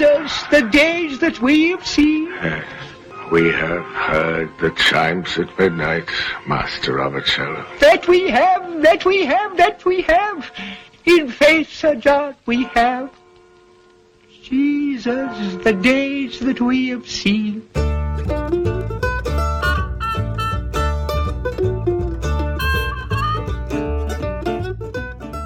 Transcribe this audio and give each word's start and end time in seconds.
Jesus, 0.00 0.44
the 0.44 0.62
days 0.62 1.18
that 1.18 1.42
we 1.42 1.68
have 1.72 1.86
seen. 1.86 2.24
Yes. 2.30 2.64
We 3.30 3.50
have 3.50 3.84
heard 3.84 4.50
the 4.58 4.70
chimes 4.70 5.36
at 5.36 5.58
midnight, 5.58 6.08
Master 6.46 6.94
Robertcello. 6.94 7.66
That 7.80 8.08
we 8.08 8.30
have, 8.30 8.80
that 8.80 9.04
we 9.04 9.26
have, 9.26 9.58
that 9.58 9.84
we 9.84 10.00
have. 10.00 10.50
In 11.04 11.28
faith, 11.28 11.70
Sir 11.70 11.96
John, 11.96 12.34
we 12.46 12.64
have. 12.72 13.10
Jesus, 14.42 15.62
the 15.64 15.74
days 15.74 16.40
that 16.40 16.62
we 16.62 16.88
have 16.88 17.06
seen. 17.06 17.68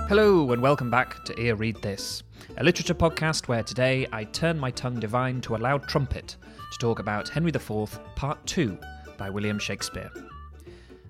Hello, 0.08 0.52
and 0.52 0.62
welcome 0.62 0.90
back 0.90 1.24
to 1.24 1.40
Ear 1.40 1.56
Read 1.56 1.82
This, 1.82 2.22
a 2.56 2.62
literature 2.62 2.94
podcast 2.94 3.48
where 3.48 3.64
today 3.64 4.06
I 4.12 4.22
turn 4.22 4.56
my 4.58 4.70
tongue 4.70 5.00
divine 5.00 5.40
to 5.40 5.56
a 5.56 5.58
loud 5.58 5.88
trumpet 5.88 6.36
to 6.70 6.78
talk 6.78 7.00
about 7.00 7.28
Henry 7.28 7.50
IV, 7.52 7.98
Part 8.14 8.46
2 8.46 8.78
by 9.18 9.28
William 9.28 9.58
Shakespeare. 9.58 10.08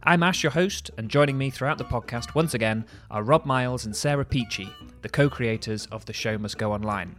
I'm 0.05 0.23
Ash, 0.23 0.43
your 0.43 0.53
host, 0.53 0.91
and 0.97 1.11
joining 1.11 1.37
me 1.37 1.51
throughout 1.51 1.77
the 1.77 1.85
podcast 1.85 2.35
once 2.35 2.55
again 2.55 2.87
are 3.11 3.23
Rob 3.23 3.45
Miles 3.45 3.85
and 3.85 3.95
Sarah 3.95 4.25
Peachy, 4.25 4.71
the 5.03 5.09
co 5.11 5.29
creators 5.29 5.85
of 5.87 6.07
The 6.07 6.15
Show 6.15 6.39
Must 6.39 6.57
Go 6.57 6.73
Online. 6.73 7.15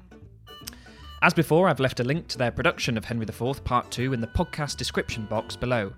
As 1.21 1.35
before, 1.35 1.69
I've 1.69 1.79
left 1.79 1.99
a 1.99 2.03
link 2.03 2.27
to 2.29 2.39
their 2.39 2.51
production 2.51 2.97
of 2.97 3.05
Henry 3.05 3.27
IV 3.27 3.63
Part 3.63 3.91
2 3.91 4.11
in 4.13 4.21
the 4.21 4.27
podcast 4.27 4.77
description 4.77 5.27
box 5.27 5.55
below. 5.55 5.93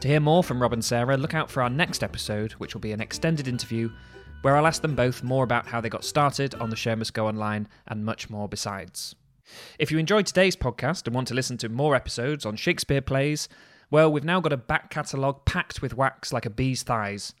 To 0.00 0.08
hear 0.08 0.20
more 0.20 0.44
from 0.44 0.62
Rob 0.62 0.74
and 0.74 0.84
Sarah, 0.84 1.16
look 1.16 1.34
out 1.34 1.50
for 1.50 1.60
our 1.60 1.70
next 1.70 2.04
episode, 2.04 2.52
which 2.52 2.74
will 2.74 2.80
be 2.80 2.92
an 2.92 3.00
extended 3.00 3.48
interview 3.48 3.90
where 4.44 4.58
I'll 4.58 4.66
ask 4.66 4.82
them 4.82 4.94
both 4.94 5.22
more 5.22 5.42
about 5.42 5.68
how 5.68 5.80
they 5.80 5.88
got 5.88 6.04
started 6.04 6.54
on 6.56 6.68
The 6.68 6.76
Show 6.76 6.94
Must 6.94 7.14
Go 7.14 7.26
Online 7.26 7.66
and 7.88 8.04
much 8.04 8.28
more 8.28 8.46
besides. 8.46 9.14
If 9.78 9.90
you 9.90 9.96
enjoyed 9.96 10.26
today's 10.26 10.54
podcast 10.54 11.06
and 11.06 11.14
want 11.14 11.28
to 11.28 11.34
listen 11.34 11.56
to 11.56 11.70
more 11.70 11.94
episodes 11.94 12.44
on 12.44 12.54
Shakespeare 12.56 13.00
plays, 13.00 13.48
well, 13.90 14.12
we've 14.12 14.22
now 14.22 14.40
got 14.40 14.52
a 14.52 14.58
back 14.58 14.90
catalogue 14.90 15.46
packed 15.46 15.80
with 15.80 15.96
wax 15.96 16.30
like 16.30 16.44
a 16.44 16.50
bee's 16.50 16.82
thighs 16.82 17.32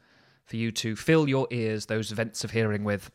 for 0.46 0.56
you 0.56 0.72
to 0.72 0.96
fill 0.96 1.28
your 1.28 1.46
ears 1.50 1.86
those 1.86 2.10
vents 2.10 2.42
of 2.42 2.52
hearing 2.52 2.84
with. 2.84 3.10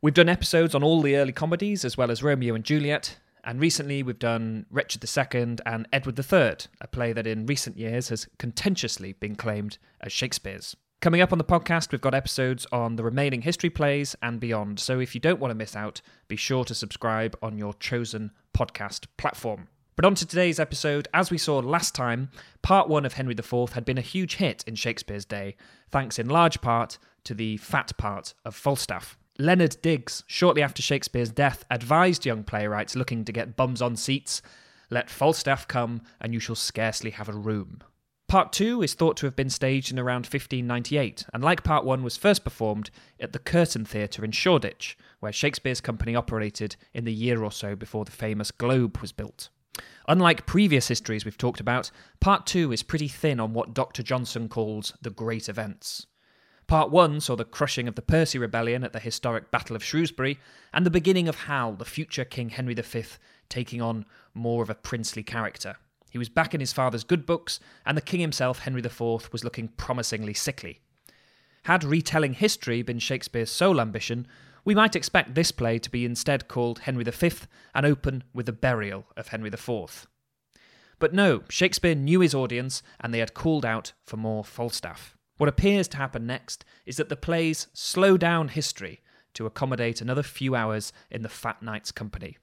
We've 0.00 0.14
done 0.14 0.28
episodes 0.28 0.72
on 0.72 0.84
all 0.84 1.02
the 1.02 1.16
early 1.16 1.32
comedies 1.32 1.84
as 1.84 1.96
well 1.96 2.12
as 2.12 2.22
Romeo 2.22 2.54
and 2.54 2.62
Juliet, 2.62 3.16
and 3.42 3.58
recently 3.58 4.04
we've 4.04 4.20
done 4.20 4.66
Richard 4.70 5.02
II 5.04 5.56
and 5.66 5.88
Edward 5.92 6.16
III, 6.16 6.68
a 6.80 6.86
play 6.86 7.12
that 7.12 7.26
in 7.26 7.46
recent 7.46 7.76
years 7.76 8.10
has 8.10 8.28
contentiously 8.38 9.14
been 9.14 9.34
claimed 9.34 9.78
as 10.00 10.12
Shakespeare's. 10.12 10.76
Coming 11.04 11.20
up 11.20 11.32
on 11.32 11.38
the 11.38 11.44
podcast, 11.44 11.92
we've 11.92 12.00
got 12.00 12.14
episodes 12.14 12.66
on 12.72 12.96
the 12.96 13.04
remaining 13.04 13.42
history 13.42 13.68
plays 13.68 14.16
and 14.22 14.40
beyond. 14.40 14.80
So 14.80 15.00
if 15.00 15.14
you 15.14 15.20
don't 15.20 15.38
want 15.38 15.50
to 15.50 15.54
miss 15.54 15.76
out, 15.76 16.00
be 16.28 16.36
sure 16.36 16.64
to 16.64 16.74
subscribe 16.74 17.36
on 17.42 17.58
your 17.58 17.74
chosen 17.74 18.30
podcast 18.56 19.04
platform. 19.18 19.68
But 19.96 20.06
on 20.06 20.14
to 20.14 20.24
today's 20.24 20.58
episode. 20.58 21.06
As 21.12 21.30
we 21.30 21.36
saw 21.36 21.58
last 21.58 21.94
time, 21.94 22.30
part 22.62 22.88
one 22.88 23.04
of 23.04 23.12
Henry 23.12 23.34
IV 23.34 23.74
had 23.74 23.84
been 23.84 23.98
a 23.98 24.00
huge 24.00 24.36
hit 24.36 24.64
in 24.66 24.76
Shakespeare's 24.76 25.26
day, 25.26 25.56
thanks 25.90 26.18
in 26.18 26.30
large 26.30 26.62
part 26.62 26.96
to 27.24 27.34
the 27.34 27.58
fat 27.58 27.92
part 27.98 28.32
of 28.46 28.54
Falstaff. 28.54 29.18
Leonard 29.38 29.76
Digges, 29.82 30.24
shortly 30.26 30.62
after 30.62 30.80
Shakespeare's 30.80 31.30
death, 31.30 31.66
advised 31.70 32.24
young 32.24 32.44
playwrights 32.44 32.96
looking 32.96 33.26
to 33.26 33.32
get 33.32 33.56
bums 33.56 33.82
on 33.82 33.94
seats 33.94 34.40
let 34.90 35.10
Falstaff 35.10 35.66
come, 35.66 36.02
and 36.20 36.32
you 36.32 36.40
shall 36.40 36.54
scarcely 36.54 37.10
have 37.10 37.28
a 37.28 37.32
room. 37.32 37.82
Part 38.34 38.50
2 38.50 38.82
is 38.82 38.94
thought 38.94 39.16
to 39.18 39.26
have 39.26 39.36
been 39.36 39.48
staged 39.48 39.92
in 39.92 39.98
around 40.00 40.26
1598, 40.26 41.24
and 41.32 41.44
like 41.44 41.62
Part 41.62 41.84
1, 41.84 42.02
was 42.02 42.16
first 42.16 42.42
performed 42.42 42.90
at 43.20 43.32
the 43.32 43.38
Curtain 43.38 43.84
Theatre 43.84 44.24
in 44.24 44.32
Shoreditch, 44.32 44.98
where 45.20 45.30
Shakespeare's 45.30 45.80
company 45.80 46.16
operated 46.16 46.74
in 46.92 47.04
the 47.04 47.12
year 47.12 47.44
or 47.44 47.52
so 47.52 47.76
before 47.76 48.04
the 48.04 48.10
famous 48.10 48.50
Globe 48.50 48.98
was 48.98 49.12
built. 49.12 49.50
Unlike 50.08 50.46
previous 50.46 50.88
histories 50.88 51.24
we've 51.24 51.38
talked 51.38 51.60
about, 51.60 51.92
Part 52.18 52.44
2 52.44 52.72
is 52.72 52.82
pretty 52.82 53.06
thin 53.06 53.38
on 53.38 53.52
what 53.52 53.72
Dr. 53.72 54.02
Johnson 54.02 54.48
calls 54.48 54.92
the 55.00 55.10
great 55.10 55.48
events. 55.48 56.08
Part 56.66 56.90
1 56.90 57.20
saw 57.20 57.36
the 57.36 57.44
crushing 57.44 57.86
of 57.86 57.94
the 57.94 58.02
Percy 58.02 58.40
Rebellion 58.40 58.82
at 58.82 58.92
the 58.92 58.98
historic 58.98 59.52
Battle 59.52 59.76
of 59.76 59.84
Shrewsbury, 59.84 60.40
and 60.72 60.84
the 60.84 60.90
beginning 60.90 61.28
of 61.28 61.42
Hal, 61.42 61.74
the 61.74 61.84
future 61.84 62.24
King 62.24 62.48
Henry 62.48 62.74
V, 62.74 63.04
taking 63.48 63.80
on 63.80 64.04
more 64.34 64.64
of 64.64 64.70
a 64.70 64.74
princely 64.74 65.22
character. 65.22 65.76
He 66.14 66.18
was 66.18 66.28
back 66.28 66.54
in 66.54 66.60
his 66.60 66.72
father's 66.72 67.02
good 67.02 67.26
books, 67.26 67.58
and 67.84 67.96
the 67.96 68.00
king 68.00 68.20
himself, 68.20 68.60
Henry 68.60 68.80
IV, 68.80 69.32
was 69.32 69.42
looking 69.42 69.66
promisingly 69.66 70.32
sickly. 70.32 70.78
Had 71.64 71.82
retelling 71.82 72.34
history 72.34 72.82
been 72.82 73.00
Shakespeare's 73.00 73.50
sole 73.50 73.80
ambition, 73.80 74.28
we 74.64 74.76
might 74.76 74.94
expect 74.94 75.34
this 75.34 75.50
play 75.50 75.80
to 75.80 75.90
be 75.90 76.04
instead 76.04 76.46
called 76.46 76.78
Henry 76.78 77.02
V 77.02 77.32
and 77.74 77.84
open 77.84 78.22
with 78.32 78.46
the 78.46 78.52
burial 78.52 79.06
of 79.16 79.26
Henry 79.26 79.48
IV. 79.48 80.06
But 81.00 81.12
no, 81.12 81.42
Shakespeare 81.50 81.96
knew 81.96 82.20
his 82.20 82.32
audience 82.32 82.80
and 83.00 83.12
they 83.12 83.18
had 83.18 83.34
called 83.34 83.66
out 83.66 83.92
for 84.04 84.16
more 84.16 84.44
Falstaff. 84.44 85.16
What 85.38 85.48
appears 85.48 85.88
to 85.88 85.96
happen 85.96 86.28
next 86.28 86.64
is 86.86 86.96
that 86.96 87.08
the 87.08 87.16
plays 87.16 87.66
slow 87.72 88.16
down 88.16 88.50
history 88.50 89.00
to 89.32 89.46
accommodate 89.46 90.00
another 90.00 90.22
few 90.22 90.54
hours 90.54 90.92
in 91.10 91.22
the 91.22 91.28
fat 91.28 91.60
knight's 91.60 91.90
company, 91.90 92.38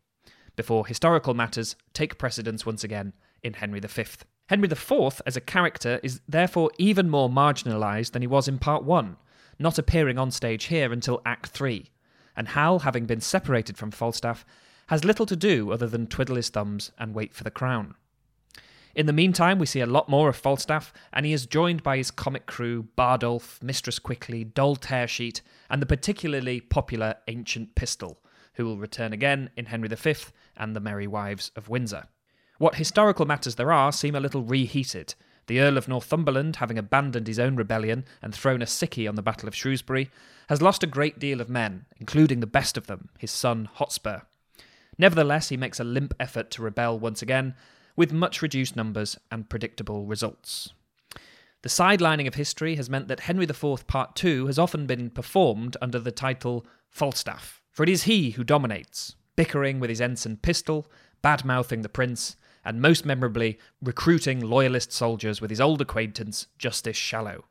before 0.57 0.85
historical 0.85 1.33
matters 1.33 1.77
take 1.93 2.17
precedence 2.17 2.65
once 2.65 2.83
again 2.83 3.13
in 3.43 3.53
Henry 3.53 3.79
V. 3.79 4.05
Henry 4.47 4.69
IV, 4.69 5.21
as 5.25 5.37
a 5.37 5.41
character, 5.41 5.99
is 6.03 6.21
therefore 6.27 6.71
even 6.77 7.09
more 7.09 7.29
marginalised 7.29 8.11
than 8.11 8.21
he 8.21 8.27
was 8.27 8.47
in 8.47 8.59
Part 8.59 8.83
1, 8.83 9.15
not 9.59 9.77
appearing 9.77 10.17
on 10.17 10.29
stage 10.31 10.65
here 10.65 10.91
until 10.91 11.21
Act 11.25 11.47
3. 11.47 11.89
And 12.35 12.49
Hal, 12.49 12.79
having 12.79 13.05
been 13.05 13.21
separated 13.21 13.77
from 13.77 13.91
Falstaff, 13.91 14.45
has 14.87 15.05
little 15.05 15.25
to 15.25 15.35
do 15.35 15.71
other 15.71 15.87
than 15.87 16.07
twiddle 16.07 16.35
his 16.35 16.49
thumbs 16.49 16.91
and 16.97 17.15
wait 17.15 17.33
for 17.33 17.45
the 17.45 17.51
crown. 17.51 17.95
In 18.93 19.05
the 19.05 19.13
meantime, 19.13 19.57
we 19.57 19.65
see 19.65 19.79
a 19.79 19.85
lot 19.85 20.09
more 20.09 20.27
of 20.27 20.35
Falstaff, 20.35 20.91
and 21.13 21.25
he 21.25 21.31
is 21.31 21.45
joined 21.45 21.81
by 21.81 21.95
his 21.95 22.11
comic 22.11 22.45
crew 22.45 22.87
Bardolph, 22.97 23.63
Mistress 23.63 23.99
Quickly, 23.99 24.43
Doll 24.43 24.75
Tearsheet, 24.75 25.39
and 25.69 25.81
the 25.81 25.85
particularly 25.85 26.59
popular 26.59 27.15
Ancient 27.29 27.73
Pistol, 27.75 28.19
who 28.55 28.65
will 28.65 28.77
return 28.77 29.13
again 29.13 29.49
in 29.55 29.67
Henry 29.67 29.87
V 29.87 30.15
and 30.57 30.75
the 30.75 30.81
Merry 30.81 31.07
Wives 31.07 31.51
of 31.55 31.69
Windsor. 31.69 32.07
What 32.61 32.75
historical 32.75 33.25
matters 33.25 33.55
there 33.55 33.71
are 33.71 33.91
seem 33.91 34.13
a 34.13 34.19
little 34.19 34.43
reheated. 34.43 35.15
The 35.47 35.59
Earl 35.59 35.79
of 35.79 35.87
Northumberland, 35.87 36.57
having 36.57 36.77
abandoned 36.77 37.25
his 37.25 37.39
own 37.39 37.55
rebellion 37.55 38.05
and 38.21 38.35
thrown 38.35 38.61
a 38.61 38.65
sickie 38.65 39.09
on 39.09 39.15
the 39.15 39.23
Battle 39.23 39.47
of 39.47 39.55
Shrewsbury, 39.55 40.11
has 40.47 40.61
lost 40.61 40.83
a 40.83 40.85
great 40.85 41.17
deal 41.17 41.41
of 41.41 41.49
men, 41.49 41.85
including 41.97 42.39
the 42.39 42.45
best 42.45 42.77
of 42.77 42.85
them, 42.85 43.09
his 43.17 43.31
son 43.31 43.65
Hotspur. 43.65 44.19
Nevertheless, 44.95 45.49
he 45.49 45.57
makes 45.57 45.79
a 45.79 45.83
limp 45.83 46.13
effort 46.19 46.51
to 46.51 46.61
rebel 46.61 46.99
once 46.99 47.23
again, 47.23 47.55
with 47.95 48.13
much 48.13 48.43
reduced 48.43 48.75
numbers 48.75 49.17
and 49.31 49.49
predictable 49.49 50.05
results. 50.05 50.71
The 51.63 51.69
sidelining 51.69 52.27
of 52.27 52.35
history 52.35 52.75
has 52.75 52.91
meant 52.91 53.07
that 53.07 53.21
Henry 53.21 53.45
IV 53.45 53.87
Part 53.87 54.15
2 54.15 54.45
has 54.45 54.59
often 54.59 54.85
been 54.85 55.09
performed 55.09 55.77
under 55.81 55.97
the 55.97 56.11
title 56.11 56.67
Falstaff, 56.91 57.59
for 57.71 57.81
it 57.81 57.89
is 57.89 58.03
he 58.03 58.29
who 58.29 58.43
dominates, 58.43 59.15
bickering 59.35 59.79
with 59.79 59.89
his 59.89 59.99
ensign 59.99 60.37
pistol, 60.37 60.85
bad 61.23 61.43
mouthing 61.43 61.81
the 61.81 61.89
prince, 61.89 62.35
and 62.63 62.81
most 62.81 63.05
memorably, 63.05 63.57
recruiting 63.81 64.39
loyalist 64.39 64.91
soldiers 64.91 65.41
with 65.41 65.49
his 65.49 65.61
old 65.61 65.81
acquaintance, 65.81 66.47
Justice 66.57 66.97
Shallow. 66.97 67.45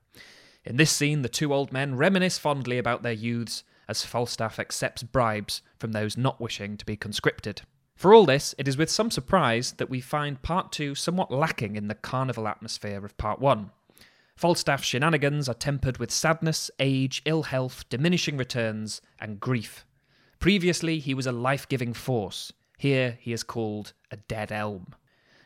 In 0.64 0.76
this 0.76 0.90
scene, 0.90 1.22
the 1.22 1.28
two 1.28 1.54
old 1.54 1.72
men 1.72 1.96
reminisce 1.96 2.38
fondly 2.38 2.78
about 2.78 3.02
their 3.02 3.12
youths 3.12 3.64
as 3.88 4.04
Falstaff 4.04 4.58
accepts 4.58 5.02
bribes 5.02 5.62
from 5.78 5.92
those 5.92 6.16
not 6.16 6.40
wishing 6.40 6.76
to 6.76 6.86
be 6.86 6.96
conscripted. 6.96 7.62
For 7.96 8.14
all 8.14 8.24
this, 8.24 8.54
it 8.56 8.68
is 8.68 8.76
with 8.76 8.88
some 8.88 9.10
surprise 9.10 9.72
that 9.72 9.90
we 9.90 10.00
find 10.00 10.40
Part 10.42 10.72
2 10.72 10.94
somewhat 10.94 11.30
lacking 11.30 11.76
in 11.76 11.88
the 11.88 11.94
carnival 11.94 12.46
atmosphere 12.46 13.04
of 13.04 13.16
Part 13.18 13.40
1. 13.40 13.70
Falstaff's 14.36 14.86
shenanigans 14.86 15.48
are 15.50 15.54
tempered 15.54 15.98
with 15.98 16.10
sadness, 16.10 16.70
age, 16.78 17.20
ill 17.26 17.42
health, 17.42 17.84
diminishing 17.90 18.38
returns, 18.38 19.02
and 19.18 19.38
grief. 19.38 19.84
Previously, 20.38 20.98
he 20.98 21.12
was 21.12 21.26
a 21.26 21.32
life 21.32 21.68
giving 21.68 21.92
force. 21.92 22.50
Here, 22.78 23.18
he 23.20 23.34
is 23.34 23.42
called 23.42 23.92
a 24.10 24.16
dead 24.16 24.50
elm. 24.50 24.94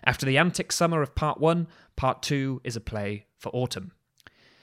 After 0.06 0.26
the 0.26 0.36
antic 0.36 0.70
summer 0.70 1.00
of 1.00 1.14
Part 1.14 1.40
1, 1.40 1.66
Part 1.96 2.22
2 2.22 2.60
is 2.62 2.76
a 2.76 2.80
play 2.80 3.26
for 3.38 3.48
autumn. 3.54 3.92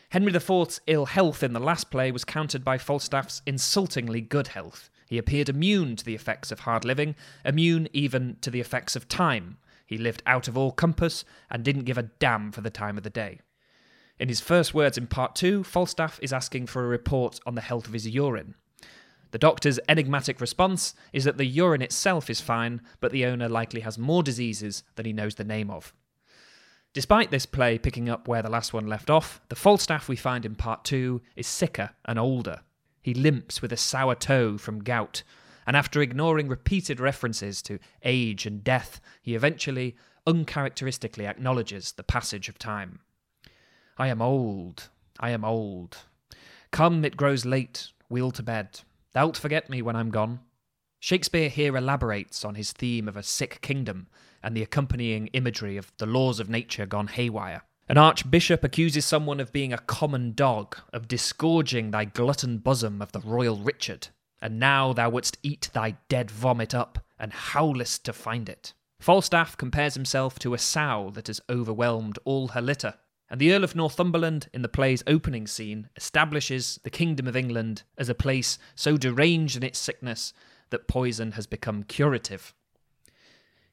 Henry 0.10 0.32
IV's 0.34 0.82
ill 0.86 1.06
health 1.06 1.42
in 1.42 1.54
the 1.54 1.60
last 1.60 1.90
play 1.90 2.12
was 2.12 2.24
countered 2.24 2.64
by 2.64 2.78
Falstaff's 2.78 3.42
insultingly 3.48 4.22
good 4.22 4.50
health. 4.50 4.90
He 5.10 5.18
appeared 5.18 5.50
immune 5.50 5.96
to 5.96 6.06
the 6.06 6.14
effects 6.14 6.52
of 6.52 6.60
hard 6.60 6.86
living, 6.86 7.16
immune 7.44 7.88
even 7.92 8.38
to 8.42 8.52
the 8.52 8.60
effects 8.60 8.96
of 8.96 9.08
time. 9.08 9.58
He 9.88 9.98
lived 9.98 10.22
out 10.28 10.48
of 10.48 10.58
all 10.58 10.72
compass 10.72 11.26
and 11.50 11.64
didn't 11.64 11.86
give 11.86 11.98
a 11.98 12.04
damn 12.04 12.52
for 12.52 12.62
the 12.62 12.70
time 12.70 12.98
of 12.98 13.04
the 13.04 13.10
day. 13.10 13.40
In 14.20 14.30
his 14.30 14.42
first 14.42 14.76
words 14.76 14.98
in 14.98 15.08
Part 15.08 15.36
2, 15.36 15.64
Falstaff 15.64 16.20
is 16.22 16.32
asking 16.32 16.68
for 16.68 16.84
a 16.84 16.88
report 16.88 17.40
on 17.48 17.56
the 17.56 17.62
health 17.62 17.88
of 17.88 17.94
his 17.94 18.08
urine. 18.08 18.54
The 19.32 19.40
doctor's 19.40 19.80
enigmatic 19.88 20.40
response 20.42 20.94
is 21.14 21.24
that 21.24 21.38
the 21.38 21.46
urine 21.46 21.82
itself 21.82 22.30
is 22.30 22.42
fine, 22.42 22.82
but 23.00 23.12
the 23.12 23.26
owner 23.26 23.48
likely 23.48 23.82
has 23.82 23.98
more 23.98 24.24
diseases 24.24 24.84
than 24.96 25.06
he 25.06 25.14
knows 25.14 25.36
the 25.36 25.44
name 25.44 25.70
of. 25.70 25.94
Despite 26.94 27.32
this 27.32 27.46
play 27.46 27.78
picking 27.78 28.10
up 28.10 28.28
where 28.28 28.42
the 28.42 28.50
last 28.50 28.74
one 28.74 28.88
left 28.88 29.10
off, 29.10 29.40
the 29.48 29.56
Falstaff 29.56 30.10
we 30.10 30.18
find 30.18 30.46
in 30.46 30.56
part 30.56 30.84
two 30.84 31.22
is 31.38 31.48
sicker 31.48 31.92
and 32.04 32.20
older. 32.20 32.60
He 33.02 33.14
limps 33.14 33.62
with 33.62 33.72
a 33.72 33.78
sour 33.78 34.16
toe 34.16 34.58
from 34.58 34.84
gout, 34.84 35.24
and 35.66 35.78
after 35.78 36.02
ignoring 36.02 36.50
repeated 36.50 37.00
references 37.00 37.62
to 37.64 37.80
age 38.04 38.46
and 38.46 38.62
death, 38.62 39.00
he 39.22 39.36
eventually, 39.36 39.96
uncharacteristically, 40.28 41.26
acknowledges 41.26 41.94
the 41.94 42.04
passage 42.04 42.50
of 42.50 42.60
time. 42.60 43.00
I 43.98 44.08
am 44.08 44.22
old, 44.22 44.90
I 45.18 45.30
am 45.30 45.46
old. 45.46 46.00
Come, 46.72 47.06
it 47.06 47.16
grows 47.16 47.46
late, 47.46 47.88
we'll 48.10 48.32
to 48.32 48.44
bed. 48.44 48.82
Thou'lt 49.14 49.38
forget 49.38 49.70
me 49.70 49.82
when 49.82 49.96
I'm 49.96 50.10
gone. 50.10 50.40
Shakespeare 51.00 51.50
here 51.50 51.76
elaborates 51.76 52.46
on 52.46 52.56
his 52.56 52.72
theme 52.72 53.08
of 53.08 53.18
a 53.18 53.24
sick 53.24 53.60
kingdom 53.62 54.08
and 54.44 54.56
the 54.56 54.64
accompanying 54.64 55.28
imagery 55.28 55.76
of 55.78 55.92
the 55.98 56.06
laws 56.06 56.40
of 56.40 56.50
nature 56.50 56.86
gone 56.86 57.08
haywire. 57.08 57.64
An 57.90 57.98
archbishop 57.98 58.64
accuses 58.64 59.04
someone 59.04 59.40
of 59.40 59.52
being 59.52 59.74
a 59.74 59.78
common 59.78 60.34
dog, 60.34 60.78
of 60.94 61.10
disgorging 61.10 61.92
thy 61.92 62.06
glutton 62.06 62.60
bosom 62.60 63.02
of 63.02 63.12
the 63.12 63.20
royal 63.20 63.58
Richard, 63.58 64.08
and 64.42 64.60
now 64.60 64.94
thou 64.94 65.10
wouldst 65.10 65.38
eat 65.44 65.70
thy 65.74 65.98
dead 66.08 66.32
vomit 66.32 66.74
up, 66.74 67.00
and 67.20 67.34
howlest 67.34 68.06
to 68.06 68.14
find 68.14 68.48
it. 68.48 68.74
Falstaff 69.00 69.58
compares 69.58 69.96
himself 69.96 70.40
to 70.40 70.54
a 70.54 70.58
sow 70.58 71.12
that 71.16 71.28
has 71.28 71.42
overwhelmed 71.50 72.18
all 72.24 72.50
her 72.50 72.62
litter, 72.62 72.94
and 73.32 73.40
the 73.40 73.54
Earl 73.54 73.64
of 73.64 73.78
Northumberland, 73.78 74.50
in 74.54 74.62
the 74.62 74.68
play's 74.68 75.04
opening 75.08 75.48
scene, 75.48 75.88
establishes 75.96 76.82
the 76.84 76.90
Kingdom 76.90 77.28
of 77.28 77.36
England 77.38 77.84
as 77.98 78.10
a 78.10 78.14
place 78.14 78.60
so 78.76 78.98
deranged 78.98 79.56
in 79.56 79.64
its 79.64 79.80
sickness 79.80 80.34
that 80.70 80.90
poison 80.90 81.32
has 81.32 81.48
become 81.48 81.84
curative. 81.84 82.54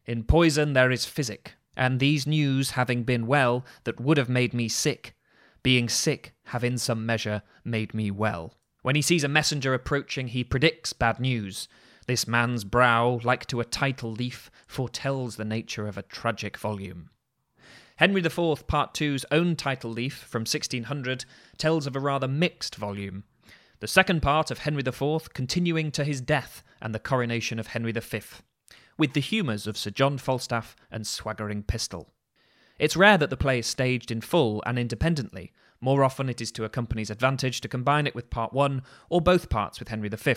In 0.06 0.22
poison 0.22 0.74
there 0.74 0.92
is 0.92 1.06
physic, 1.06 1.56
and 1.76 1.98
these 1.98 2.24
news 2.24 2.70
having 2.70 3.02
been 3.02 3.26
well 3.26 3.66
that 3.82 4.00
would 4.00 4.16
have 4.16 4.28
made 4.28 4.54
me 4.54 4.68
sick, 4.68 5.16
being 5.64 5.88
sick 5.88 6.34
have 6.44 6.62
in 6.62 6.78
some 6.78 7.04
measure 7.04 7.42
made 7.64 7.92
me 7.92 8.12
well. 8.12 8.54
When 8.82 8.94
he 8.94 9.02
sees 9.02 9.24
a 9.24 9.28
messenger 9.28 9.74
approaching, 9.74 10.28
he 10.28 10.44
predicts 10.44 10.92
bad 10.92 11.18
news. 11.18 11.66
This 12.06 12.28
man's 12.28 12.62
brow, 12.62 13.18
like 13.24 13.44
to 13.46 13.58
a 13.58 13.64
title 13.64 14.12
leaf, 14.12 14.52
foretells 14.68 15.34
the 15.34 15.44
nature 15.44 15.88
of 15.88 15.98
a 15.98 16.02
tragic 16.02 16.56
volume. 16.56 17.10
Henry 17.98 18.20
IV, 18.20 18.66
Part 18.66 19.00
II's 19.00 19.24
own 19.30 19.56
title 19.56 19.90
leaf 19.90 20.16
from 20.16 20.40
1600 20.40 21.24
tells 21.56 21.86
of 21.86 21.94
a 21.94 22.00
rather 22.00 22.28
mixed 22.28 22.76
volume. 22.76 23.24
The 23.80 23.88
second 23.88 24.22
part 24.22 24.50
of 24.50 24.60
Henry 24.60 24.82
IV 24.86 25.34
continuing 25.34 25.90
to 25.92 26.04
his 26.04 26.20
death 26.20 26.62
and 26.80 26.94
the 26.94 27.00
coronation 27.00 27.58
of 27.58 27.68
Henry 27.68 27.92
V, 27.92 28.20
with 28.96 29.12
the 29.12 29.20
humours 29.20 29.66
of 29.66 29.76
Sir 29.76 29.90
John 29.90 30.16
Falstaff 30.16 30.76
and 30.90 31.06
Swaggering 31.06 31.64
Pistol. 31.64 32.08
It's 32.78 32.96
rare 32.96 33.18
that 33.18 33.30
the 33.30 33.36
play 33.36 33.58
is 33.58 33.66
staged 33.66 34.10
in 34.10 34.20
full 34.20 34.62
and 34.64 34.78
independently, 34.78 35.52
more 35.80 36.02
often, 36.02 36.28
it 36.28 36.40
is 36.40 36.50
to 36.52 36.64
a 36.64 36.68
company's 36.68 37.10
advantage 37.10 37.60
to 37.60 37.68
combine 37.68 38.06
it 38.06 38.14
with 38.14 38.30
part 38.30 38.52
one 38.52 38.82
or 39.08 39.20
both 39.20 39.48
parts 39.48 39.78
with 39.78 39.88
Henry 39.88 40.08
V. 40.08 40.34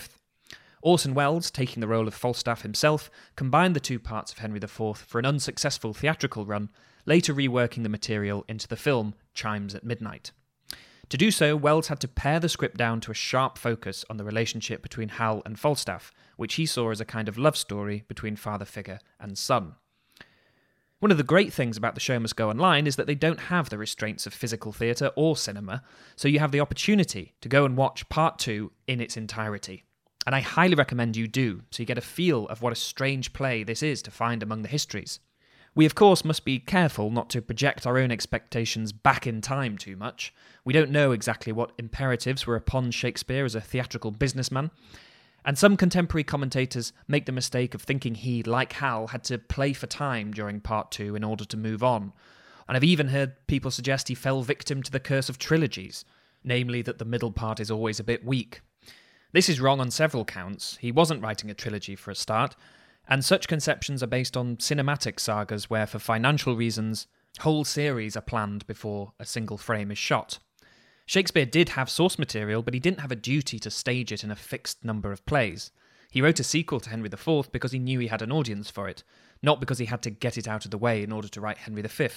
Orson 0.83 1.13
Welles, 1.13 1.51
taking 1.51 1.81
the 1.81 1.87
role 1.87 2.07
of 2.07 2.13
Falstaff 2.13 2.63
himself, 2.63 3.09
combined 3.35 3.75
the 3.75 3.79
two 3.79 3.99
parts 3.99 4.31
of 4.31 4.39
Henry 4.39 4.59
IV 4.61 4.97
for 4.97 5.19
an 5.19 5.25
unsuccessful 5.25 5.93
theatrical 5.93 6.45
run, 6.45 6.69
later 7.05 7.33
reworking 7.33 7.83
the 7.83 7.89
material 7.89 8.45
into 8.47 8.67
the 8.67 8.75
film 8.75 9.13
Chimes 9.33 9.75
at 9.75 9.83
Midnight. 9.83 10.31
To 11.09 11.17
do 11.17 11.29
so, 11.29 11.57
Welles 11.57 11.89
had 11.89 11.99
to 11.99 12.07
pare 12.07 12.39
the 12.39 12.47
script 12.47 12.77
down 12.77 13.01
to 13.01 13.11
a 13.11 13.13
sharp 13.13 13.57
focus 13.57 14.05
on 14.09 14.15
the 14.15 14.23
relationship 14.23 14.81
between 14.81 15.09
Hal 15.09 15.41
and 15.45 15.59
Falstaff, 15.59 16.13
which 16.37 16.53
he 16.53 16.65
saw 16.65 16.89
as 16.89 17.01
a 17.01 17.05
kind 17.05 17.27
of 17.27 17.37
love 17.37 17.57
story 17.57 18.05
between 18.07 18.37
father 18.37 18.63
figure 18.63 18.99
and 19.19 19.37
son. 19.37 19.75
One 20.99 21.11
of 21.11 21.17
the 21.17 21.23
great 21.23 21.51
things 21.51 21.77
about 21.77 21.95
The 21.95 21.99
Show 21.99 22.19
Must 22.19 22.35
Go 22.35 22.49
Online 22.49 22.87
is 22.87 22.95
that 22.95 23.07
they 23.07 23.15
don't 23.15 23.39
have 23.39 23.69
the 23.69 23.77
restraints 23.77 24.25
of 24.25 24.33
physical 24.33 24.71
theatre 24.71 25.11
or 25.15 25.35
cinema, 25.35 25.83
so 26.15 26.27
you 26.27 26.39
have 26.39 26.51
the 26.51 26.59
opportunity 26.59 27.33
to 27.41 27.49
go 27.49 27.65
and 27.65 27.75
watch 27.75 28.07
part 28.07 28.39
two 28.39 28.71
in 28.87 29.01
its 29.01 29.17
entirety. 29.17 29.83
And 30.27 30.35
I 30.35 30.41
highly 30.41 30.75
recommend 30.75 31.17
you 31.17 31.27
do, 31.27 31.63
so 31.71 31.81
you 31.81 31.87
get 31.87 31.97
a 31.97 32.01
feel 32.01 32.47
of 32.49 32.61
what 32.61 32.71
a 32.71 32.75
strange 32.75 33.33
play 33.33 33.63
this 33.63 33.81
is 33.81 34.01
to 34.03 34.11
find 34.11 34.43
among 34.43 34.61
the 34.61 34.69
histories. 34.69 35.19
We, 35.73 35.85
of 35.85 35.95
course, 35.95 36.25
must 36.25 36.43
be 36.43 36.59
careful 36.59 37.09
not 37.09 37.29
to 37.29 37.41
project 37.41 37.87
our 37.87 37.97
own 37.97 38.11
expectations 38.11 38.91
back 38.91 39.25
in 39.25 39.39
time 39.39 39.77
too 39.77 39.95
much. 39.95 40.33
We 40.65 40.73
don't 40.73 40.91
know 40.91 41.13
exactly 41.13 41.53
what 41.53 41.71
imperatives 41.77 42.45
were 42.45 42.57
upon 42.57 42.91
Shakespeare 42.91 43.45
as 43.45 43.55
a 43.55 43.61
theatrical 43.61 44.11
businessman, 44.11 44.71
and 45.45 45.57
some 45.57 45.77
contemporary 45.77 46.25
commentators 46.25 46.91
make 47.07 47.25
the 47.25 47.31
mistake 47.31 47.73
of 47.73 47.81
thinking 47.81 48.15
he, 48.15 48.43
like 48.43 48.73
Hal, 48.73 49.07
had 49.07 49.23
to 49.25 49.37
play 49.37 49.71
for 49.71 49.87
time 49.87 50.33
during 50.33 50.59
part 50.59 50.91
two 50.91 51.15
in 51.15 51.23
order 51.23 51.45
to 51.45 51.57
move 51.57 51.83
on. 51.83 52.11
And 52.67 52.75
I've 52.75 52.83
even 52.83 53.07
heard 53.07 53.47
people 53.47 53.71
suggest 53.71 54.09
he 54.09 54.15
fell 54.15 54.43
victim 54.43 54.83
to 54.83 54.91
the 54.91 54.99
curse 54.99 55.29
of 55.29 55.39
trilogies, 55.39 56.03
namely 56.43 56.81
that 56.81 56.99
the 56.99 57.05
middle 57.05 57.31
part 57.31 57.59
is 57.61 57.71
always 57.71 57.99
a 57.99 58.03
bit 58.03 58.25
weak. 58.25 58.61
This 59.31 59.47
is 59.47 59.61
wrong 59.61 59.79
on 59.79 59.89
several 59.89 60.25
counts. 60.25 60.77
He 60.81 60.91
wasn't 60.91 61.23
writing 61.23 61.49
a 61.49 61.53
trilogy 61.53 61.95
for 61.95 62.11
a 62.11 62.15
start, 62.15 62.55
and 63.07 63.23
such 63.25 63.47
conceptions 63.47 64.01
are 64.01 64.07
based 64.07 64.37
on 64.37 64.57
cinematic 64.57 65.19
sagas 65.19 65.69
where, 65.69 65.87
for 65.87 65.99
financial 65.99 66.55
reasons, 66.55 67.07
whole 67.39 67.63
series 67.63 68.15
are 68.15 68.21
planned 68.21 68.65
before 68.67 69.13
a 69.19 69.25
single 69.25 69.57
frame 69.57 69.91
is 69.91 69.97
shot. 69.97 70.39
Shakespeare 71.05 71.45
did 71.45 71.69
have 71.69 71.89
source 71.89 72.17
material, 72.19 72.61
but 72.61 72.73
he 72.73 72.79
didn't 72.79 73.01
have 73.01 73.11
a 73.11 73.15
duty 73.15 73.59
to 73.59 73.69
stage 73.69 74.11
it 74.11 74.23
in 74.23 74.31
a 74.31 74.35
fixed 74.35 74.85
number 74.85 75.11
of 75.11 75.25
plays. 75.25 75.71
He 76.09 76.21
wrote 76.21 76.39
a 76.39 76.43
sequel 76.43 76.79
to 76.81 76.89
Henry 76.89 77.09
IV 77.11 77.51
because 77.51 77.71
he 77.71 77.79
knew 77.79 77.99
he 77.99 78.07
had 78.07 78.21
an 78.21 78.31
audience 78.31 78.69
for 78.69 78.87
it, 78.87 79.03
not 79.41 79.59
because 79.59 79.79
he 79.79 79.85
had 79.85 80.01
to 80.03 80.09
get 80.09 80.37
it 80.37 80.47
out 80.47 80.65
of 80.65 80.71
the 80.71 80.77
way 80.77 81.03
in 81.03 81.11
order 81.11 81.27
to 81.29 81.41
write 81.41 81.59
Henry 81.59 81.81
V. 81.81 82.09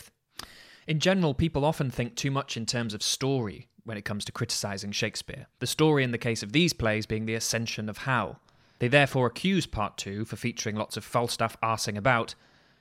In 0.87 1.01
general, 1.01 1.33
people 1.33 1.65
often 1.65 1.91
think 1.91 2.15
too 2.15 2.31
much 2.31 2.57
in 2.57 2.67
terms 2.67 2.93
of 2.93 3.03
story 3.03 3.69
when 3.85 3.97
it 3.97 4.05
comes 4.05 4.25
to 4.25 4.33
criticising 4.33 4.93
Shakespeare, 4.93 5.47
the 5.59 5.67
story 5.67 6.05
in 6.05 6.11
the 6.11 6.19
case 6.19 6.43
of 6.43 6.53
these 6.53 6.73
plays 6.73 7.07
being 7.07 7.27
the 7.27 7.35
ascension 7.35 7.89
of 7.89 7.99
Hal. 7.99 8.41
They 8.79 8.89
therefore 8.89 9.27
accuse 9.27 9.67
Part 9.67 9.97
2, 9.97 10.25
for 10.25 10.37
featuring 10.37 10.77
lots 10.77 10.97
of 10.97 11.05
Falstaff 11.05 11.57
arsing 11.61 11.97
about, 11.97 12.35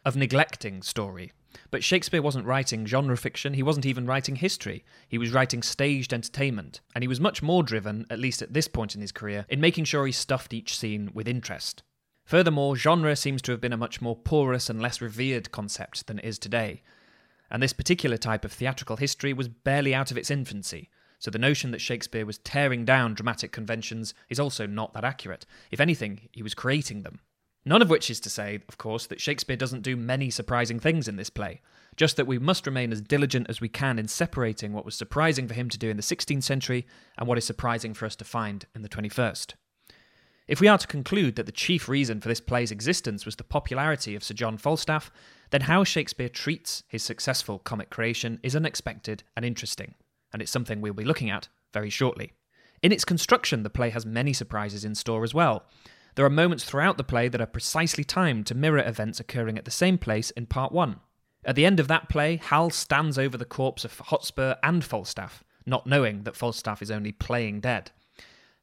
of 0.05 0.15
neglecting 0.15 0.81
story, 0.81 1.31
but 1.69 1.83
Shakespeare 1.83 2.21
wasn't 2.21 2.47
writing 2.47 2.85
genre 2.85 3.15
fiction, 3.15 3.53
he 3.53 3.63
wasn't 3.63 3.85
even 3.85 4.05
writing 4.05 4.37
history. 4.37 4.83
He 5.07 5.17
was 5.17 5.31
writing 5.31 5.61
staged 5.61 6.13
entertainment, 6.13 6.81
and 6.95 7.03
he 7.03 7.07
was 7.07 7.19
much 7.19 7.43
more 7.43 7.63
driven, 7.63 8.05
at 8.09 8.19
least 8.19 8.41
at 8.41 8.53
this 8.53 8.67
point 8.67 8.95
in 8.95 9.01
his 9.01 9.11
career, 9.11 9.45
in 9.49 9.61
making 9.61 9.85
sure 9.85 10.05
he 10.05 10.11
stuffed 10.11 10.53
each 10.53 10.77
scene 10.77 11.11
with 11.13 11.27
interest. 11.27 11.83
Furthermore, 12.25 12.75
genre 12.75 13.15
seems 13.15 13.41
to 13.43 13.51
have 13.51 13.61
been 13.61 13.73
a 13.73 13.77
much 13.77 14.01
more 14.01 14.15
porous 14.15 14.69
and 14.69 14.81
less 14.81 15.01
revered 15.01 15.51
concept 15.51 16.07
than 16.07 16.19
it 16.19 16.25
is 16.25 16.39
today. 16.39 16.81
And 17.51 17.61
this 17.61 17.73
particular 17.73 18.17
type 18.17 18.45
of 18.45 18.51
theatrical 18.51 18.97
history 18.97 19.33
was 19.33 19.47
barely 19.47 19.93
out 19.93 20.09
of 20.09 20.17
its 20.17 20.31
infancy, 20.31 20.89
so 21.23 21.31
the 21.31 21.39
notion 21.39 21.71
that 21.71 21.79
Shakespeare 21.79 22.25
was 22.25 22.39
tearing 22.39 22.83
down 22.83 23.13
dramatic 23.13 23.53
conventions 23.53 24.13
is 24.27 24.41
also 24.41 24.67
not 24.67 24.93
that 24.93 25.05
accurate. 25.05 25.45
If 25.71 25.79
anything, 25.79 26.27
he 26.33 26.43
was 26.43 26.53
creating 26.53 27.03
them. 27.03 27.21
None 27.63 27.81
of 27.81 27.89
which 27.89 28.09
is 28.09 28.19
to 28.19 28.29
say, 28.29 28.59
of 28.67 28.77
course, 28.77 29.07
that 29.07 29.21
Shakespeare 29.21 29.55
doesn't 29.55 29.83
do 29.83 29.95
many 29.95 30.29
surprising 30.29 30.81
things 30.81 31.07
in 31.07 31.15
this 31.15 31.29
play, 31.29 31.61
just 31.95 32.17
that 32.17 32.27
we 32.27 32.39
must 32.39 32.65
remain 32.67 32.91
as 32.91 32.99
diligent 32.99 33.49
as 33.49 33.61
we 33.61 33.69
can 33.69 33.99
in 33.99 34.09
separating 34.09 34.73
what 34.73 34.83
was 34.83 34.95
surprising 34.95 35.47
for 35.47 35.53
him 35.53 35.69
to 35.69 35.77
do 35.77 35.89
in 35.89 35.95
the 35.95 36.03
16th 36.03 36.43
century 36.43 36.85
and 37.17 37.25
what 37.25 37.37
is 37.37 37.45
surprising 37.45 37.93
for 37.93 38.05
us 38.05 38.17
to 38.17 38.25
find 38.25 38.65
in 38.75 38.81
the 38.81 38.89
21st. 38.89 39.53
If 40.45 40.59
we 40.59 40.67
are 40.67 40.77
to 40.77 40.87
conclude 40.87 41.37
that 41.37 41.45
the 41.45 41.53
chief 41.53 41.87
reason 41.87 42.19
for 42.19 42.27
this 42.27 42.41
play's 42.41 42.69
existence 42.69 43.25
was 43.25 43.37
the 43.37 43.45
popularity 43.45 44.13
of 44.13 44.25
Sir 44.25 44.33
John 44.33 44.57
Falstaff, 44.57 45.09
then 45.51 45.61
how 45.61 45.85
Shakespeare 45.85 46.27
treats 46.27 46.83
his 46.89 47.01
successful 47.01 47.59
comic 47.59 47.89
creation 47.89 48.41
is 48.43 48.57
unexpected 48.57 49.23
and 49.37 49.45
interesting, 49.45 49.95
and 50.33 50.41
it's 50.41 50.51
something 50.51 50.81
we'll 50.81 50.93
be 50.93 51.05
looking 51.05 51.29
at 51.29 51.47
very 51.71 51.89
shortly. 51.89 52.33
In 52.81 52.91
its 52.91 53.05
construction, 53.05 53.63
the 53.63 53.69
play 53.69 53.91
has 53.91 54.05
many 54.05 54.33
surprises 54.33 54.83
in 54.83 54.95
store 54.95 55.23
as 55.23 55.33
well. 55.33 55.63
There 56.15 56.25
are 56.25 56.29
moments 56.29 56.65
throughout 56.65 56.97
the 56.97 57.03
play 57.03 57.29
that 57.29 57.39
are 57.39 57.47
precisely 57.47 58.03
timed 58.03 58.45
to 58.47 58.55
mirror 58.55 58.83
events 58.85 59.19
occurring 59.19 59.57
at 59.57 59.65
the 59.65 59.71
same 59.71 59.97
place 59.97 60.31
in 60.31 60.45
part 60.45 60.71
one. 60.71 60.99
At 61.45 61.55
the 61.55 61.65
end 61.65 61.79
of 61.79 61.87
that 61.87 62.09
play, 62.09 62.37
Hal 62.37 62.69
stands 62.69 63.17
over 63.17 63.37
the 63.37 63.45
corpse 63.45 63.83
of 63.83 63.97
Hotspur 63.99 64.55
and 64.61 64.83
Falstaff, 64.83 65.43
not 65.65 65.87
knowing 65.87 66.23
that 66.23 66.35
Falstaff 66.35 66.81
is 66.81 66.91
only 66.91 67.11
playing 67.11 67.61
dead. 67.61 67.91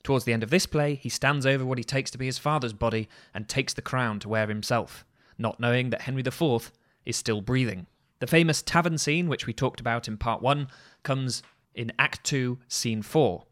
Towards 0.03 0.25
the 0.25 0.33
end 0.33 0.43
of 0.43 0.51
this 0.51 0.67
play, 0.67 0.95
he 0.95 1.09
stands 1.09 1.45
over 1.45 1.65
what 1.65 1.79
he 1.79 1.85
takes 1.85 2.11
to 2.13 2.19
be 2.19 2.27
his 2.27 2.39
father's 2.39 2.73
body 2.73 3.09
and 3.35 3.49
takes 3.49 3.75
the 3.75 3.83
crown 3.83 4.19
to 4.21 4.29
wear 4.29 4.47
himself, 4.47 5.05
not 5.37 5.61
knowing 5.61 5.91
that 5.91 6.03
Henry 6.03 6.23
IV 6.23 6.73
is 7.05 7.17
still 7.17 7.41
breathing. 7.41 7.87
The 8.21 8.27
famous 8.27 8.63
tavern 8.63 8.99
scene, 8.99 9.29
which 9.29 9.47
we 9.47 9.53
talked 9.53 9.81
about 9.81 10.09
in 10.09 10.17
part 10.17 10.41
1, 10.41 10.69
comes 11.03 11.43
in 11.75 11.93
Act 11.99 12.25
2, 12.25 12.59
Scene 12.69 13.03
4. 13.03 13.45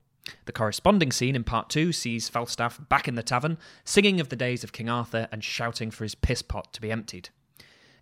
The 0.44 0.52
corresponding 0.52 1.12
scene 1.12 1.34
in 1.34 1.44
part 1.44 1.70
two 1.70 1.92
sees 1.92 2.28
Falstaff 2.28 2.80
back 2.88 3.08
in 3.08 3.14
the 3.14 3.22
tavern, 3.22 3.58
singing 3.84 4.20
of 4.20 4.28
the 4.28 4.37
days 4.37 4.62
of 4.62 4.72
King 4.72 4.88
Arthur 4.88 5.28
and 5.32 5.42
shouting 5.42 5.90
for 5.90 6.04
his 6.04 6.14
piss 6.14 6.42
pot 6.42 6.72
to 6.75 6.80
be 6.80 6.92
emptied. 6.92 7.30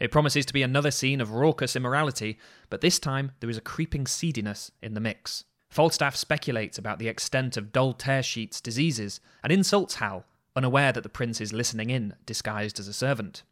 It 0.00 0.10
promises 0.10 0.44
to 0.46 0.52
be 0.52 0.62
another 0.62 0.90
scene 0.90 1.20
of 1.20 1.32
raucous 1.32 1.76
immorality, 1.76 2.38
but 2.68 2.80
this 2.80 2.98
time 2.98 3.32
there 3.40 3.50
is 3.50 3.56
a 3.56 3.62
creeping 3.62 4.06
seediness 4.06 4.70
in 4.82 4.94
the 4.94 5.00
mix. 5.00 5.44
Falstaff 5.70 6.16
speculates 6.16 6.78
about 6.78 6.98
the 6.98 7.08
extent 7.08 7.56
of 7.56 7.72
Doll 7.72 7.92
Tearsheet's 7.92 8.60
diseases 8.60 9.20
and 9.42 9.52
insults 9.52 9.96
Hal, 9.96 10.24
unaware 10.54 10.92
that 10.92 11.02
the 11.02 11.08
prince 11.08 11.40
is 11.40 11.52
listening 11.52 11.90
in, 11.90 12.14
disguised 12.24 12.78
as 12.78 12.88
a 12.88 12.92
servant. 12.92 13.42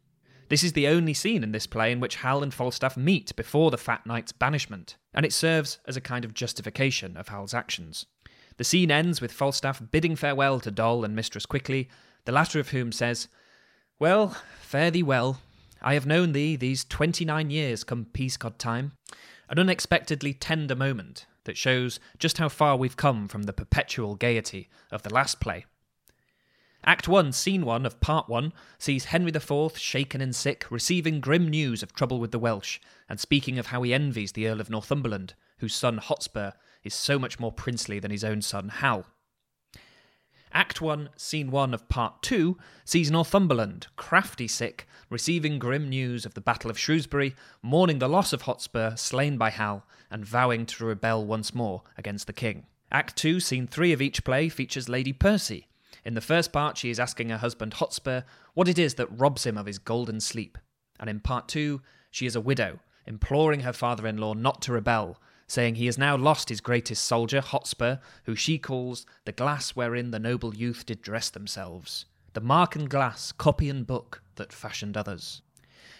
This 0.47 0.63
is 0.63 0.73
the 0.73 0.87
only 0.87 1.13
scene 1.13 1.43
in 1.43 1.51
this 1.51 1.65
play 1.65 1.91
in 1.91 1.99
which 1.99 2.17
Hal 2.17 2.43
and 2.43 2.53
Falstaff 2.53 2.95
meet 2.95 3.35
before 3.35 3.71
the 3.71 3.77
Fat 3.77 4.05
Knight's 4.05 4.31
banishment, 4.31 4.95
and 5.13 5.25
it 5.25 5.33
serves 5.33 5.79
as 5.87 5.97
a 5.97 6.01
kind 6.01 6.23
of 6.23 6.35
justification 6.35 7.17
of 7.17 7.29
Hal's 7.29 7.53
actions. 7.53 8.05
The 8.57 8.63
scene 8.63 8.91
ends 8.91 9.21
with 9.21 9.31
Falstaff 9.31 9.81
bidding 9.91 10.15
farewell 10.15 10.59
to 10.59 10.69
Doll 10.69 11.03
and 11.03 11.15
Mistress 11.15 11.47
Quickly, 11.47 11.89
the 12.25 12.31
latter 12.31 12.59
of 12.59 12.69
whom 12.69 12.91
says, 12.91 13.27
Well, 13.99 14.37
fare 14.61 14.91
thee 14.91 15.03
well. 15.03 15.41
I 15.81 15.95
have 15.95 16.05
known 16.05 16.31
thee 16.31 16.55
these 16.55 16.85
twenty 16.85 17.25
nine 17.25 17.49
years 17.49 17.83
come 17.83 18.05
Peascod 18.13 18.57
time. 18.57 18.93
An 19.49 19.59
unexpectedly 19.59 20.33
tender 20.33 20.75
moment 20.75 21.25
that 21.43 21.57
shows 21.57 21.99
just 22.19 22.37
how 22.37 22.49
far 22.49 22.77
we've 22.77 22.97
come 22.97 23.27
from 23.27 23.43
the 23.43 23.53
perpetual 23.53 24.15
gaiety 24.15 24.69
of 24.91 25.03
the 25.03 25.13
last 25.13 25.39
play. 25.39 25.65
Act 26.87 27.07
1, 27.07 27.31
Scene 27.31 27.65
1 27.65 27.83
of 27.83 27.99
Part 27.99 28.29
1 28.29 28.53
sees 28.77 29.05
Henry 29.05 29.31
IV, 29.33 29.75
shaken 29.75 30.21
and 30.21 30.35
sick, 30.35 30.69
receiving 30.69 31.19
grim 31.19 31.47
news 31.47 31.81
of 31.81 31.93
trouble 31.93 32.19
with 32.19 32.31
the 32.31 32.37
Welsh, 32.37 32.79
and 33.09 33.19
speaking 33.19 33.57
of 33.57 33.67
how 33.67 33.81
he 33.81 33.91
envies 33.91 34.33
the 34.33 34.47
Earl 34.47 34.61
of 34.61 34.69
Northumberland, 34.69 35.33
whose 35.57 35.73
son 35.73 35.97
Hotspur 35.97 36.51
is 36.83 36.93
so 36.93 37.17
much 37.17 37.39
more 37.39 37.51
princely 37.51 37.97
than 37.97 38.11
his 38.11 38.23
own 38.23 38.43
son 38.43 38.69
Hal. 38.69 39.07
Act 40.53 40.79
1, 40.79 41.09
Scene 41.17 41.49
1 41.49 41.73
of 41.73 41.89
Part 41.89 42.21
2 42.21 42.55
sees 42.85 43.09
Northumberland, 43.09 43.87
crafty 43.95 44.47
sick, 44.47 44.87
receiving 45.09 45.57
grim 45.57 45.89
news 45.89 46.23
of 46.23 46.35
the 46.35 46.39
Battle 46.39 46.69
of 46.69 46.77
Shrewsbury, 46.77 47.35
mourning 47.63 47.97
the 47.97 48.07
loss 48.07 48.31
of 48.31 48.43
Hotspur, 48.43 48.95
slain 48.95 49.39
by 49.39 49.49
Hal, 49.49 49.87
and 50.11 50.23
vowing 50.23 50.67
to 50.67 50.85
rebel 50.85 51.25
once 51.25 51.55
more 51.55 51.81
against 51.97 52.27
the 52.27 52.31
king. 52.31 52.67
Act 52.91 53.15
2, 53.15 53.39
Scene 53.39 53.65
3 53.65 53.91
of 53.91 54.03
each 54.03 54.23
play 54.23 54.49
features 54.49 54.87
Lady 54.87 55.13
Percy, 55.13 55.67
in 56.05 56.13
the 56.13 56.21
first 56.21 56.53
part, 56.53 56.77
she 56.77 56.91
is 56.91 56.99
asking 56.99 57.29
her 57.29 57.37
husband 57.37 57.73
Hotspur 57.73 58.21
what 58.53 58.67
it 58.67 58.77
is 58.77 58.93
that 58.95 59.07
robs 59.19 59.45
him 59.45 59.57
of 59.57 59.65
his 59.65 59.79
golden 59.79 60.19
sleep. 60.19 60.57
And 60.99 61.09
in 61.09 61.19
part 61.19 61.47
two, 61.47 61.81
she 62.11 62.27
is 62.27 62.35
a 62.35 62.41
widow, 62.41 62.79
imploring 63.07 63.61
her 63.61 63.73
father 63.73 64.05
in 64.05 64.17
law 64.17 64.33
not 64.33 64.61
to 64.63 64.73
rebel, 64.73 65.19
saying 65.47 65.75
he 65.75 65.87
has 65.87 65.97
now 65.97 66.15
lost 66.15 66.49
his 66.49 66.61
greatest 66.61 67.03
soldier, 67.03 67.41
Hotspur, 67.41 67.97
who 68.25 68.35
she 68.35 68.57
calls 68.59 69.05
the 69.25 69.31
glass 69.31 69.71
wherein 69.71 70.11
the 70.11 70.19
noble 70.19 70.55
youth 70.55 70.85
did 70.85 71.01
dress 71.01 71.29
themselves, 71.29 72.05
the 72.33 72.41
mark 72.41 72.75
and 72.75 72.89
glass, 72.89 73.31
copy 73.31 73.67
and 73.69 73.85
book 73.87 74.21
that 74.35 74.53
fashioned 74.53 74.95
others. 74.95 75.41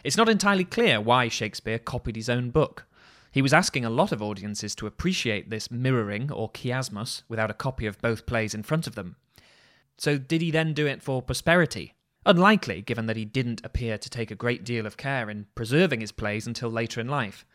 It's 0.03 0.17
not 0.17 0.29
entirely 0.29 0.65
clear 0.65 1.01
why 1.01 1.29
Shakespeare 1.29 1.79
copied 1.79 2.15
his 2.15 2.29
own 2.29 2.51
book. 2.51 2.85
He 3.31 3.41
was 3.41 3.53
asking 3.53 3.85
a 3.85 3.89
lot 3.89 4.11
of 4.11 4.21
audiences 4.21 4.75
to 4.75 4.87
appreciate 4.87 5.49
this 5.49 5.71
mirroring 5.71 6.31
or 6.31 6.51
chiasmus 6.51 7.23
without 7.27 7.51
a 7.51 7.55
copy 7.55 7.85
of 7.85 8.01
both 8.01 8.25
plays 8.25 8.53
in 8.53 8.63
front 8.63 8.87
of 8.87 8.95
them. 8.95 9.15
So, 9.97 10.17
did 10.17 10.41
he 10.41 10.51
then 10.51 10.73
do 10.73 10.85
it 10.85 11.01
for 11.01 11.21
prosperity? 11.21 11.93
Unlikely, 12.25 12.81
given 12.81 13.05
that 13.05 13.17
he 13.17 13.25
didn't 13.25 13.63
appear 13.63 13.97
to 13.97 14.09
take 14.09 14.31
a 14.31 14.35
great 14.35 14.63
deal 14.63 14.85
of 14.85 14.97
care 14.97 15.29
in 15.29 15.45
preserving 15.55 16.01
his 16.01 16.11
plays 16.11 16.47
until 16.47 16.69
later 16.69 16.99
in 16.99 17.07
life. 17.07 17.45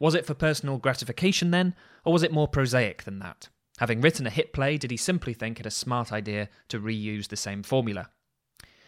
Was 0.00 0.14
it 0.14 0.26
for 0.26 0.34
personal 0.34 0.78
gratification 0.78 1.50
then, 1.50 1.74
or 2.04 2.12
was 2.12 2.22
it 2.22 2.32
more 2.32 2.48
prosaic 2.48 3.04
than 3.04 3.20
that? 3.20 3.48
Having 3.78 4.00
written 4.00 4.26
a 4.26 4.30
hit 4.30 4.52
play, 4.52 4.76
did 4.76 4.90
he 4.90 4.96
simply 4.96 5.34
think 5.34 5.60
it 5.60 5.66
a 5.66 5.70
smart 5.70 6.12
idea 6.12 6.48
to 6.68 6.80
reuse 6.80 7.28
the 7.28 7.36
same 7.36 7.62
formula? 7.62 8.10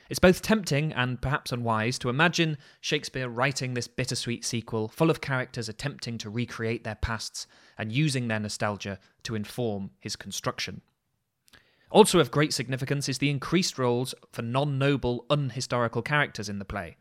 It's 0.09 0.19
both 0.19 0.43
tempting 0.43 0.93
and 0.93 1.23
perhaps 1.23 1.53
unwise 1.53 1.97
to 2.01 2.09
imagine 2.09 2.59
Shakespeare 2.81 3.29
writing 3.29 3.75
this 3.75 3.87
bittersweet 3.87 4.45
sequel 4.45 4.89
full 4.89 5.09
of 5.09 5.21
characters 5.21 5.69
attempting 5.69 6.19
to 6.19 6.31
recreate 6.31 6.83
their 6.83 6.97
pasts 6.97 7.47
and 7.79 7.93
using 7.93 8.27
their 8.27 8.41
nostalgia 8.41 8.99
to 9.23 9.37
inform 9.37 9.93
his 10.01 10.17
construction. 10.17 10.83
Also 11.91 12.21
of 12.21 12.31
great 12.31 12.55
significance 12.55 13.09
is 13.09 13.19
the 13.19 13.31
increased 13.31 13.79
roles 13.79 14.15
for 14.33 14.43
non 14.43 14.79
noble, 14.79 15.27
unhistorical 15.29 16.05
characters 16.05 16.49
in 16.49 16.59
the 16.59 16.65
play. 16.65 16.97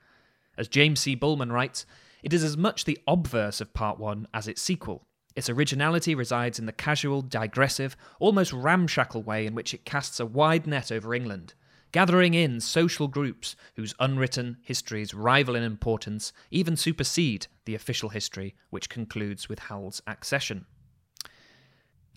As 0.57 0.67
James 0.67 0.99
C. 0.99 1.15
Bulman 1.15 1.51
writes, 1.51 1.85
it 2.23 2.33
is 2.33 2.43
as 2.43 2.57
much 2.57 2.85
the 2.85 2.99
obverse 3.07 3.61
of 3.61 3.73
Part 3.73 3.99
1 3.99 4.27
as 4.33 4.47
its 4.47 4.61
sequel. 4.61 5.05
Its 5.35 5.49
originality 5.49 6.15
resides 6.15 6.59
in 6.59 6.65
the 6.65 6.73
casual, 6.73 7.21
digressive, 7.21 7.95
almost 8.19 8.51
ramshackle 8.51 9.23
way 9.23 9.45
in 9.45 9.55
which 9.55 9.73
it 9.73 9.85
casts 9.85 10.19
a 10.19 10.25
wide 10.25 10.67
net 10.67 10.91
over 10.91 11.13
England, 11.13 11.53
gathering 11.91 12.33
in 12.33 12.59
social 12.59 13.07
groups 13.07 13.55
whose 13.75 13.95
unwritten 13.99 14.57
histories 14.63 15.13
rival 15.13 15.55
in 15.55 15.63
importance, 15.63 16.33
even 16.51 16.75
supersede 16.75 17.47
the 17.65 17.75
official 17.75 18.09
history 18.09 18.55
which 18.69 18.89
concludes 18.89 19.47
with 19.47 19.59
Hal's 19.59 20.01
accession. 20.07 20.65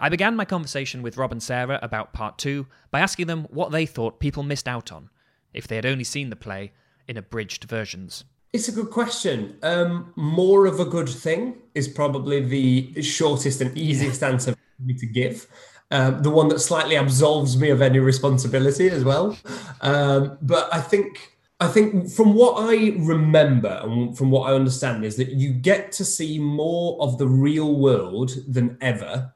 I 0.00 0.08
began 0.08 0.36
my 0.36 0.44
conversation 0.44 1.02
with 1.02 1.16
Rob 1.16 1.32
and 1.32 1.42
Sarah 1.42 1.78
about 1.82 2.12
part 2.12 2.38
two 2.38 2.66
by 2.90 3.00
asking 3.00 3.26
them 3.26 3.44
what 3.50 3.70
they 3.70 3.86
thought 3.86 4.20
people 4.20 4.42
missed 4.42 4.68
out 4.68 4.90
on 4.90 5.10
if 5.54 5.68
they 5.68 5.76
had 5.76 5.86
only 5.86 6.04
seen 6.04 6.30
the 6.30 6.36
play 6.36 6.72
in 7.06 7.16
abridged 7.16 7.64
versions. 7.64 8.24
It's 8.52 8.68
a 8.68 8.72
good 8.72 8.90
question. 8.90 9.56
Um, 9.62 10.12
more 10.16 10.66
of 10.66 10.78
a 10.78 10.84
good 10.84 11.08
thing 11.08 11.56
is 11.74 11.88
probably 11.88 12.40
the 12.40 13.02
shortest 13.02 13.60
and 13.60 13.76
easiest 13.76 14.22
answer 14.22 14.52
for 14.52 14.82
me 14.82 14.94
to 14.94 15.06
give. 15.06 15.46
Um, 15.90 16.22
the 16.22 16.30
one 16.30 16.48
that 16.48 16.58
slightly 16.58 16.96
absolves 16.96 17.56
me 17.56 17.70
of 17.70 17.82
any 17.82 17.98
responsibility 17.98 18.88
as 18.88 19.04
well. 19.04 19.38
Um, 19.80 20.38
but 20.42 20.72
I 20.72 20.80
think 20.80 21.32
I 21.60 21.68
think 21.68 22.10
from 22.10 22.34
what 22.34 22.54
I 22.58 22.96
remember 22.98 23.80
and 23.84 24.18
from 24.18 24.30
what 24.30 24.50
I 24.50 24.54
understand 24.54 25.04
is 25.04 25.16
that 25.16 25.28
you 25.28 25.52
get 25.52 25.92
to 25.92 26.04
see 26.04 26.38
more 26.38 27.00
of 27.00 27.18
the 27.18 27.28
real 27.28 27.76
world 27.76 28.32
than 28.48 28.76
ever 28.80 29.32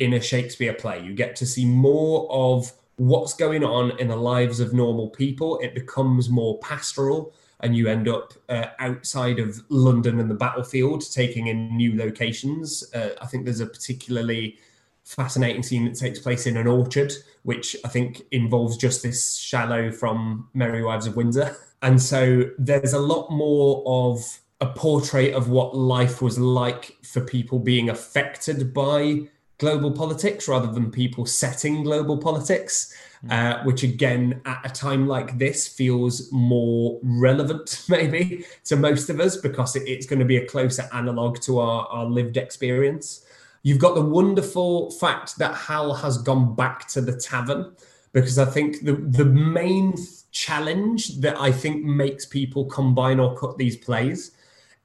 in 0.00 0.14
a 0.14 0.20
Shakespeare 0.20 0.72
play. 0.72 1.00
You 1.02 1.14
get 1.14 1.36
to 1.36 1.46
see 1.46 1.66
more 1.66 2.26
of 2.30 2.72
what's 2.96 3.34
going 3.34 3.62
on 3.62 3.98
in 3.98 4.08
the 4.08 4.16
lives 4.16 4.58
of 4.58 4.72
normal 4.72 5.10
people. 5.10 5.58
It 5.62 5.74
becomes 5.74 6.28
more 6.28 6.58
pastoral, 6.58 7.32
and 7.60 7.76
you 7.76 7.86
end 7.86 8.08
up 8.08 8.32
uh, 8.48 8.66
outside 8.78 9.38
of 9.38 9.62
London 9.68 10.18
and 10.18 10.30
the 10.30 10.34
battlefield, 10.34 11.04
taking 11.12 11.46
in 11.46 11.76
new 11.76 11.96
locations. 11.96 12.92
Uh, 12.94 13.10
I 13.20 13.26
think 13.26 13.44
there's 13.44 13.60
a 13.60 13.66
particularly 13.66 14.58
fascinating 15.04 15.62
scene 15.62 15.84
that 15.84 15.96
takes 15.96 16.18
place 16.18 16.46
in 16.46 16.56
an 16.56 16.66
orchard, 16.66 17.12
which 17.42 17.76
I 17.84 17.88
think 17.88 18.22
involves 18.32 18.78
Justice 18.78 19.36
Shallow 19.36 19.90
from 19.92 20.48
Merry 20.54 20.82
Wives 20.82 21.06
of 21.06 21.16
Windsor. 21.16 21.56
And 21.82 22.02
so 22.02 22.50
there's 22.58 22.92
a 22.92 22.98
lot 22.98 23.30
more 23.30 23.82
of 23.86 24.40
a 24.60 24.66
portrait 24.66 25.32
of 25.32 25.48
what 25.48 25.74
life 25.74 26.20
was 26.20 26.38
like 26.38 26.98
for 27.02 27.22
people 27.22 27.58
being 27.58 27.88
affected 27.88 28.74
by 28.74 29.22
global 29.60 29.92
politics 29.92 30.48
rather 30.48 30.72
than 30.72 30.90
people 30.90 31.26
setting 31.26 31.84
global 31.84 32.16
politics, 32.16 32.92
mm. 33.24 33.30
uh, 33.30 33.62
which 33.62 33.84
again, 33.84 34.40
at 34.46 34.60
a 34.64 34.70
time 34.70 35.06
like 35.06 35.38
this, 35.38 35.68
feels 35.68 36.32
more 36.32 36.98
relevant 37.02 37.84
maybe 37.88 38.44
to 38.64 38.74
most 38.74 39.10
of 39.10 39.20
us 39.20 39.36
because 39.36 39.76
it, 39.76 39.86
it's 39.86 40.06
going 40.06 40.18
to 40.18 40.24
be 40.24 40.38
a 40.38 40.46
closer 40.46 40.88
analog 40.92 41.40
to 41.42 41.60
our, 41.60 41.86
our 41.88 42.06
lived 42.06 42.36
experience. 42.36 43.24
You've 43.62 43.78
got 43.78 43.94
the 43.94 44.02
wonderful 44.02 44.90
fact 44.92 45.36
that 45.38 45.54
Hal 45.54 45.94
has 45.94 46.16
gone 46.18 46.56
back 46.56 46.88
to 46.88 47.02
the 47.02 47.14
tavern 47.14 47.76
because 48.12 48.38
I 48.38 48.46
think 48.46 48.82
the, 48.82 48.94
the 48.94 49.26
main 49.26 49.94
challenge 50.32 51.18
that 51.18 51.38
I 51.38 51.52
think 51.52 51.84
makes 51.84 52.24
people 52.24 52.64
combine 52.64 53.20
or 53.20 53.36
cut 53.36 53.58
these 53.58 53.76
plays 53.76 54.32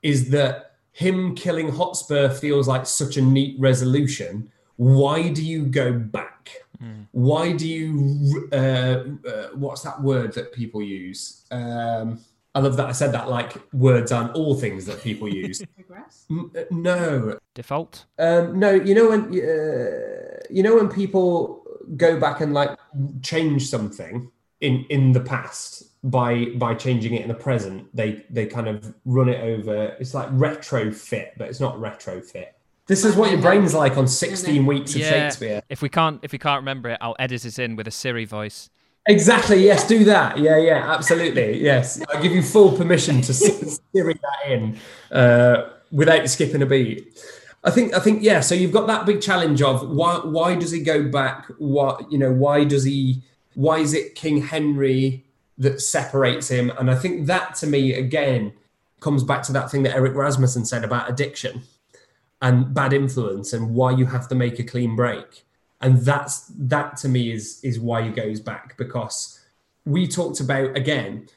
is 0.04 0.30
that 0.32 0.74
him 0.92 1.36
killing 1.36 1.70
Hotspur 1.70 2.30
feels 2.30 2.68
like 2.68 2.86
such 2.86 3.18
a 3.18 3.22
neat 3.22 3.58
resolution 3.60 4.52
why 4.78 5.30
do 5.30 5.44
you 5.44 5.66
go 5.66 5.94
back? 5.94 6.52
Mm. 6.82 7.08
Why 7.12 7.54
do 7.54 7.68
you, 7.68 8.50
uh, 8.52 8.56
uh, 9.28 9.48
what's 9.54 9.82
that 9.82 10.02
word 10.02 10.34
that 10.34 10.54
people 10.54 10.82
use? 10.82 11.46
Um, 11.52 12.20
I 12.54 12.60
love 12.60 12.78
that 12.78 12.88
I 12.88 12.94
said 12.94 13.12
that 13.12 13.30
like 13.30 13.62
words 13.74 14.12
aren't 14.12 14.34
all 14.34 14.56
things 14.56 14.86
that 14.86 15.02
people 15.02 15.28
use. 15.44 15.62
Progress? 15.76 16.26
Uh, 16.32 16.64
no. 16.72 17.38
Default? 17.54 18.06
Um, 18.18 18.58
no, 18.60 18.72
you 18.72 18.96
know 18.96 19.10
when 19.10 19.24
uh, 19.28 20.40
you 20.50 20.64
know 20.64 20.76
when 20.76 20.90
people 20.90 21.64
go 21.98 22.20
back 22.20 22.42
and 22.42 22.54
like 22.54 22.78
change 23.22 23.68
something 23.68 24.32
in 24.62 24.86
in 24.90 25.12
the 25.12 25.20
past 25.20 25.84
by 26.10 26.46
by 26.56 26.74
changing 26.74 27.14
it 27.14 27.24
in 27.24 27.28
the 27.28 27.34
present, 27.34 27.94
they 27.94 28.24
they 28.30 28.46
kind 28.46 28.68
of 28.68 28.94
run 29.04 29.28
it 29.28 29.42
over. 29.42 29.96
It's 30.00 30.14
like 30.14 30.30
retrofit, 30.30 31.32
but 31.38 31.50
it's 31.50 31.60
not 31.60 31.76
retrofit. 31.76 32.48
This 32.88 33.04
is 33.04 33.16
what 33.16 33.32
your 33.32 33.42
brain's 33.42 33.74
like 33.74 33.98
on 33.98 34.08
16 34.08 34.66
weeks 34.66 34.94
of 34.94 35.02
yeah. 35.02 35.10
Shakespeare. 35.10 35.62
If 35.70 35.82
we 35.82 35.90
can't 35.90 36.20
if 36.24 36.32
we 36.32 36.38
can't 36.38 36.62
remember 36.62 36.90
it, 36.90 37.00
I'll 37.02 37.16
edit 37.18 37.44
it 37.44 37.58
in 37.58 37.76
with 37.76 37.88
a 37.88 37.92
Siri 37.92 38.26
voice. 38.26 38.70
Exactly. 39.08 39.64
Yes, 39.64 39.88
do 39.88 40.04
that. 40.06 40.38
Yeah, 40.38 40.58
yeah, 40.58 40.92
absolutely. 40.92 41.62
Yes, 41.62 42.02
I 42.14 42.22
give 42.22 42.32
you 42.32 42.42
full 42.44 42.76
permission 42.76 43.22
to 43.22 43.34
Siri 43.34 43.80
that 44.14 44.52
in 44.52 44.78
uh, 45.12 45.70
without 45.92 46.28
skipping 46.30 46.62
a 46.62 46.66
beat. 46.66 47.20
I 47.64 47.72
think. 47.72 47.96
I 47.96 48.00
think. 48.00 48.22
Yeah. 48.22 48.42
So 48.42 48.54
you've 48.54 48.72
got 48.72 48.86
that 48.88 49.08
big 49.08 49.22
challenge 49.22 49.62
of 49.64 49.90
why? 49.90 50.18
Why 50.18 50.56
does 50.56 50.72
he 50.72 50.82
go 50.82 51.10
back? 51.10 51.48
What 51.58 52.12
you 52.12 52.20
know? 52.20 52.32
Why 52.32 52.66
does 52.66 52.84
he? 52.84 53.24
Why 53.56 53.80
is 53.80 53.94
it 53.96 54.14
King 54.14 54.42
Henry 54.42 55.26
that 55.58 55.82
separates 55.82 56.50
him? 56.50 56.72
And 56.78 56.92
I 56.92 56.96
think 56.96 57.26
that 57.26 57.56
to 57.56 57.68
me 57.68 57.94
again 57.94 58.54
comes 59.00 59.24
back 59.24 59.44
to 59.44 59.54
that 59.54 59.72
thing 59.72 59.84
that 59.84 59.96
Eric 59.96 60.14
Rasmussen 60.16 60.66
said 60.66 60.84
about 60.84 61.10
addiction 61.10 61.64
and 62.42 62.74
bad 62.74 62.94
influence 62.94 63.54
and 63.54 63.74
why 63.74 63.92
you 63.92 64.06
have 64.06 64.28
to 64.28 64.36
make 64.36 64.60
a 64.60 64.64
clean 64.64 64.96
break 64.96 65.46
and 65.82 66.00
that's 66.00 66.52
that 66.58 66.98
to 66.98 67.10
me 67.10 67.32
is 67.32 67.60
is 67.64 67.80
why 67.80 68.02
he 68.02 68.10
goes 68.10 68.40
back 68.40 68.78
because 68.78 69.40
we 69.86 70.08
talked 70.08 70.40
about 70.40 70.76
again 70.76 71.28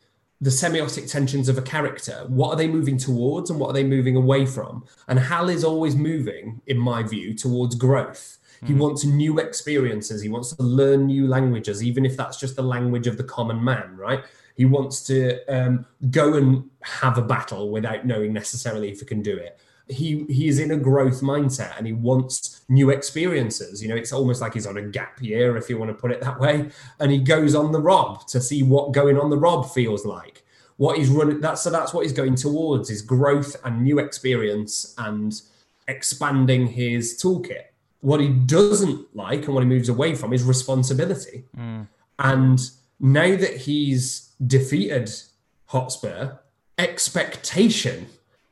the 0.41 0.51
semiotic 0.51 1.11
tensions 1.11 1.49
of 1.49 1.59
a 1.59 1.63
character 1.63 2.25
what 2.29 2.51
are 2.51 2.57
they 2.57 2.69
moving 2.69 2.97
towards 2.97 3.51
and 3.51 3.59
what 3.59 3.71
are 3.71 3.73
they 3.73 3.85
moving 3.85 4.17
away 4.17 4.47
from 4.47 4.85
and 5.09 5.19
hal 5.19 5.49
is 5.49 5.65
always 5.65 5.97
moving 5.97 6.61
in 6.67 6.79
my 6.79 7.03
view 7.03 7.35
towards 7.35 7.75
growth 7.75 8.39
He 8.67 8.75
wants 8.75 9.05
new 9.05 9.39
experiences. 9.39 10.21
He 10.21 10.29
wants 10.29 10.55
to 10.55 10.63
learn 10.63 11.07
new 11.07 11.29
languages, 11.29 11.83
even 11.83 12.05
if 12.05 12.17
that's 12.17 12.39
just 12.39 12.57
the 12.57 12.63
language 12.63 13.07
of 13.07 13.17
the 13.17 13.25
common 13.25 13.63
man, 13.63 13.97
right? 13.97 14.25
He 14.57 14.65
wants 14.65 15.03
to 15.07 15.45
um, 15.47 15.87
go 16.11 16.35
and 16.35 16.69
have 16.83 17.19
a 17.19 17.23
battle 17.23 17.71
without 17.71 18.05
knowing 18.05 18.33
necessarily 18.33 18.91
if 18.91 18.99
he 19.01 19.07
can 19.07 19.23
do 19.23 19.37
it. 19.37 19.61
He 19.89 20.25
he 20.25 20.49
is 20.49 20.59
in 20.59 20.71
a 20.71 20.77
growth 20.77 21.21
mindset 21.21 21.77
and 21.79 21.87
he 21.87 21.93
wants 21.93 22.63
new 22.69 22.91
experiences. 22.91 23.83
You 23.83 23.89
know, 23.89 23.97
it's 23.97 24.13
almost 24.13 24.41
like 24.41 24.55
he's 24.55 24.67
on 24.67 24.77
a 24.77 24.83
gap 24.83 25.23
year, 25.23 25.57
if 25.57 25.69
you 25.69 25.79
want 25.79 25.91
to 25.91 25.95
put 25.95 26.13
it 26.13 26.21
that 26.21 26.39
way. 26.39 26.71
And 27.01 27.11
he 27.11 27.19
goes 27.19 27.55
on 27.55 27.73
the 27.73 27.81
rob 27.81 28.27
to 28.29 28.41
see 28.41 28.63
what 28.63 28.93
going 28.93 29.19
on 29.19 29.31
the 29.31 29.39
rob 29.39 29.71
feels 29.71 30.05
like. 30.05 30.45
What 30.77 30.99
he's 30.99 31.09
running 31.09 31.41
that's 31.41 31.63
so 31.63 31.71
that's 31.71 31.93
what 31.93 32.05
he's 32.05 32.13
going 32.13 32.37
towards 32.37 32.91
is 32.91 33.03
growth 33.03 33.57
and 33.65 33.83
new 33.83 33.99
experience 33.99 34.95
and 34.99 35.41
expanding 35.89 36.67
his 36.67 37.21
toolkit. 37.21 37.65
What 38.01 38.21
he 38.21 38.29
doesn't 38.29 39.17
like 39.17 39.47
and 39.47 39.55
what 39.55 39.65
he 39.65 39.69
moves 39.69 39.89
away 39.89 40.15
from 40.15 40.33
is 40.33 40.45
responsibility. 40.45 41.45
Mm. 41.57 41.89
And 42.19 42.61
now 43.01 43.37
that 43.37 43.57
he's 43.57 44.33
defeated 44.47 45.11
Hotspur, 45.67 46.39
expectation 46.79 48.07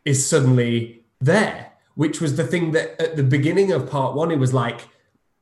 is 0.05 0.29
suddenly 0.29 1.05
there, 1.21 1.73
which 1.95 2.21
was 2.21 2.37
the 2.37 2.45
thing 2.45 2.73
that 2.73 3.01
at 3.01 3.17
the 3.17 3.23
beginning 3.23 3.73
of 3.73 3.91
part 3.91 4.15
one, 4.15 4.31
it 4.31 4.39
was 4.39 4.53
like, 4.53 4.89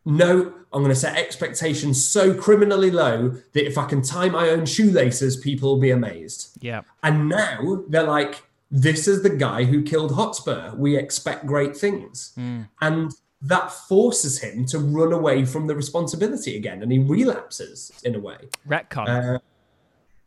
no, 0.04 0.52
I'm 0.72 0.82
going 0.82 0.88
to 0.88 0.94
set 0.94 1.16
expectations 1.16 2.04
so 2.04 2.34
criminally 2.34 2.90
low 2.90 3.30
that 3.52 3.66
if 3.66 3.78
I 3.78 3.86
can 3.86 4.02
tie 4.02 4.28
my 4.28 4.48
own 4.48 4.66
shoelaces, 4.66 5.36
people 5.36 5.70
will 5.70 5.80
be 5.80 5.90
amazed. 5.90 6.58
Yeah. 6.60 6.82
And 7.02 7.28
now 7.28 7.84
they're 7.88 8.02
like, 8.02 8.42
this 8.70 9.06
is 9.06 9.22
the 9.22 9.30
guy 9.30 9.64
who 9.64 9.82
killed 9.82 10.14
Hotspur. 10.14 10.74
We 10.74 10.96
expect 10.96 11.46
great 11.46 11.76
things. 11.76 12.32
And 12.80 13.12
that 13.40 13.70
forces 13.70 14.40
him 14.40 14.66
to 14.66 14.78
run 14.78 15.12
away 15.12 15.44
from 15.44 15.66
the 15.68 15.76
responsibility 15.76 16.56
again. 16.56 16.82
And 16.82 16.90
he 16.90 16.98
relapses 16.98 17.92
in 18.02 18.14
a 18.14 18.18
way. 18.18 18.48
Retcon. 18.66 19.36
Uh, 19.36 19.38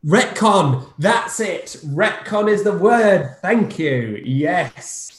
Retcon. 0.05 0.93
That's 0.97 1.39
it. 1.39 1.77
Retcon 1.85 2.47
is 2.49 2.63
the 2.63 2.77
word. 2.77 3.35
Thank 3.41 3.79
you. 3.79 4.21
Yes. 4.23 5.16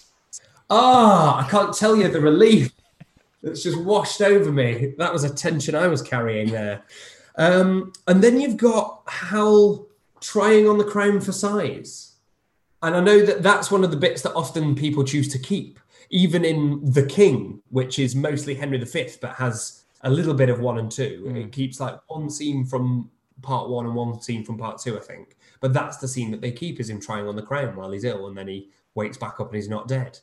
Ah, 0.70 1.46
I 1.46 1.50
can't 1.50 1.74
tell 1.74 1.96
you 1.96 2.08
the 2.08 2.20
relief 2.20 2.72
that's 3.42 3.62
just 3.62 3.80
washed 3.80 4.20
over 4.20 4.52
me. 4.52 4.94
That 4.98 5.12
was 5.12 5.24
a 5.24 5.34
tension 5.34 5.74
I 5.74 5.88
was 5.88 6.02
carrying 6.02 6.50
there. 6.50 6.82
Um, 7.36 7.92
and 8.06 8.22
then 8.22 8.40
you've 8.40 8.56
got 8.56 9.02
Hal 9.06 9.86
trying 10.20 10.68
on 10.68 10.78
the 10.78 10.84
crown 10.84 11.20
for 11.20 11.32
size. 11.32 12.16
And 12.82 12.94
I 12.94 13.00
know 13.00 13.24
that 13.24 13.42
that's 13.42 13.70
one 13.70 13.84
of 13.84 13.90
the 13.90 13.96
bits 13.96 14.22
that 14.22 14.34
often 14.34 14.74
people 14.74 15.04
choose 15.04 15.28
to 15.28 15.38
keep, 15.38 15.78
even 16.10 16.44
in 16.44 16.92
The 16.92 17.06
King, 17.06 17.62
which 17.70 17.98
is 17.98 18.14
mostly 18.14 18.54
Henry 18.54 18.78
V, 18.78 19.08
but 19.20 19.34
has 19.34 19.84
a 20.02 20.10
little 20.10 20.34
bit 20.34 20.48
of 20.48 20.60
one 20.60 20.78
and 20.78 20.90
two. 20.90 21.32
It 21.34 21.52
keeps 21.52 21.80
like 21.80 21.98
one 22.08 22.30
scene 22.30 22.64
from 22.64 23.10
part 23.42 23.68
one 23.68 23.86
and 23.86 23.94
one 23.94 24.20
scene 24.20 24.44
from 24.44 24.58
part 24.58 24.78
two, 24.78 24.96
I 24.98 25.00
think. 25.00 25.36
But 25.60 25.72
that's 25.72 25.96
the 25.96 26.08
scene 26.08 26.30
that 26.30 26.40
they 26.40 26.52
keep 26.52 26.78
is 26.78 26.90
him 26.90 27.00
trying 27.00 27.26
on 27.26 27.36
the 27.36 27.42
crown 27.42 27.74
while 27.74 27.90
he's 27.90 28.04
ill, 28.04 28.28
and 28.28 28.36
then 28.36 28.48
he 28.48 28.70
wakes 28.94 29.16
back 29.16 29.40
up 29.40 29.48
and 29.48 29.56
he's 29.56 29.68
not 29.68 29.88
dead. 29.88 30.18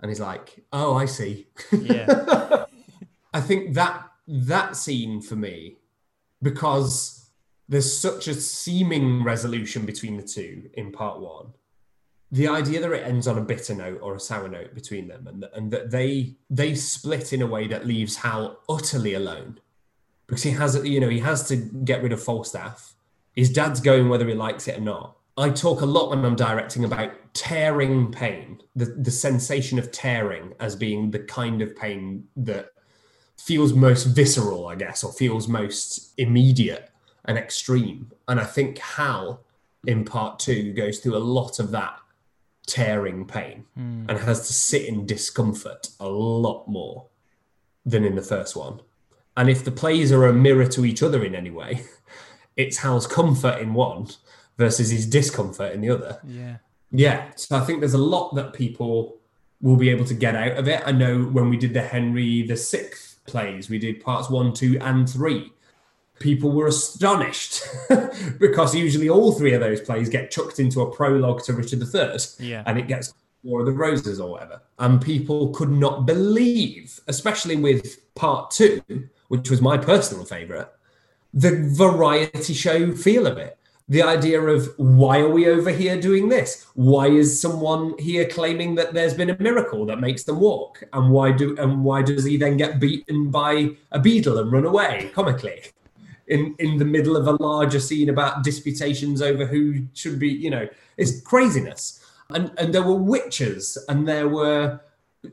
And 0.00 0.10
he's 0.10 0.20
like, 0.20 0.64
"Oh, 0.72 0.94
I 0.94 1.04
see." 1.04 1.48
yeah. 1.72 2.64
I 3.34 3.40
think 3.40 3.74
that 3.74 4.10
that 4.26 4.76
scene 4.76 5.20
for 5.20 5.36
me, 5.36 5.78
because 6.42 7.30
there's 7.68 7.96
such 7.96 8.28
a 8.28 8.34
seeming 8.34 9.24
resolution 9.24 9.86
between 9.86 10.16
the 10.16 10.22
two 10.22 10.70
in 10.74 10.92
part 10.92 11.20
one, 11.20 11.54
the 12.30 12.48
idea 12.48 12.80
that 12.80 12.92
it 12.92 13.06
ends 13.06 13.26
on 13.26 13.38
a 13.38 13.42
bitter 13.42 13.74
note 13.74 14.00
or 14.02 14.14
a 14.14 14.20
sour 14.20 14.48
note 14.48 14.74
between 14.74 15.08
them, 15.08 15.26
and 15.26 15.44
and 15.54 15.70
that 15.70 15.90
they 15.90 16.36
they 16.50 16.74
split 16.74 17.32
in 17.32 17.42
a 17.42 17.46
way 17.46 17.66
that 17.68 17.86
leaves 17.86 18.16
Hal 18.16 18.58
utterly 18.68 19.14
alone, 19.14 19.60
because 20.26 20.42
he 20.42 20.50
has 20.52 20.82
you 20.84 21.00
know 21.00 21.08
he 21.08 21.20
has 21.20 21.46
to 21.48 21.56
get 21.56 22.02
rid 22.02 22.12
of 22.12 22.22
Falstaff. 22.22 22.94
His 23.34 23.50
dad's 23.50 23.80
going 23.80 24.08
whether 24.08 24.26
he 24.26 24.34
likes 24.34 24.68
it 24.68 24.78
or 24.78 24.82
not. 24.82 25.16
I 25.36 25.50
talk 25.50 25.80
a 25.80 25.86
lot 25.86 26.10
when 26.10 26.24
I'm 26.24 26.36
directing 26.36 26.84
about 26.84 27.12
tearing 27.32 28.12
pain, 28.12 28.60
the, 28.76 28.86
the 28.86 29.10
sensation 29.10 29.78
of 29.78 29.90
tearing 29.90 30.52
as 30.60 30.76
being 30.76 31.10
the 31.10 31.20
kind 31.20 31.62
of 31.62 31.74
pain 31.74 32.24
that 32.36 32.70
feels 33.38 33.72
most 33.72 34.04
visceral, 34.04 34.68
I 34.68 34.74
guess, 34.74 35.02
or 35.02 35.12
feels 35.12 35.48
most 35.48 36.12
immediate 36.18 36.90
and 37.24 37.38
extreme. 37.38 38.12
And 38.28 38.38
I 38.38 38.44
think 38.44 38.78
Hal 38.78 39.42
in 39.86 40.04
part 40.04 40.38
two 40.38 40.72
goes 40.74 40.98
through 40.98 41.16
a 41.16 41.18
lot 41.18 41.58
of 41.58 41.70
that 41.72 41.98
tearing 42.66 43.26
pain 43.26 43.64
hmm. 43.74 44.04
and 44.08 44.18
has 44.18 44.46
to 44.46 44.52
sit 44.52 44.86
in 44.86 45.06
discomfort 45.06 45.88
a 45.98 46.08
lot 46.08 46.68
more 46.68 47.06
than 47.84 48.04
in 48.04 48.14
the 48.14 48.22
first 48.22 48.54
one. 48.54 48.80
And 49.36 49.48
if 49.48 49.64
the 49.64 49.72
plays 49.72 50.12
are 50.12 50.26
a 50.26 50.32
mirror 50.32 50.66
to 50.66 50.84
each 50.84 51.02
other 51.02 51.24
in 51.24 51.34
any 51.34 51.50
way, 51.50 51.84
it's 52.56 52.78
Hal's 52.78 53.06
comfort 53.06 53.60
in 53.60 53.74
one 53.74 54.08
versus 54.58 54.90
his 54.90 55.06
discomfort 55.06 55.72
in 55.72 55.80
the 55.80 55.90
other. 55.90 56.18
Yeah. 56.26 56.56
Yeah, 56.94 57.30
so 57.36 57.56
I 57.56 57.60
think 57.60 57.80
there's 57.80 57.94
a 57.94 57.98
lot 57.98 58.34
that 58.34 58.52
people 58.52 59.16
will 59.62 59.76
be 59.76 59.88
able 59.88 60.04
to 60.04 60.14
get 60.14 60.34
out 60.36 60.58
of 60.58 60.68
it. 60.68 60.82
I 60.84 60.92
know 60.92 61.22
when 61.22 61.48
we 61.48 61.56
did 61.56 61.72
the 61.72 61.80
Henry 61.82 62.42
the 62.42 62.56
Sixth 62.56 63.18
plays, 63.26 63.70
we 63.70 63.78
did 63.78 64.04
parts 64.04 64.28
one, 64.28 64.52
two, 64.52 64.78
and 64.80 65.08
three. 65.08 65.52
People 66.18 66.52
were 66.52 66.66
astonished 66.66 67.62
because 68.38 68.74
usually 68.74 69.08
all 69.08 69.32
three 69.32 69.54
of 69.54 69.60
those 69.60 69.80
plays 69.80 70.08
get 70.08 70.30
chucked 70.30 70.60
into 70.60 70.82
a 70.82 70.90
prologue 70.94 71.42
to 71.44 71.52
Richard 71.54 71.80
the 71.80 72.28
III, 72.38 72.46
Yeah. 72.46 72.62
and 72.66 72.78
it 72.78 72.88
gets 72.88 73.14
War 73.42 73.60
of 73.60 73.66
the 73.66 73.72
Roses 73.72 74.20
or 74.20 74.30
whatever. 74.32 74.60
And 74.78 75.00
people 75.00 75.48
could 75.50 75.70
not 75.70 76.06
believe, 76.06 77.00
especially 77.08 77.56
with 77.56 78.14
part 78.14 78.50
two, 78.50 78.82
which 79.28 79.50
was 79.50 79.60
my 79.62 79.76
personal 79.78 80.24
favourite, 80.24 80.68
the 81.34 81.68
variety 81.72 82.52
show 82.54 82.92
feel 82.92 83.26
of 83.26 83.38
it. 83.38 83.58
The 83.88 84.02
idea 84.02 84.40
of 84.40 84.72
why 84.76 85.18
are 85.18 85.28
we 85.28 85.48
over 85.48 85.70
here 85.70 86.00
doing 86.00 86.28
this? 86.28 86.66
Why 86.74 87.08
is 87.08 87.40
someone 87.40 87.98
here 87.98 88.26
claiming 88.26 88.74
that 88.76 88.94
there's 88.94 89.14
been 89.14 89.30
a 89.30 89.38
miracle 89.38 89.84
that 89.86 90.00
makes 90.00 90.22
them 90.24 90.40
walk? 90.40 90.82
And 90.92 91.10
why 91.10 91.32
do 91.32 91.56
and 91.58 91.84
why 91.84 92.02
does 92.02 92.24
he 92.24 92.36
then 92.36 92.56
get 92.56 92.80
beaten 92.80 93.30
by 93.30 93.70
a 93.90 93.98
beetle 93.98 94.38
and 94.38 94.52
run 94.52 94.64
away 94.64 95.10
comically? 95.14 95.62
In 96.28 96.54
in 96.58 96.78
the 96.78 96.84
middle 96.84 97.16
of 97.16 97.26
a 97.26 97.42
larger 97.42 97.80
scene 97.80 98.08
about 98.08 98.44
disputations 98.44 99.20
over 99.20 99.44
who 99.44 99.86
should 99.94 100.18
be, 100.18 100.28
you 100.28 100.50
know, 100.50 100.68
it's 100.96 101.20
craziness. 101.20 101.98
And 102.30 102.52
and 102.58 102.72
there 102.72 102.82
were 102.82 102.94
witches 102.94 103.76
and 103.88 104.06
there 104.06 104.28
were 104.28 104.80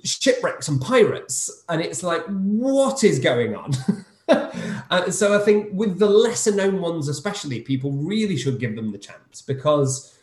shipwrecks 0.04 0.68
and 0.68 0.82
pirates, 0.82 1.64
and 1.70 1.82
it's 1.82 2.04
like, 2.04 2.24
what 2.28 3.04
is 3.04 3.20
going 3.20 3.56
on? 3.56 3.72
and 4.30 4.82
uh, 4.90 5.12
so 5.12 5.40
I 5.40 5.44
think 5.44 5.70
with 5.74 6.00
the 6.00 6.10
lesser 6.10 6.54
known 6.54 6.82
ones, 6.82 7.08
especially, 7.08 7.62
people 7.62 7.92
really 7.92 8.38
should 8.38 8.60
give 8.60 8.76
them 8.76 8.92
the 8.92 8.98
chance 8.98 9.42
because 9.42 10.18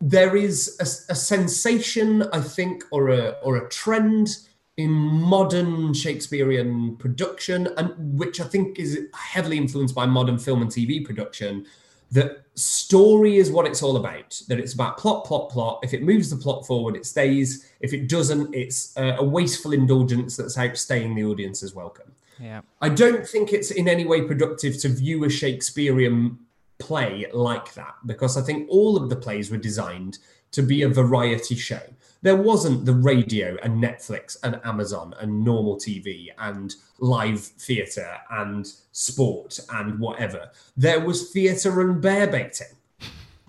there 0.00 0.36
is 0.36 0.76
a, 0.80 1.12
a 1.12 1.14
sensation, 1.14 2.24
I 2.32 2.40
think, 2.40 2.84
or 2.90 3.10
a 3.10 3.36
or 3.42 3.56
a 3.56 3.68
trend 3.68 4.36
in 4.76 4.90
modern 4.90 5.92
Shakespearean 5.94 6.96
production, 6.96 7.68
and 7.76 8.18
which 8.18 8.40
I 8.40 8.44
think 8.44 8.78
is 8.78 8.98
heavily 9.14 9.58
influenced 9.58 9.94
by 9.94 10.06
modern 10.06 10.38
film 10.38 10.62
and 10.62 10.70
TV 10.70 11.04
production. 11.04 11.66
That 12.10 12.44
story 12.56 13.38
is 13.38 13.50
what 13.50 13.66
it's 13.66 13.82
all 13.82 13.96
about. 13.96 14.42
That 14.48 14.58
it's 14.58 14.74
about 14.74 14.98
plot, 14.98 15.24
plot, 15.24 15.50
plot. 15.50 15.80
If 15.82 15.94
it 15.94 16.02
moves 16.02 16.28
the 16.28 16.36
plot 16.36 16.66
forward, 16.66 16.94
it 16.94 17.06
stays. 17.06 17.72
If 17.80 17.94
it 17.94 18.08
doesn't, 18.08 18.54
it's 18.54 18.94
a, 18.98 19.16
a 19.16 19.24
wasteful 19.24 19.72
indulgence 19.72 20.36
that's 20.36 20.58
outstaying 20.58 21.14
the 21.14 21.24
audience's 21.24 21.74
welcome. 21.74 22.11
Yeah. 22.42 22.62
I 22.80 22.88
don't 22.88 23.26
think 23.26 23.52
it's 23.52 23.70
in 23.70 23.86
any 23.88 24.04
way 24.04 24.22
productive 24.22 24.76
to 24.80 24.88
view 24.88 25.24
a 25.24 25.30
Shakespearean 25.30 26.38
play 26.78 27.26
like 27.32 27.72
that 27.74 27.94
because 28.04 28.36
I 28.36 28.42
think 28.42 28.68
all 28.68 28.96
of 28.96 29.08
the 29.08 29.16
plays 29.16 29.50
were 29.50 29.58
designed 29.58 30.18
to 30.50 30.62
be 30.62 30.82
a 30.82 30.88
variety 30.88 31.54
show. 31.54 31.80
There 32.22 32.36
wasn't 32.36 32.84
the 32.84 32.94
radio 32.94 33.56
and 33.62 33.82
Netflix 33.82 34.36
and 34.42 34.60
Amazon 34.64 35.14
and 35.20 35.44
normal 35.44 35.76
TV 35.76 36.28
and 36.38 36.74
live 36.98 37.40
theatre 37.40 38.16
and 38.30 38.66
sport 38.90 39.60
and 39.72 40.00
whatever. 40.00 40.50
There 40.76 41.00
was 41.00 41.30
theatre 41.30 41.80
and 41.80 42.02
bear 42.02 42.26
baiting 42.26 42.76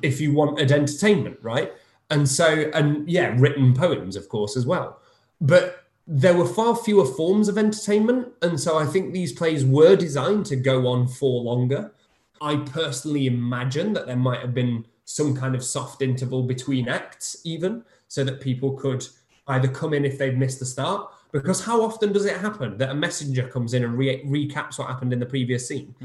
if 0.03 0.21
you 0.21 0.33
wanted 0.33 0.71
entertainment, 0.71 1.37
right? 1.41 1.73
And 2.11 2.29
so, 2.29 2.69
and 2.75 3.09
yeah, 3.09 3.33
written 3.37 3.73
poems, 3.73 4.15
of 4.15 4.29
course, 4.29 4.55
as 4.55 4.67
well. 4.67 4.99
But 5.41 5.82
there 6.05 6.35
were 6.35 6.45
far 6.45 6.75
fewer 6.75 7.05
forms 7.05 7.47
of 7.47 7.57
entertainment. 7.57 8.29
And 8.41 8.59
so 8.59 8.77
I 8.77 8.85
think 8.85 9.13
these 9.13 9.31
plays 9.31 9.63
were 9.63 9.95
designed 9.95 10.45
to 10.47 10.55
go 10.55 10.87
on 10.87 11.07
for 11.07 11.41
longer. 11.41 11.93
I 12.41 12.57
personally 12.57 13.27
imagine 13.27 13.93
that 13.93 14.05
there 14.05 14.17
might 14.17 14.41
have 14.41 14.53
been 14.53 14.85
some 15.05 15.35
kind 15.35 15.55
of 15.55 15.63
soft 15.63 16.01
interval 16.01 16.43
between 16.43 16.89
acts, 16.89 17.37
even 17.43 17.83
so 18.07 18.23
that 18.23 18.41
people 18.41 18.73
could 18.73 19.05
either 19.47 19.67
come 19.67 19.93
in 19.93 20.05
if 20.05 20.17
they've 20.17 20.37
missed 20.37 20.59
the 20.59 20.65
start. 20.65 21.09
Because 21.31 21.63
how 21.63 21.81
often 21.81 22.13
does 22.13 22.25
it 22.25 22.37
happen 22.37 22.77
that 22.77 22.89
a 22.89 22.95
messenger 22.95 23.47
comes 23.47 23.73
in 23.73 23.83
and 23.83 23.97
re- 23.97 24.23
recaps 24.23 24.77
what 24.77 24.87
happened 24.87 25.13
in 25.13 25.19
the 25.19 25.25
previous 25.25 25.67
scene? 25.67 25.95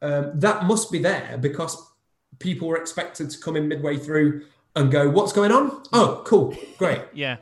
Um, 0.00 0.32
that 0.34 0.64
must 0.64 0.90
be 0.90 0.98
there 0.98 1.38
because 1.40 1.92
people 2.38 2.68
were 2.68 2.76
expected 2.76 3.30
to 3.30 3.38
come 3.38 3.56
in 3.56 3.68
midway 3.68 3.96
through 3.96 4.46
and 4.74 4.90
go, 4.90 5.08
What's 5.08 5.32
going 5.32 5.52
on? 5.52 5.82
Oh, 5.92 6.22
cool, 6.26 6.56
great. 6.78 7.02
Yeah. 7.12 7.36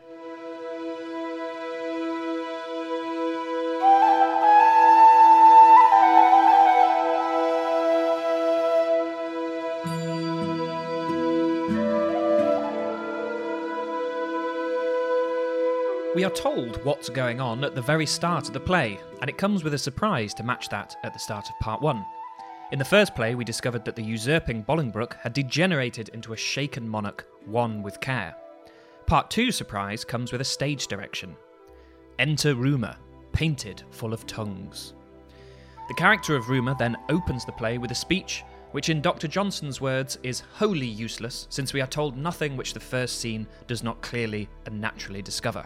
We 16.13 16.25
are 16.25 16.31
told 16.31 16.85
what's 16.85 17.09
going 17.09 17.41
on 17.41 17.63
at 17.63 17.77
the 17.77 17.81
very 17.81 18.05
start 18.05 18.49
of 18.49 18.53
the 18.53 18.59
play, 18.59 18.99
and 19.21 19.31
it 19.31 19.39
comes 19.39 19.63
with 19.63 19.75
a 19.75 19.79
surprise 19.79 20.35
to 20.35 20.43
match 20.43 20.69
that 20.71 20.97
at 21.05 21.13
the 21.13 21.21
start 21.21 21.49
of 21.49 21.57
part 21.61 21.81
one. 21.81 22.05
In 22.73 22.81
the 22.81 22.85
first 22.85 23.15
play, 23.15 23.37
we 23.37 23.45
discovered 23.45 23.85
that 23.85 23.95
the 23.95 24.03
usurping 24.03 24.65
Bolingbroke 24.65 25.15
had 25.23 25.33
degenerated 25.33 26.09
into 26.09 26.33
a 26.33 26.37
shaken 26.37 26.89
monarch, 26.89 27.29
one 27.47 27.81
with 27.81 28.01
care. 28.01 28.35
Part 29.07 29.31
two's 29.31 29.55
surprise 29.55 30.05
comes 30.05 30.33
with 30.33 30.41
a 30.41 30.45
stage 30.45 30.89
direction. 30.89 31.37
Enter 32.19 32.57
Rumour, 32.57 32.97
painted 33.31 33.85
full 33.93 34.13
of 34.13 34.27
tongues. 34.27 34.95
The 35.87 35.95
character 35.95 36.35
of 36.35 36.49
Rumour 36.49 36.75
then 36.77 36.97
opens 37.09 37.45
the 37.45 37.53
play 37.53 37.79
with 37.79 37.93
a 37.93 37.95
speech, 37.95 38.43
which 38.73 38.89
in 38.89 39.01
Dr. 39.01 39.29
Johnson's 39.29 39.81
words 39.81 40.19
is 40.25 40.43
wholly 40.55 40.89
useless, 40.89 41.47
since 41.51 41.73
we 41.73 41.81
are 41.81 41.87
told 41.87 42.17
nothing 42.17 42.57
which 42.57 42.75
the 42.75 42.81
first 42.81 43.21
scene 43.21 43.47
does 43.69 43.85
not 43.85 44.03
clearly 44.03 44.49
and 44.67 44.81
naturally 44.81 45.23
discover. 45.23 45.65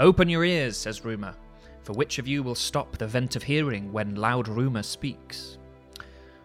Open 0.00 0.28
your 0.28 0.44
ears, 0.44 0.76
says 0.76 1.04
Rumour, 1.04 1.34
for 1.82 1.92
which 1.92 2.18
of 2.18 2.26
you 2.26 2.42
will 2.42 2.54
stop 2.54 2.96
the 2.96 3.06
vent 3.06 3.36
of 3.36 3.42
hearing 3.42 3.92
when 3.92 4.14
loud 4.14 4.48
rumour 4.48 4.82
speaks? 4.82 5.58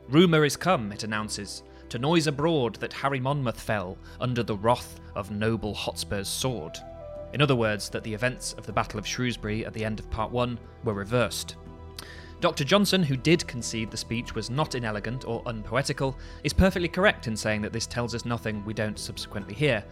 Rumour 0.09 0.45
is 0.45 0.57
come, 0.57 0.91
it 0.91 1.03
announces, 1.03 1.63
to 1.89 1.99
noise 1.99 2.27
abroad 2.27 2.75
that 2.75 2.93
Harry 2.93 3.19
Monmouth 3.19 3.59
fell 3.59 3.97
under 4.19 4.43
the 4.43 4.55
wrath 4.55 4.99
of 5.15 5.31
noble 5.31 5.73
Hotspur's 5.73 6.27
sword. 6.27 6.77
In 7.33 7.41
other 7.41 7.55
words, 7.55 7.89
that 7.89 8.03
the 8.03 8.13
events 8.13 8.53
of 8.53 8.65
the 8.65 8.73
Battle 8.73 8.99
of 8.99 9.07
Shrewsbury 9.07 9.65
at 9.65 9.73
the 9.73 9.85
end 9.85 9.99
of 9.99 10.09
Part 10.09 10.31
1 10.31 10.59
were 10.83 10.93
reversed. 10.93 11.55
Dr. 12.39 12.63
Johnson, 12.63 13.01
who 13.01 13.17
did 13.17 13.47
concede 13.47 13.89
the 13.89 13.97
speech 13.97 14.35
was 14.35 14.49
not 14.49 14.75
inelegant 14.75 15.25
or 15.25 15.41
unpoetical, 15.47 16.15
is 16.43 16.53
perfectly 16.53 16.87
correct 16.87 17.27
in 17.27 17.35
saying 17.35 17.61
that 17.63 17.73
this 17.73 17.87
tells 17.87 18.13
us 18.13 18.25
nothing 18.25 18.63
we 18.63 18.73
don't 18.73 18.99
subsequently 18.99 19.55
hear. 19.55 19.83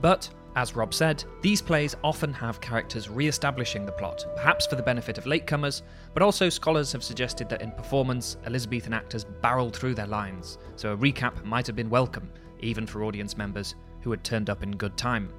But, 0.00 0.30
as 0.56 0.74
Rob 0.74 0.92
said, 0.92 1.22
these 1.42 1.62
plays 1.62 1.96
often 2.02 2.32
have 2.32 2.60
characters 2.60 3.08
re 3.08 3.28
establishing 3.28 3.86
the 3.86 3.92
plot, 3.92 4.24
perhaps 4.36 4.66
for 4.66 4.76
the 4.76 4.82
benefit 4.82 5.16
of 5.16 5.24
latecomers, 5.24 5.82
but 6.12 6.22
also 6.22 6.48
scholars 6.48 6.92
have 6.92 7.04
suggested 7.04 7.48
that 7.48 7.62
in 7.62 7.70
performance, 7.72 8.36
Elizabethan 8.44 8.92
actors 8.92 9.24
barreled 9.24 9.76
through 9.76 9.94
their 9.94 10.06
lines, 10.06 10.58
so 10.76 10.92
a 10.92 10.96
recap 10.96 11.44
might 11.44 11.66
have 11.66 11.76
been 11.76 11.90
welcome, 11.90 12.30
even 12.60 12.86
for 12.86 13.04
audience 13.04 13.36
members 13.36 13.76
who 14.00 14.10
had 14.10 14.24
turned 14.24 14.50
up 14.50 14.62
in 14.62 14.72
good 14.72 14.96
time. 14.96 15.32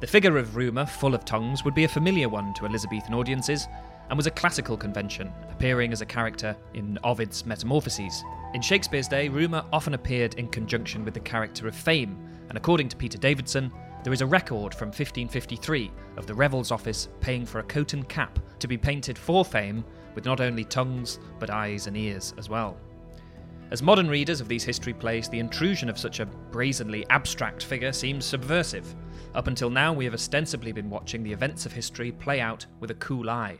The 0.00 0.06
figure 0.06 0.36
of 0.38 0.54
Rumour, 0.54 0.86
full 0.86 1.14
of 1.14 1.24
tongues, 1.24 1.64
would 1.64 1.74
be 1.74 1.84
a 1.84 1.88
familiar 1.88 2.28
one 2.28 2.54
to 2.54 2.66
Elizabethan 2.66 3.14
audiences, 3.14 3.66
and 4.08 4.16
was 4.16 4.26
a 4.26 4.30
classical 4.30 4.76
convention, 4.76 5.32
appearing 5.50 5.92
as 5.92 6.02
a 6.02 6.06
character 6.06 6.56
in 6.74 6.98
Ovid's 7.04 7.46
Metamorphoses. 7.46 8.22
In 8.52 8.60
Shakespeare's 8.60 9.08
day, 9.08 9.28
Rumour 9.28 9.64
often 9.72 9.94
appeared 9.94 10.34
in 10.34 10.48
conjunction 10.48 11.04
with 11.04 11.14
the 11.14 11.20
character 11.20 11.66
of 11.66 11.74
Fame, 11.74 12.18
and 12.48 12.58
according 12.58 12.88
to 12.90 12.96
Peter 12.96 13.18
Davidson, 13.18 13.72
there 14.04 14.12
is 14.12 14.20
a 14.20 14.26
record 14.26 14.74
from 14.74 14.88
1553 14.88 15.90
of 16.18 16.26
the 16.26 16.34
Revels 16.34 16.70
office 16.70 17.08
paying 17.20 17.46
for 17.46 17.60
a 17.60 17.64
coat 17.64 17.94
and 17.94 18.06
cap 18.06 18.38
to 18.58 18.68
be 18.68 18.76
painted 18.76 19.16
for 19.16 19.46
Fame 19.46 19.82
with 20.14 20.26
not 20.26 20.42
only 20.42 20.62
tongues, 20.62 21.18
but 21.38 21.48
eyes 21.48 21.86
and 21.86 21.96
ears 21.96 22.34
as 22.36 22.50
well. 22.50 22.76
As 23.70 23.82
modern 23.82 24.06
readers 24.06 24.42
of 24.42 24.46
these 24.46 24.62
history 24.62 24.92
plays, 24.92 25.30
the 25.30 25.38
intrusion 25.38 25.88
of 25.88 25.98
such 25.98 26.20
a 26.20 26.26
brazenly 26.26 27.06
abstract 27.08 27.64
figure 27.64 27.92
seems 27.92 28.26
subversive. 28.26 28.94
Up 29.34 29.46
until 29.46 29.70
now, 29.70 29.94
we 29.94 30.04
have 30.04 30.12
ostensibly 30.12 30.70
been 30.70 30.90
watching 30.90 31.22
the 31.22 31.32
events 31.32 31.64
of 31.64 31.72
history 31.72 32.12
play 32.12 32.42
out 32.42 32.66
with 32.80 32.90
a 32.90 32.96
cool 32.96 33.30
eye. 33.30 33.58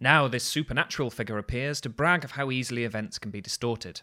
Now, 0.00 0.28
this 0.28 0.44
supernatural 0.44 1.10
figure 1.10 1.36
appears 1.36 1.82
to 1.82 1.90
brag 1.90 2.24
of 2.24 2.32
how 2.32 2.50
easily 2.50 2.84
events 2.84 3.18
can 3.18 3.30
be 3.30 3.42
distorted. 3.42 4.00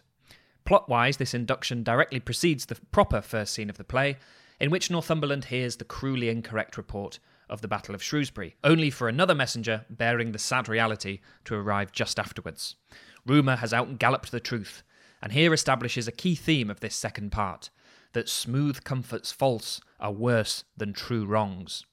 Plot 0.64 0.88
wise, 0.88 1.16
this 1.16 1.34
induction 1.34 1.82
directly 1.82 2.20
precedes 2.20 2.66
the 2.66 2.78
proper 2.92 3.20
first 3.20 3.52
scene 3.52 3.68
of 3.68 3.78
the 3.78 3.84
play, 3.84 4.16
in 4.60 4.70
which 4.70 4.90
Northumberland 4.90 5.46
hears 5.46 5.76
the 5.76 5.84
cruelly 5.84 6.28
incorrect 6.28 6.76
report 6.76 7.18
of 7.48 7.60
the 7.60 7.68
Battle 7.68 7.94
of 7.94 8.02
Shrewsbury, 8.02 8.56
only 8.64 8.90
for 8.90 9.08
another 9.08 9.34
messenger 9.34 9.84
bearing 9.88 10.32
the 10.32 10.38
sad 10.38 10.68
reality 10.68 11.20
to 11.44 11.54
arrive 11.54 11.92
just 11.92 12.18
afterwards. 12.18 12.76
Rumour 13.24 13.56
has 13.56 13.72
outgalloped 13.72 14.30
the 14.30 14.40
truth, 14.40 14.82
and 15.22 15.32
here 15.32 15.52
establishes 15.52 16.08
a 16.08 16.12
key 16.12 16.34
theme 16.34 16.70
of 16.70 16.80
this 16.80 16.94
second 16.94 17.30
part 17.30 17.70
that 18.12 18.28
smooth 18.28 18.82
comforts 18.84 19.30
false 19.30 19.80
are 20.00 20.12
worse 20.12 20.64
than 20.76 20.92
true 20.92 21.26
wrongs. 21.26 21.84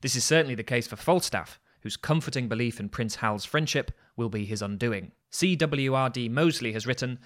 This 0.00 0.16
is 0.16 0.24
certainly 0.24 0.54
the 0.54 0.64
case 0.64 0.86
for 0.86 0.96
Falstaff, 0.96 1.60
whose 1.82 1.96
comforting 1.96 2.48
belief 2.48 2.80
in 2.80 2.88
Prince 2.88 3.16
Hal's 3.16 3.44
friendship 3.44 3.92
will 4.16 4.28
be 4.28 4.44
his 4.44 4.62
undoing. 4.62 5.12
C.W.R.D. 5.30 6.28
Moseley 6.28 6.72
has 6.72 6.86
written 6.86 7.18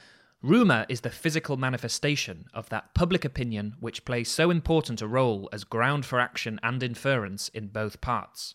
Rumour 0.45 0.85
is 0.91 1.01
the 1.01 1.09
physical 1.09 1.57
manifestation 1.57 2.49
of 2.53 2.69
that 2.69 2.93
public 2.93 3.25
opinion 3.25 3.77
which 3.81 4.05
plays 4.05 4.31
so 4.31 4.51
important 4.51 5.01
a 5.01 5.09
role 5.09 5.49
as 5.55 5.65
ground 5.65 6.05
for 6.05 6.21
action 6.21 6.61
and 6.63 6.83
inference 6.83 7.49
in 7.49 7.69
both 7.69 8.03
parts. 8.03 8.53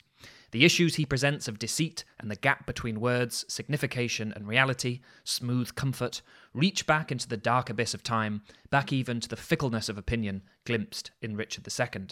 The 0.52 0.66
issues 0.66 0.96
he 0.96 1.06
presents 1.08 1.48
of 1.48 1.58
deceit 1.58 2.04
and 2.20 2.30
the 2.30 2.36
gap 2.36 2.68
between 2.68 3.00
words, 3.00 3.44
signification, 3.48 4.32
and 4.32 4.48
reality, 4.48 5.00
smooth 5.24 5.74
comfort, 5.74 6.22
reach 6.54 6.86
back 6.86 7.12
into 7.12 7.28
the 7.28 7.38
dark 7.38 7.72
abyss 7.72 7.96
of 7.96 8.04
time, 8.04 8.44
back 8.70 8.94
even 8.94 9.20
to 9.22 9.28
the 9.28 9.36
fickleness 9.36 9.90
of 9.90 9.98
opinion 9.98 10.44
glimpsed 10.68 11.10
in 11.24 11.36
Richard 11.36 11.68
II. 11.68 12.10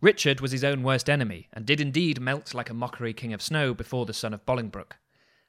Richard 0.00 0.40
was 0.40 0.50
his 0.50 0.64
own 0.64 0.82
worst 0.82 1.08
enemy, 1.08 1.46
and 1.52 1.64
did 1.64 1.80
indeed 1.80 2.20
melt 2.20 2.54
like 2.54 2.70
a 2.70 2.74
mockery 2.74 3.14
king 3.14 3.32
of 3.32 3.40
snow 3.40 3.72
before 3.72 4.04
the 4.04 4.12
sun 4.12 4.34
of 4.34 4.44
Bolingbroke. 4.44 4.96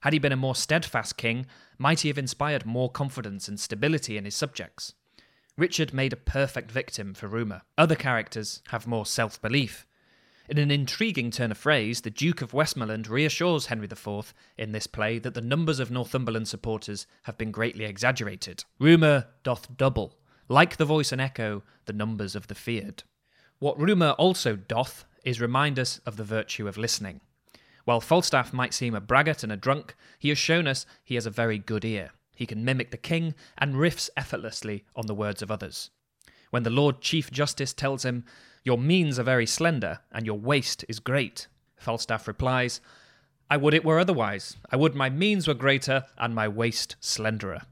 Had 0.02 0.14
he 0.14 0.20
been 0.20 0.32
a 0.32 0.38
more 0.38 0.56
steadfast 0.56 1.18
king, 1.18 1.46
might 1.78 2.02
he 2.02 2.08
have 2.08 2.18
inspired 2.18 2.66
more 2.66 2.90
confidence 2.90 3.48
and 3.48 3.60
stability 3.60 4.18
in 4.18 4.26
his 4.26 4.36
subjects? 4.36 4.94
Richard 5.58 5.94
made 5.94 6.14
a 6.14 6.18
perfect 6.18 6.72
victim 6.72 7.14
for 7.14 7.28
rumour. 7.28 7.64
Other 7.78 7.96
characters 7.96 8.62
have 8.70 8.88
more 8.88 9.06
self 9.06 9.42
belief. 9.42 9.86
In 10.48 10.58
an 10.58 10.72
intriguing 10.72 11.30
turn 11.30 11.52
of 11.52 11.58
phrase, 11.58 12.02
the 12.02 12.10
Duke 12.10 12.42
of 12.42 12.54
Westmoreland 12.54 13.08
reassures 13.08 13.68
Henry 13.68 13.88
IV 13.92 14.34
in 14.58 14.72
this 14.72 14.88
play 14.88 15.20
that 15.20 15.36
the 15.36 15.42
numbers 15.42 15.80
of 15.80 15.92
Northumberland 15.92 16.48
supporters 16.48 17.06
have 17.24 17.38
been 17.38 17.52
greatly 17.52 17.86
exaggerated. 17.86 18.64
Rumour 18.80 19.28
doth 19.44 19.78
double, 19.78 20.18
like 20.48 20.78
the 20.78 20.86
voice 20.86 21.12
and 21.12 21.22
echo, 21.22 21.62
the 21.86 21.94
numbers 21.94 22.36
of 22.36 22.48
the 22.48 22.56
feared. 22.56 23.04
What 23.60 23.80
rumour 23.80 24.12
also 24.12 24.56
doth 24.56 25.06
is 25.24 25.42
remind 25.42 25.78
us 25.78 26.00
of 26.06 26.18
the 26.18 26.24
virtue 26.24 26.68
of 26.68 26.78
listening. 26.78 27.22
While 27.90 28.02
Falstaff 28.02 28.54
might 28.54 28.76
seem 28.76 28.94
a 28.94 29.02
braggart 29.02 29.42
and 29.42 29.52
a 29.52 29.58
drunk, 29.58 29.96
he 30.20 30.30
has 30.30 30.38
shown 30.38 30.68
us 30.68 30.86
he 31.04 31.16
has 31.16 31.26
a 31.26 31.32
very 31.32 31.58
good 31.58 31.84
ear. 31.84 32.12
He 32.36 32.46
can 32.46 32.64
mimic 32.64 32.92
the 32.92 32.98
king 32.98 33.34
and 33.58 33.74
riffs 33.74 34.12
effortlessly 34.16 34.86
on 34.96 35.08
the 35.08 35.16
words 35.16 35.42
of 35.42 35.50
others. 35.50 35.90
When 36.52 36.62
the 36.62 36.70
Lord 36.70 37.02
Chief 37.02 37.32
Justice 37.32 37.74
tells 37.74 38.06
him, 38.06 38.26
Your 38.64 38.78
means 38.78 39.18
are 39.18 39.24
very 39.24 39.48
slender, 39.48 40.02
and 40.12 40.28
your 40.28 40.38
waist 40.38 40.86
is 40.88 41.00
great, 41.00 41.48
Falstaff 41.78 42.28
replies, 42.28 42.80
I 43.50 43.58
would 43.58 43.74
it 43.74 43.84
were 43.84 43.98
otherwise. 43.98 44.56
I 44.70 44.76
would 44.76 44.94
my 44.94 45.10
means 45.10 45.48
were 45.48 45.56
greater, 45.56 46.06
and 46.16 46.36
my 46.36 46.48
waist 46.48 46.96
slenderer. 47.02 47.64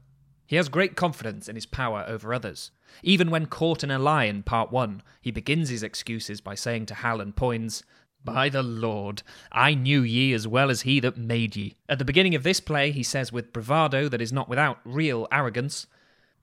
He 0.48 0.56
has 0.56 0.68
great 0.68 0.96
confidence 0.96 1.48
in 1.48 1.54
his 1.54 1.66
power 1.66 2.04
over 2.08 2.34
others. 2.34 2.72
Even 3.04 3.30
when 3.30 3.46
caught 3.46 3.84
in 3.84 3.92
a 3.92 4.00
lie 4.00 4.24
in 4.24 4.42
part 4.42 4.72
one, 4.72 5.04
he 5.20 5.30
begins 5.30 5.68
his 5.68 5.84
excuses 5.84 6.40
by 6.40 6.56
saying 6.56 6.86
to 6.86 6.94
Hal 6.94 7.20
and 7.20 7.36
Poins, 7.36 7.84
By 8.24 8.48
the 8.48 8.62
Lord, 8.62 9.22
I 9.52 9.74
knew 9.74 10.02
ye 10.02 10.32
as 10.32 10.46
well 10.46 10.70
as 10.70 10.82
he 10.82 11.00
that 11.00 11.16
made 11.16 11.56
ye. 11.56 11.74
At 11.88 11.98
the 11.98 12.04
beginning 12.04 12.34
of 12.34 12.42
this 12.42 12.60
play, 12.60 12.90
he 12.90 13.02
says 13.02 13.32
with 13.32 13.52
bravado 13.52 14.08
that 14.08 14.20
is 14.20 14.32
not 14.32 14.48
without 14.48 14.80
real 14.84 15.26
arrogance, 15.32 15.86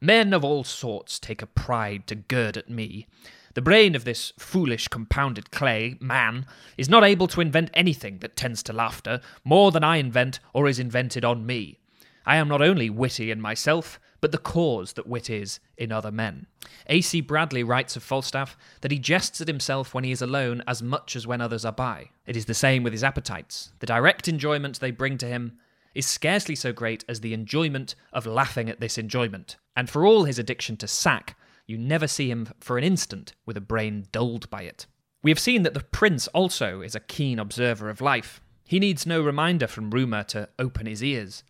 Men 0.01 0.33
of 0.33 0.43
all 0.43 0.63
sorts 0.63 1.19
take 1.19 1.41
a 1.41 1.47
pride 1.47 2.05
to 2.07 2.15
gird 2.15 2.57
at 2.57 2.69
me. 2.69 3.07
The 3.53 3.61
brain 3.61 3.95
of 3.95 4.03
this 4.03 4.33
foolish 4.37 4.89
compounded 4.89 5.49
clay, 5.49 5.95
man, 6.01 6.45
is 6.77 6.89
not 6.89 7.05
able 7.05 7.27
to 7.29 7.41
invent 7.41 7.71
anything 7.73 8.19
that 8.19 8.35
tends 8.35 8.61
to 8.63 8.73
laughter 8.73 9.21
more 9.45 9.71
than 9.71 9.83
I 9.83 9.97
invent 9.97 10.39
or 10.53 10.67
is 10.67 10.79
invented 10.79 11.23
on 11.23 11.45
me. 11.45 11.79
I 12.25 12.37
am 12.37 12.47
not 12.47 12.61
only 12.61 12.89
witty 12.89 13.31
in 13.31 13.39
myself, 13.39 13.99
but 14.21 14.31
the 14.31 14.37
cause 14.37 14.93
that 14.93 15.07
wit 15.07 15.29
is 15.29 15.59
in 15.77 15.91
other 15.91 16.11
men. 16.11 16.47
A.C. 16.87 17.21
Bradley 17.21 17.63
writes 17.63 17.95
of 17.95 18.03
Falstaff 18.03 18.57
that 18.81 18.91
he 18.91 18.97
jests 18.97 19.39
at 19.41 19.47
himself 19.47 19.93
when 19.93 20.03
he 20.03 20.11
is 20.11 20.21
alone 20.21 20.63
as 20.65 20.81
much 20.81 21.15
as 21.15 21.27
when 21.27 21.41
others 21.41 21.63
are 21.63 21.71
by. 21.71 22.09
It 22.25 22.35
is 22.35 22.45
the 22.45 22.53
same 22.53 22.81
with 22.81 22.93
his 22.93 23.03
appetites. 23.03 23.71
The 23.79 23.85
direct 23.85 24.27
enjoyment 24.27 24.79
they 24.79 24.91
bring 24.91 25.17
to 25.19 25.27
him 25.27 25.59
is 25.93 26.05
scarcely 26.07 26.55
so 26.55 26.73
great 26.73 27.05
as 27.07 27.21
the 27.21 27.33
enjoyment 27.33 27.95
of 28.11 28.25
laughing 28.25 28.69
at 28.69 28.79
this 28.79 28.97
enjoyment. 28.97 29.57
And 29.75 29.89
for 29.89 30.05
all 30.05 30.23
his 30.23 30.39
addiction 30.39 30.75
to 30.77 30.87
sack, 30.87 31.37
you 31.67 31.77
never 31.77 32.07
see 32.07 32.29
him 32.29 32.49
for 32.59 32.77
an 32.77 32.83
instant 32.83 33.33
with 33.45 33.57
a 33.57 33.61
brain 33.61 34.07
dulled 34.11 34.49
by 34.49 34.63
it. 34.63 34.87
We 35.21 35.31
have 35.31 35.39
seen 35.39 35.63
that 35.63 35.73
the 35.73 35.81
prince 35.81 36.27
also 36.29 36.81
is 36.81 36.95
a 36.95 36.99
keen 36.99 37.39
observer 37.39 37.89
of 37.89 38.01
life. 38.01 38.41
He 38.67 38.79
needs 38.79 39.05
no 39.05 39.21
reminder 39.21 39.67
from 39.67 39.91
rumour 39.91 40.23
to 40.25 40.49
open 40.59 40.85
his 40.85 41.03
ears 41.03 41.43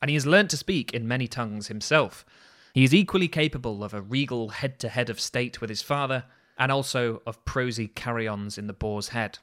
and 0.00 0.08
he 0.08 0.14
has 0.14 0.26
learnt 0.26 0.50
to 0.50 0.56
speak 0.56 0.92
in 0.92 1.06
many 1.06 1.26
tongues 1.26 1.68
himself. 1.68 2.24
He 2.72 2.84
is 2.84 2.94
equally 2.94 3.28
capable 3.28 3.82
of 3.82 3.92
a 3.92 4.00
regal 4.00 4.50
head 4.50 4.78
to 4.80 4.88
head 4.88 5.10
of 5.10 5.20
state 5.20 5.60
with 5.60 5.70
his 5.70 5.82
father, 5.82 6.24
and 6.58 6.70
also 6.70 7.22
of 7.26 7.44
prosy 7.44 7.88
carry 7.88 8.28
ons 8.28 8.58
in 8.58 8.66
the 8.66 8.72
boar's 8.72 9.08
head. 9.08 9.38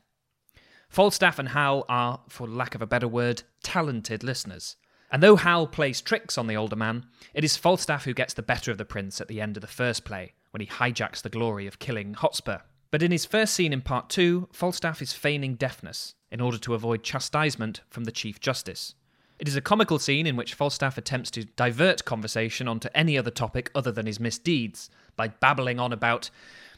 Falstaff 0.89 1.39
and 1.39 1.49
Hal 1.49 1.85
are, 1.89 2.21
for 2.29 2.47
lack 2.47 2.75
of 2.75 2.81
a 2.81 2.87
better 2.87 3.07
word, 3.07 3.43
talented 3.63 4.23
listeners. 4.23 4.77
And 5.11 5.23
though 5.23 5.35
Hal 5.35 5.67
plays 5.67 6.01
tricks 6.01 6.37
on 6.37 6.47
the 6.47 6.55
older 6.55 6.75
man, 6.75 7.05
it 7.33 7.43
is 7.43 7.57
Falstaff 7.57 8.05
who 8.05 8.13
gets 8.13 8.33
the 8.33 8.41
better 8.41 8.71
of 8.71 8.77
the 8.77 8.85
prince 8.85 9.19
at 9.21 9.27
the 9.27 9.41
end 9.41 9.57
of 9.57 9.61
the 9.61 9.67
first 9.67 10.05
play, 10.05 10.33
when 10.51 10.61
he 10.61 10.67
hijacks 10.67 11.21
the 11.21 11.29
glory 11.29 11.67
of 11.67 11.79
killing 11.79 12.13
Hotspur. 12.13 12.59
But 12.91 13.03
in 13.03 13.11
his 13.11 13.25
first 13.25 13.53
scene 13.53 13.73
in 13.73 13.81
part 13.81 14.09
two, 14.09 14.47
Falstaff 14.51 15.01
is 15.01 15.13
feigning 15.13 15.55
deafness 15.55 16.15
in 16.31 16.41
order 16.41 16.57
to 16.59 16.73
avoid 16.73 17.03
chastisement 17.03 17.81
from 17.89 18.05
the 18.05 18.11
Chief 18.11 18.39
Justice. 18.39 18.95
It 19.39 19.47
is 19.47 19.55
a 19.55 19.61
comical 19.61 19.99
scene 19.99 20.25
in 20.25 20.35
which 20.35 20.55
Falstaff 20.55 20.97
attempts 20.97 21.29
to 21.31 21.45
divert 21.45 22.05
conversation 22.05 22.67
onto 22.67 22.89
any 22.95 23.17
other 23.19 23.29
topic 23.29 23.69
other 23.75 23.91
than 23.91 24.07
his 24.07 24.19
misdeeds 24.19 24.89
by 25.15 25.27
babbling 25.27 25.79
on 25.79 25.93
about 25.93 26.31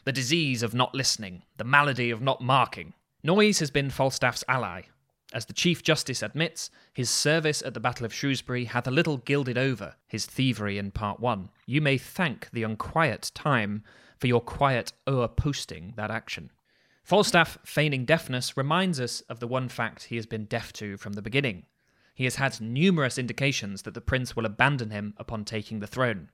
the 0.04 0.12
disease 0.12 0.62
of 0.62 0.74
not 0.74 0.94
listening, 0.94 1.42
the 1.56 1.64
malady 1.64 2.10
of 2.10 2.20
not 2.20 2.42
marking. 2.42 2.92
Noise 3.22 3.60
has 3.60 3.70
been 3.70 3.88
Falstaff's 3.88 4.44
ally. 4.46 4.82
As 5.32 5.46
the 5.46 5.54
Chief 5.54 5.82
Justice 5.82 6.22
admits, 6.22 6.70
his 6.92 7.08
service 7.08 7.62
at 7.62 7.72
the 7.72 7.80
Battle 7.80 8.04
of 8.04 8.12
Shrewsbury 8.12 8.64
hath 8.66 8.86
a 8.86 8.90
little 8.90 9.18
gilded 9.18 9.56
over 9.56 9.94
his 10.06 10.26
thievery 10.26 10.76
in 10.76 10.90
part 10.90 11.18
one. 11.18 11.48
You 11.66 11.80
may 11.80 11.96
thank 11.96 12.50
the 12.50 12.64
unquiet 12.64 13.30
time 13.34 13.84
for 14.18 14.26
your 14.26 14.40
quiet 14.40 14.92
o'er-posting 15.06 15.94
that 15.96 16.10
action. 16.10 16.50
Falstaff, 17.04 17.56
feigning 17.64 18.04
deafness, 18.04 18.56
reminds 18.56 19.00
us 19.00 19.22
of 19.22 19.40
the 19.40 19.48
one 19.48 19.68
fact 19.68 20.04
he 20.04 20.16
has 20.16 20.26
been 20.26 20.44
deaf 20.44 20.74
to 20.74 20.98
from 20.98 21.14
the 21.14 21.22
beginning 21.22 21.64
he 22.14 22.24
has 22.24 22.36
had 22.36 22.60
numerous 22.60 23.18
indications 23.18 23.82
that 23.82 23.94
the 23.94 24.00
prince 24.00 24.36
will 24.36 24.46
abandon 24.46 24.90
him 24.90 25.14
upon 25.16 25.44
taking 25.44 25.80
the 25.80 25.86
throne. 25.86 26.30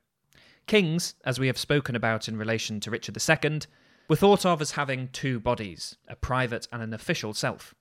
Kings, 0.66 1.14
as 1.24 1.38
we 1.38 1.46
have 1.46 1.58
spoken 1.58 1.94
about 1.94 2.28
in 2.28 2.36
relation 2.36 2.80
to 2.80 2.90
Richard 2.90 3.16
II, 3.16 3.60
were 4.08 4.16
thought 4.16 4.44
of 4.44 4.60
as 4.60 4.72
having 4.72 5.08
two 5.08 5.38
bodies, 5.38 5.96
a 6.08 6.16
private 6.16 6.66
and 6.72 6.82
an 6.82 6.92
official 6.92 7.34
self. 7.34 7.74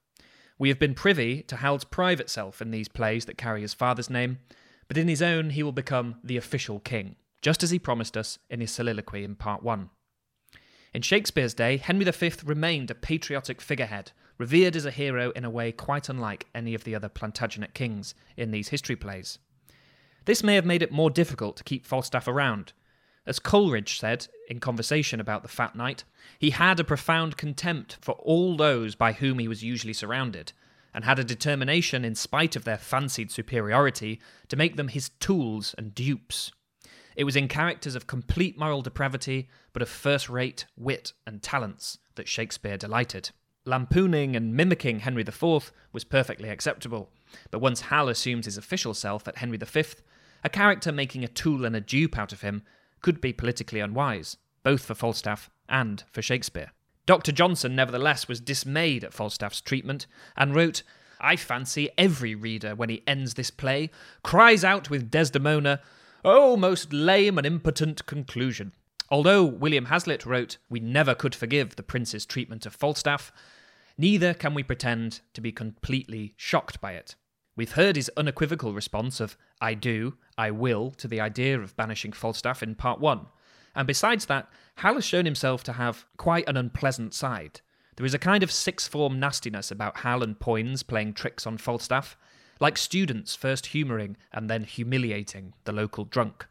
We 0.58 0.70
have 0.70 0.80
been 0.80 0.94
privy 0.94 1.42
to 1.44 1.58
Hal's 1.58 1.84
private 1.84 2.30
self 2.30 2.62
in 2.62 2.72
these 2.72 2.88
plays 2.88 3.26
that 3.26 3.38
carry 3.38 3.62
his 3.62 3.74
father's 3.74 4.10
name, 4.10 4.40
but 4.88 4.98
in 4.98 5.08
his 5.08 5.22
own 5.22 5.50
he 5.52 5.64
will 5.64 5.72
become 5.72 6.16
the 6.24 6.38
official 6.38 6.80
king, 6.80 7.16
just 7.42 7.64
as 7.64 7.72
he 7.72 7.80
promised 7.80 8.16
us 8.16 8.40
in 8.50 8.62
his 8.62 8.72
soliloquy 8.72 9.24
in 9.24 9.36
Part 9.36 9.64
1. 9.64 9.90
In 10.94 11.02
Shakespeare's 11.02 11.54
day, 11.54 11.78
Henry 11.78 12.06
V 12.06 12.32
remained 12.46 12.90
a 12.90 12.96
patriotic 12.96 13.60
figurehead 13.60 14.14
revered 14.38 14.76
as 14.76 14.86
a 14.86 14.92
hero 14.92 15.32
in 15.32 15.46
a 15.46 15.50
way 15.50 15.72
quite 15.72 16.10
unlike 16.10 16.48
any 16.54 16.74
of 16.74 16.84
the 16.84 16.96
other 16.96 17.10
Plantagenet 17.10 17.74
kings 17.74 18.14
in 18.36 18.52
these 18.52 18.70
history 18.70 18.96
plays. 18.96 19.40
This 20.26 20.44
may 20.44 20.56
have 20.56 20.66
made 20.66 20.82
it 20.82 20.92
more 20.92 21.10
difficult 21.10 21.56
to 21.58 21.64
keep 21.64 21.86
Falstaff 21.86 22.28
around. 22.28 22.74
As 23.28 23.40
Coleridge 23.40 24.00
said 24.00 24.28
in 24.50 24.60
conversation 24.60 25.20
about 25.20 25.42
the 25.42 25.50
Fat 25.50 25.76
Knight, 25.76 26.04
he 26.38 26.52
had 26.52 26.80
a 26.80 26.84
profound 26.84 27.38
contempt 27.38 27.98
for 28.02 28.14
all 28.16 28.56
those 28.56 28.96
by 28.96 29.14
whom 29.14 29.40
he 29.40 29.48
was 29.48 29.64
usually 29.64 29.94
surrounded, 29.94 30.52
and 30.94 31.04
had 31.04 31.20
a 31.20 31.24
determination, 31.24 32.06
in 32.06 32.16
spite 32.16 32.56
of 32.56 32.64
their 32.64 32.78
fancied 32.78 33.32
superiority, 33.32 34.22
to 34.48 34.56
make 34.56 34.76
them 34.76 34.90
his 34.90 35.10
tools 35.20 35.74
and 35.78 35.96
dupes. 35.96 36.52
It 37.16 37.24
was 37.24 37.36
in 37.36 37.48
characters 37.48 37.96
of 37.96 38.08
complete 38.08 38.58
moral 38.58 38.82
depravity, 38.82 39.50
but 39.74 39.82
of 39.82 39.90
first 39.90 40.30
rate 40.30 40.66
wit 40.78 41.14
and 41.26 41.42
talents, 41.42 41.98
that 42.16 42.28
Shakespeare 42.28 42.78
delighted. 42.78 43.32
Lampooning 43.66 44.36
and 44.36 44.54
mimicking 44.54 45.00
Henry 45.00 45.24
IV 45.24 45.72
was 45.92 46.04
perfectly 46.04 46.50
acceptable, 46.50 47.10
but 47.50 47.60
once 47.60 47.82
Hal 47.82 48.10
assumes 48.10 48.46
his 48.46 48.58
official 48.58 48.94
self 48.94 49.28
at 49.28 49.40
Henry 49.40 49.58
V, 49.58 49.84
a 50.44 50.50
character 50.50 50.92
making 50.92 51.24
a 51.24 51.28
tool 51.28 51.66
and 51.66 51.76
a 51.76 51.82
dupe 51.82 52.18
out 52.18 52.32
of 52.32 52.42
him 52.42 52.62
could 53.02 53.20
be 53.20 53.34
politically 53.34 53.80
unwise, 53.80 54.38
both 54.64 54.86
for 54.86 54.94
Falstaff 54.94 55.50
and 55.68 56.04
for 56.12 56.22
Shakespeare. 56.22 56.72
Dr. 57.08 57.32
Johnson, 57.32 57.76
nevertheless, 57.76 58.28
was 58.28 58.40
dismayed 58.40 59.04
at 59.04 59.14
Falstaff's 59.14 59.62
treatment 59.62 60.06
and 60.38 60.56
wrote, 60.56 60.84
I 61.20 61.36
fancy 61.36 61.90
every 61.98 62.36
reader, 62.36 62.76
when 62.76 62.90
he 62.90 63.04
ends 63.08 63.34
this 63.34 63.50
play, 63.50 63.90
cries 64.22 64.64
out 64.64 64.90
with 64.90 65.10
Desdemona, 65.10 65.82
Oh, 66.24 66.58
most 66.58 66.92
lame 66.92 67.38
and 67.38 67.46
impotent 67.46 68.06
conclusion. 68.06 68.74
Although 69.10 69.46
William 69.46 69.86
Hazlitt 69.86 70.26
wrote, 70.26 70.58
We 70.70 70.80
never 70.80 71.14
could 71.14 71.36
forgive 71.36 71.76
the 71.76 71.84
prince's 71.84 72.26
treatment 72.26 72.66
of 72.66 72.76
Falstaff, 72.76 73.32
neither 73.98 74.34
can 74.34 74.54
we 74.54 74.64
pretend 74.64 75.22
to 75.34 75.42
be 75.42 75.52
completely 75.52 76.34
shocked 76.38 76.82
by 76.82 76.94
it. 76.94 77.16
We've 77.56 77.72
heard 77.72 77.96
his 77.96 78.12
unequivocal 78.18 78.74
response 78.74 79.20
of 79.20 79.38
I 79.62 79.74
do, 79.74 80.18
I 80.38 80.52
will 80.52 80.92
to 80.92 81.08
the 81.08 81.22
idea 81.22 81.60
of 81.60 81.78
banishing 81.78 82.12
Falstaff 82.12 82.62
in 82.62 82.76
part 82.76 83.00
one. 83.00 83.28
And 83.74 83.88
besides 83.88 84.26
that, 84.26 84.50
Hal 84.78 84.96
has 84.96 85.06
shown 85.06 85.26
himself 85.26 85.64
to 85.66 85.74
have 85.74 86.06
quite 86.18 86.48
an 86.50 86.58
unpleasant 86.58 87.14
side. 87.14 87.62
There 87.96 88.06
is 88.06 88.14
a 88.14 88.20
kind 88.20 88.44
of 88.44 88.52
sixth 88.52 88.92
form 88.92 89.20
nastiness 89.20 89.72
about 89.72 89.98
Hal 89.98 90.22
and 90.22 90.38
Poins 90.40 90.84
playing 90.84 91.14
tricks 91.14 91.48
on 91.48 91.58
Falstaff, 91.58 92.18
like 92.60 92.78
students 92.78 93.36
first 93.36 93.68
humouring 93.68 94.18
and 94.34 94.50
then 94.50 94.64
humiliating 94.64 95.54
the 95.64 95.72
local 95.72 96.04
drunk. 96.04 96.46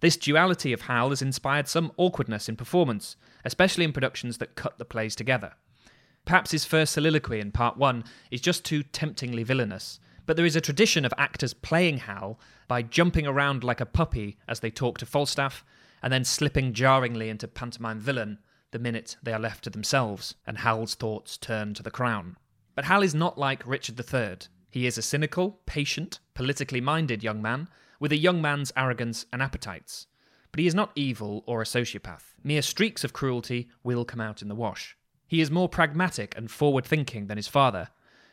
This 0.00 0.16
duality 0.16 0.72
of 0.72 0.82
Hal 0.82 1.10
has 1.10 1.22
inspired 1.22 1.68
some 1.68 1.92
awkwardness 1.96 2.48
in 2.48 2.56
performance, 2.56 3.16
especially 3.44 3.84
in 3.84 3.92
productions 3.92 4.38
that 4.38 4.54
cut 4.54 4.78
the 4.78 4.84
plays 4.84 5.16
together. 5.16 5.54
Perhaps 6.28 6.50
his 6.50 6.66
first 6.66 6.92
soliloquy 6.92 7.40
in 7.40 7.52
part 7.52 7.78
one 7.78 8.04
is 8.30 8.42
just 8.42 8.62
too 8.62 8.82
temptingly 8.82 9.44
villainous, 9.44 9.98
but 10.26 10.36
there 10.36 10.44
is 10.44 10.56
a 10.56 10.60
tradition 10.60 11.06
of 11.06 11.14
actors 11.16 11.54
playing 11.54 11.96
Hal 11.96 12.38
by 12.68 12.82
jumping 12.82 13.26
around 13.26 13.64
like 13.64 13.80
a 13.80 13.86
puppy 13.86 14.36
as 14.46 14.60
they 14.60 14.70
talk 14.70 14.98
to 14.98 15.06
Falstaff, 15.06 15.64
and 16.02 16.12
then 16.12 16.24
slipping 16.24 16.74
jarringly 16.74 17.30
into 17.30 17.48
pantomime 17.48 17.98
villain 17.98 18.40
the 18.72 18.78
minute 18.78 19.16
they 19.22 19.32
are 19.32 19.38
left 19.38 19.64
to 19.64 19.70
themselves 19.70 20.34
and 20.46 20.58
Hal's 20.58 20.94
thoughts 20.94 21.38
turn 21.38 21.72
to 21.72 21.82
the 21.82 21.90
crown. 21.90 22.36
But 22.74 22.84
Hal 22.84 23.02
is 23.02 23.14
not 23.14 23.38
like 23.38 23.66
Richard 23.66 23.98
III. 23.98 24.36
He 24.68 24.86
is 24.86 24.98
a 24.98 25.02
cynical, 25.02 25.62
patient, 25.64 26.20
politically 26.34 26.82
minded 26.82 27.22
young 27.22 27.40
man 27.40 27.68
with 28.00 28.12
a 28.12 28.18
young 28.18 28.42
man's 28.42 28.70
arrogance 28.76 29.24
and 29.32 29.40
appetites. 29.40 30.08
But 30.52 30.60
he 30.60 30.66
is 30.66 30.74
not 30.74 30.92
evil 30.94 31.42
or 31.46 31.62
a 31.62 31.64
sociopath. 31.64 32.34
Mere 32.44 32.60
streaks 32.60 33.02
of 33.02 33.14
cruelty 33.14 33.70
will 33.82 34.04
come 34.04 34.20
out 34.20 34.42
in 34.42 34.48
the 34.48 34.54
wash. 34.54 34.94
He 35.28 35.40
is 35.40 35.50
more 35.50 35.68
pragmatic 35.68 36.36
and 36.36 36.50
forward 36.50 36.86
thinking 36.86 37.26
than 37.26 37.36
his 37.36 37.48
father, 37.48 37.90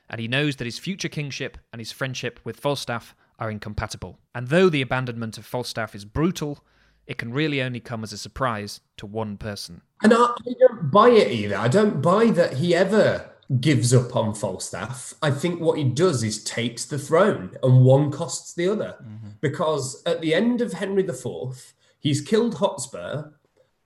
and 0.10 0.20
he 0.20 0.28
knows 0.28 0.56
that 0.56 0.66
his 0.66 0.80
future 0.80 1.10
kingship 1.10 1.58
and 1.72 1.80
his 1.80 1.92
friendship 1.92 2.40
with 2.44 2.60
Falstaff 2.60 3.14
are 3.38 3.52
incompatible. 3.52 4.18
And 4.34 4.48
though 4.48 4.70
the 4.70 4.82
abandonment 4.82 5.38
of 5.38 5.46
Falstaff 5.46 5.94
is 5.94 6.06
brutal, 6.06 6.64
it 7.06 7.18
can 7.18 7.34
really 7.34 7.62
only 7.62 7.82
come 7.82 8.04
as 8.04 8.14
a 8.14 8.18
surprise 8.18 8.80
to 8.98 9.06
one 9.06 9.38
person. 9.38 9.82
And 10.02 10.14
I, 10.14 10.18
I 10.18 10.54
don't 10.60 10.90
buy 10.90 11.10
it 11.10 11.32
either. 11.32 11.58
I 11.58 11.68
don't 11.68 12.02
buy 12.02 12.28
that 12.32 12.54
he 12.54 12.74
ever 12.74 13.30
gives 13.60 13.94
up 13.94 14.16
on 14.16 14.34
Falstaff. 14.34 15.14
I 15.22 15.32
think 15.32 15.60
what 15.60 15.78
he 15.78 15.84
does 15.84 16.24
is 16.24 16.44
takes 16.44 16.86
the 16.86 16.98
throne, 16.98 17.58
and 17.62 17.84
one 17.84 18.12
costs 18.12 18.54
the 18.54 18.68
other. 18.68 18.96
Mm-hmm. 19.02 19.30
Because 19.42 20.02
at 20.06 20.22
the 20.22 20.34
end 20.34 20.62
of 20.62 20.74
Henry 20.74 21.04
IV, 21.04 21.74
he's 22.00 22.22
killed 22.22 22.56
Hotspur 22.56 23.32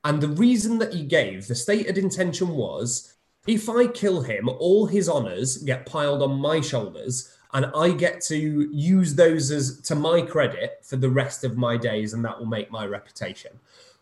and 0.04 0.22
the 0.22 0.30
reason 0.30 0.80
that 0.80 0.94
he 0.94 1.04
gave, 1.04 1.48
the 1.48 1.56
stated 1.56 1.98
intention 1.98 2.50
was 2.50 3.16
if 3.48 3.70
I 3.70 3.88
kill 3.88 4.22
him, 4.22 4.48
all 4.48 4.86
his 4.86 5.10
honours 5.10 5.58
get 5.58 5.86
piled 5.86 6.22
on 6.22 6.40
my 6.40 6.62
shoulders, 6.62 7.36
and 7.54 7.66
I 7.76 7.92
get 7.92 8.22
to 8.24 8.70
use 8.72 9.16
those 9.16 9.50
as 9.50 9.82
to 9.82 9.96
my 9.96 10.22
credit 10.22 10.80
for 10.84 10.98
the 10.98 11.10
rest 11.10 11.44
of 11.44 11.58
my 11.58 11.76
days, 11.78 12.14
and 12.14 12.24
that 12.24 12.38
will 12.38 12.46
make 12.46 12.70
my 12.70 12.86
reputation. 12.86 13.52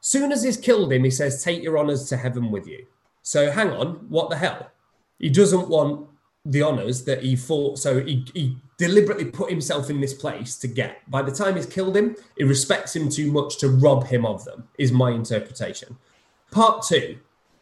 Soon 0.01 0.31
as 0.31 0.43
he's 0.43 0.57
killed 0.57 0.91
him, 0.91 1.03
he 1.03 1.11
says, 1.11 1.43
Take 1.43 1.63
your 1.63 1.79
honours 1.79 2.09
to 2.09 2.17
heaven 2.17 2.51
with 2.51 2.67
you. 2.67 2.85
So 3.21 3.51
hang 3.51 3.71
on, 3.71 4.05
what 4.09 4.29
the 4.29 4.37
hell? 4.37 4.71
He 5.19 5.29
doesn't 5.29 5.69
want 5.69 6.07
the 6.45 6.63
honours 6.63 7.05
that 7.05 7.23
he 7.23 7.35
fought. 7.35 7.79
So 7.79 8.03
he, 8.03 8.25
he 8.33 8.57
deliberately 8.77 9.25
put 9.25 9.49
himself 9.49 9.89
in 9.89 9.99
this 9.99 10.13
place 10.13 10.55
to 10.57 10.67
get. 10.67 11.09
By 11.09 11.23
the 11.23 11.31
time 11.31 11.55
he's 11.55 11.65
killed 11.65 11.97
him, 11.97 12.15
he 12.37 12.43
respects 12.43 12.95
him 12.95 13.09
too 13.09 13.31
much 13.31 13.57
to 13.57 13.69
rob 13.69 14.05
him 14.05 14.25
of 14.25 14.45
them, 14.45 14.67
is 14.77 14.91
my 14.91 15.11
interpretation. 15.11 15.97
Part 16.51 16.85
two. 16.87 17.17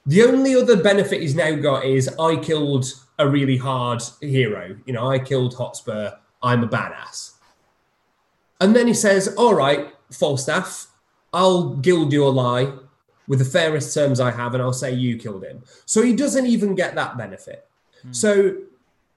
The 0.06 0.24
only 0.24 0.56
other 0.56 0.82
benefit 0.82 1.22
he's 1.22 1.36
now 1.36 1.56
got 1.56 1.86
is 1.86 2.08
I 2.20 2.36
killed 2.36 2.86
a 3.18 3.28
really 3.28 3.58
hard 3.58 4.04
hero. 4.22 4.78
You 4.86 4.94
know, 4.94 5.10
I 5.10 5.18
killed 5.18 5.56
Hotspur. 5.56 6.12
I'm 6.44 6.64
a 6.64 6.68
badass. 6.68 7.32
And 8.62 8.76
then 8.76 8.88
he 8.88 8.94
says, 8.94 9.34
All 9.36 9.56
right, 9.56 9.88
Falstaff, 10.12 10.88
I'll 11.34 11.76
gild 11.78 12.14
you 12.14 12.24
a 12.26 12.30
lie 12.30 12.72
with 13.28 13.40
the 13.40 13.46
fairest 13.46 13.94
terms 13.94 14.20
I 14.20 14.32
have, 14.32 14.54
and 14.54 14.62
I'll 14.62 14.74
say 14.74 14.94
you 14.94 15.18
killed 15.18 15.44
him. 15.44 15.64
So 15.86 16.04
he 16.04 16.16
doesn't 16.16 16.46
even 16.46 16.76
get 16.76 16.94
that 16.96 17.18
benefit. 17.18 17.68
Mm. 18.06 18.16
So 18.16 18.58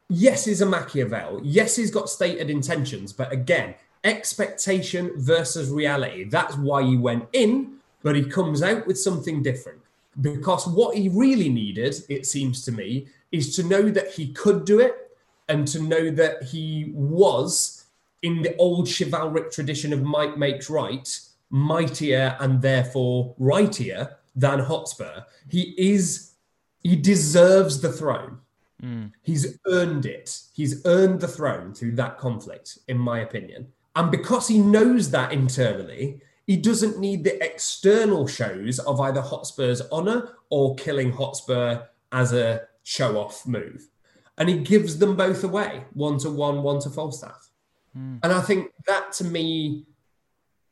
yes, 0.09 0.45
he's 0.45 0.61
a 0.61 0.67
Machiavel. 0.67 1.41
Yes, 1.43 1.77
he's 1.77 1.91
got 1.91 2.09
stated 2.09 2.51
intentions, 2.51 3.13
but 3.13 3.33
again, 3.33 3.75
expectation 4.05 5.13
versus 5.17 5.71
reality. 5.71 6.25
That's 6.25 6.57
why 6.57 6.83
he 6.83 6.97
went 6.97 7.29
in, 7.33 7.79
but 8.03 8.17
he 8.17 8.25
comes 8.25 8.63
out 8.63 8.87
with 8.87 8.99
something 8.99 9.43
different. 9.43 9.81
Because 10.21 10.67
what 10.67 10.97
he 10.97 11.09
really 11.09 11.49
needed, 11.49 11.95
it 12.09 12.27
seems 12.27 12.65
to 12.65 12.73
me, 12.73 13.07
is 13.31 13.55
to 13.57 13.63
know 13.63 13.91
that 13.91 14.13
he 14.13 14.33
could 14.33 14.65
do 14.65 14.81
it 14.81 15.17
and 15.49 15.67
to 15.69 15.83
know 15.83 16.11
that 16.11 16.43
he 16.43 16.91
was, 16.95 17.87
in 18.23 18.43
the 18.43 18.57
old 18.57 18.89
chivalric 18.89 19.51
tradition 19.51 19.93
of 19.93 20.03
might 20.03 20.37
makes 20.37 20.69
right, 20.69 21.21
mightier 21.51 22.37
and 22.41 22.61
therefore 22.61 23.35
rightier 23.39 24.17
than 24.35 24.59
Hotspur. 24.59 25.23
He 25.49 25.75
is, 25.79 26.33
he 26.83 26.97
deserves 26.97 27.81
the 27.81 27.93
throne 27.93 28.39
Mm. 28.83 29.13
He's 29.23 29.59
earned 29.67 30.07
it. 30.07 30.41
He's 30.53 30.85
earned 30.87 31.21
the 31.21 31.29
throne 31.29 31.75
through 31.75 31.93
that 31.97 32.19
conflict, 32.19 32.79
in 32.89 32.99
my 32.99 33.21
opinion. 33.21 33.69
And 33.97 34.11
because 34.11 34.47
he 34.47 34.59
knows 34.59 35.11
that 35.11 35.33
internally, 35.33 36.21
he 36.47 36.57
doesn't 36.57 36.99
need 36.99 37.25
the 37.25 37.43
external 37.45 38.27
shows 38.27 38.79
of 38.79 39.01
either 39.01 39.21
Hotspur's 39.21 39.83
honour 39.91 40.37
or 40.51 40.77
killing 40.77 41.13
Hotspur 41.13 41.83
as 42.13 42.33
a 42.33 42.63
show 42.85 43.19
off 43.19 43.47
move. 43.47 43.89
And 44.39 44.49
he 44.49 44.59
gives 44.59 44.99
them 44.99 45.17
both 45.17 45.43
away 45.45 45.85
one 45.93 46.19
to 46.19 46.31
one, 46.31 46.63
one 46.63 46.79
to 46.81 46.91
Falstaff. 46.91 47.51
Mm. 47.97 48.21
And 48.23 48.33
I 48.33 48.41
think 48.41 48.71
that 48.87 49.13
to 49.15 49.25
me 49.25 49.85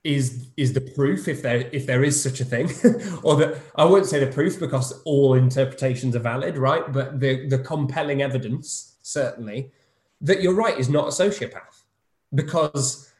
is 0.07 0.49
is 0.57 0.73
the 0.73 0.81
proof 0.81 1.27
if 1.27 1.43
there 1.43 1.69
if 1.73 1.85
there 1.85 2.05
is 2.05 2.23
such 2.23 2.41
a 2.41 2.45
thing. 2.45 2.71
Or 3.23 3.37
that 3.37 3.59
I 3.75 3.85
won't 3.85 4.07
say 4.07 4.21
the 4.21 4.33
proof 4.33 4.61
because 4.61 5.03
all 5.05 5.35
interpretations 5.35 6.15
are 6.15 6.21
valid 6.21 6.57
right? 6.57 6.91
But 6.93 7.21
the 7.21 7.49
the 7.49 7.59
compelling 7.59 8.23
evidence 8.23 8.97
certainly 9.03 9.73
that 10.21 10.43
you're 10.43 10.55
right 10.55 10.79
is 10.79 10.89
not 10.89 11.09
a 11.09 11.11
sociopath. 11.11 11.83
Because 12.35 13.13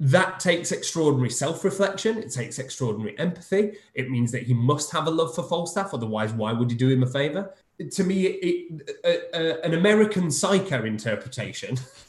that 0.00 0.40
takes 0.40 0.72
extraordinary 0.72 1.30
self-reflection 1.30 2.18
it 2.18 2.30
takes 2.30 2.58
extraordinary 2.58 3.16
empathy 3.18 3.74
it 3.94 4.10
means 4.10 4.32
that 4.32 4.42
he 4.42 4.52
must 4.52 4.90
have 4.90 5.06
a 5.06 5.10
love 5.10 5.32
for 5.32 5.44
falstaff 5.44 5.94
otherwise 5.94 6.32
why 6.32 6.52
would 6.52 6.68
he 6.68 6.76
do 6.76 6.90
him 6.90 7.04
a 7.04 7.06
favor? 7.06 7.54
To 7.92 8.02
me 8.02 8.26
it, 8.26 9.64
an 9.64 9.72
american 9.74 10.32
psycho 10.32 10.84
interpretation 10.84 11.76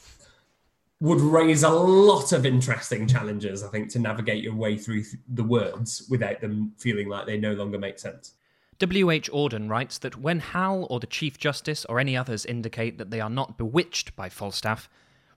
would 1.00 1.20
raise 1.20 1.62
a 1.62 1.68
lot 1.68 2.32
of 2.32 2.46
interesting 2.46 3.06
challenges, 3.06 3.62
I 3.62 3.68
think, 3.68 3.90
to 3.90 3.98
navigate 3.98 4.42
your 4.42 4.54
way 4.54 4.78
through 4.78 5.04
the 5.28 5.44
words 5.44 6.06
without 6.08 6.40
them 6.40 6.72
feeling 6.78 7.08
like 7.08 7.26
they 7.26 7.38
no 7.38 7.52
longer 7.52 7.78
make 7.78 7.98
sense. 7.98 8.32
W.H. 8.78 9.30
Auden 9.30 9.68
writes 9.68 9.98
that 9.98 10.18
when 10.18 10.40
Hal 10.40 10.86
or 10.90 11.00
the 11.00 11.06
Chief 11.06 11.38
Justice 11.38 11.84
or 11.86 11.98
any 11.98 12.16
others 12.16 12.44
indicate 12.44 12.98
that 12.98 13.10
they 13.10 13.20
are 13.20 13.30
not 13.30 13.58
bewitched 13.58 14.14
by 14.16 14.28
Falstaff, 14.28 14.88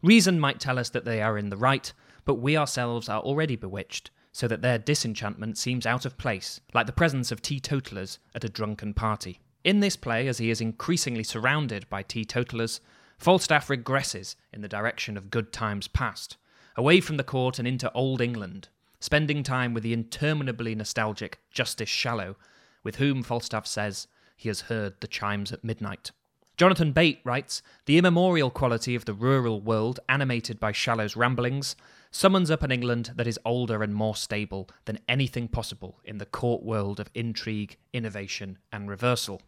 reason 0.01 0.39
might 0.39 0.59
tell 0.59 0.79
us 0.79 0.89
that 0.89 1.05
they 1.05 1.21
are 1.21 1.37
in 1.37 1.49
the 1.49 1.57
right, 1.57 1.91
but 2.25 2.35
we 2.35 2.57
ourselves 2.57 3.07
are 3.07 3.21
already 3.21 3.55
bewitched, 3.55 4.11
so 4.31 4.47
that 4.47 4.61
their 4.61 4.77
disenchantment 4.77 5.57
seems 5.57 5.85
out 5.85 6.05
of 6.05 6.17
place, 6.17 6.61
like 6.73 6.85
the 6.85 6.91
presence 6.91 7.31
of 7.31 7.41
teetotalers 7.41 8.19
at 8.35 8.43
a 8.43 8.49
drunken 8.49 8.93
party. 8.93 9.39
In 9.63 9.79
this 9.79 9.95
play, 9.95 10.27
as 10.27 10.37
he 10.37 10.49
is 10.49 10.61
increasingly 10.61 11.23
surrounded 11.23 11.89
by 11.89 12.03
teetotalers, 12.03 12.79
Falstaff 13.19 13.67
regresses 13.67 14.35
in 14.53 14.61
the 14.61 14.69
direction 14.69 15.17
of 15.17 15.29
good 15.29 15.51
times 15.51 15.89
past, 15.89 16.37
away 16.77 17.01
from 17.01 17.17
the 17.17 17.23
court 17.23 17.59
and 17.59 17.67
into 17.67 17.91
old 17.91 18.21
England, 18.21 18.69
spending 19.01 19.43
time 19.43 19.73
with 19.73 19.83
the 19.83 19.91
interminably 19.91 20.73
nostalgic 20.73 21.39
Justice 21.51 21.89
Shallow, 21.89 22.37
with 22.81 22.95
whom 22.95 23.21
Falstaff 23.21 23.67
says 23.67 24.07
he 24.37 24.47
has 24.47 24.61
heard 24.61 24.93
the 25.01 25.07
chimes 25.07 25.51
at 25.51 25.65
midnight. 25.65 26.11
Jonathan 26.55 26.93
Bate 26.93 27.19
writes 27.25 27.61
The 27.87 27.97
immemorial 27.97 28.49
quality 28.49 28.95
of 28.95 29.03
the 29.03 29.13
rural 29.13 29.59
world, 29.59 29.99
animated 30.07 30.57
by 30.57 30.71
Shallow's 30.71 31.17
ramblings, 31.17 31.75
summons 32.11 32.49
up 32.49 32.63
an 32.63 32.71
England 32.71 33.11
that 33.15 33.27
is 33.27 33.39
older 33.43 33.83
and 33.83 33.93
more 33.93 34.15
stable 34.15 34.69
than 34.85 34.99
anything 35.09 35.49
possible 35.49 35.99
in 36.05 36.19
the 36.19 36.25
court 36.25 36.63
world 36.63 37.01
of 37.01 37.09
intrigue, 37.13 37.75
innovation, 37.91 38.59
and 38.71 38.89
reversal. 38.89 39.41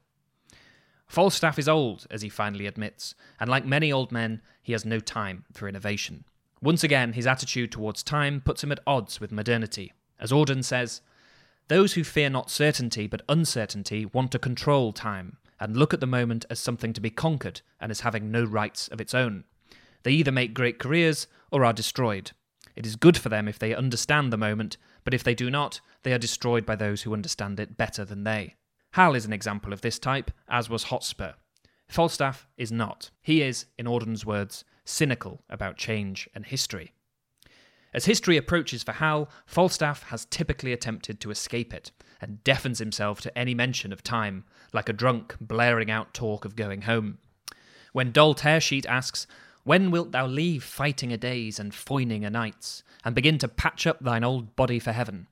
Falstaff 1.12 1.60
is 1.60 1.68
old, 1.68 2.08
as 2.10 2.22
he 2.22 2.30
finally 2.30 2.66
admits, 2.66 3.16
and 3.38 3.50
like 3.50 3.66
many 3.66 3.92
old 3.92 4.14
men, 4.14 4.42
he 4.62 4.72
has 4.72 4.86
no 4.86 5.02
time 5.02 5.44
for 5.52 5.68
innovation. 5.68 6.24
Once 6.62 6.86
again, 6.86 7.12
his 7.12 7.28
attitude 7.28 7.70
towards 7.70 8.02
time 8.02 8.40
puts 8.40 8.64
him 8.64 8.72
at 8.72 8.80
odds 8.88 9.20
with 9.20 9.30
modernity. 9.30 9.92
As 10.22 10.32
Auden 10.32 10.64
says, 10.64 11.02
those 11.68 11.96
who 11.96 12.06
fear 12.06 12.30
not 12.30 12.50
certainty 12.50 13.08
but 13.08 13.24
uncertainty 13.28 14.06
want 14.06 14.32
to 14.32 14.40
control 14.40 14.94
time 14.94 15.36
and 15.60 15.76
look 15.76 15.94
at 15.94 16.00
the 16.00 16.08
moment 16.08 16.46
as 16.50 16.62
something 16.62 16.94
to 16.94 17.02
be 17.02 17.10
conquered 17.10 17.60
and 17.82 17.92
as 17.92 18.00
having 18.00 18.32
no 18.32 18.46
rights 18.46 18.88
of 18.88 19.02
its 19.02 19.14
own. 19.14 19.44
They 20.04 20.14
either 20.14 20.32
make 20.32 20.54
great 20.54 20.80
careers 20.80 21.28
or 21.52 21.66
are 21.66 21.74
destroyed. 21.74 22.32
It 22.74 22.86
is 22.86 22.96
good 22.96 23.18
for 23.18 23.28
them 23.28 23.50
if 23.50 23.60
they 23.60 23.76
understand 23.76 24.32
the 24.32 24.38
moment, 24.38 24.78
but 25.04 25.14
if 25.14 25.26
they 25.26 25.36
do 25.36 25.50
not, 25.50 25.82
they 26.04 26.14
are 26.14 26.18
destroyed 26.18 26.66
by 26.66 26.78
those 26.78 27.02
who 27.02 27.12
understand 27.12 27.60
it 27.60 27.76
better 27.76 28.06
than 28.06 28.24
they. 28.24 28.56
Hal 28.92 29.16
is 29.16 29.26
an 29.26 29.34
example 29.34 29.72
of 29.72 29.82
this 29.82 30.00
type, 30.00 30.32
as 30.50 30.70
was 30.70 30.84
Hotspur. 30.84 31.34
Falstaff 31.88 32.48
is 32.58 32.72
not. 32.72 33.10
He 33.22 33.42
is, 33.42 33.66
in 33.78 33.88
Auden's 33.88 34.26
words, 34.26 34.64
cynical 34.86 35.44
about 35.50 35.78
change 35.78 36.30
and 36.34 36.46
history. 36.46 36.94
As 37.94 38.06
history 38.06 38.38
approaches 38.38 38.84
for 38.84 38.94
Hal, 38.94 39.30
Falstaff 39.46 40.04
has 40.04 40.26
typically 40.26 40.72
attempted 40.72 41.20
to 41.20 41.32
escape 41.32 41.74
it 41.74 41.92
and 42.22 42.44
deafens 42.44 42.80
himself 42.80 43.20
to 43.22 43.38
any 43.38 43.54
mention 43.54 43.92
of 43.92 44.04
time, 44.04 44.46
like 44.72 44.88
a 44.88 44.94
drunk 44.94 45.36
blaring 45.42 45.92
out 45.92 46.14
talk 46.14 46.46
of 46.46 46.56
going 46.56 46.84
home. 46.84 47.18
When 47.92 48.12
Doll 48.12 48.36
Tearsheet 48.36 48.86
asks, 48.86 49.28
When 49.64 49.92
wilt 49.92 50.12
thou 50.12 50.28
leave 50.28 50.64
fighting 50.64 51.12
a 51.12 51.18
days 51.18 51.60
and 51.60 51.74
foining 51.74 52.24
a 52.24 52.30
nights, 52.30 52.84
and 53.04 53.14
begin 53.14 53.38
to 53.40 53.50
patch 53.50 53.86
up 53.86 54.00
thine 54.00 54.24
old 54.24 54.56
body 54.56 54.80
for 54.80 54.94
heaven? 54.94 55.28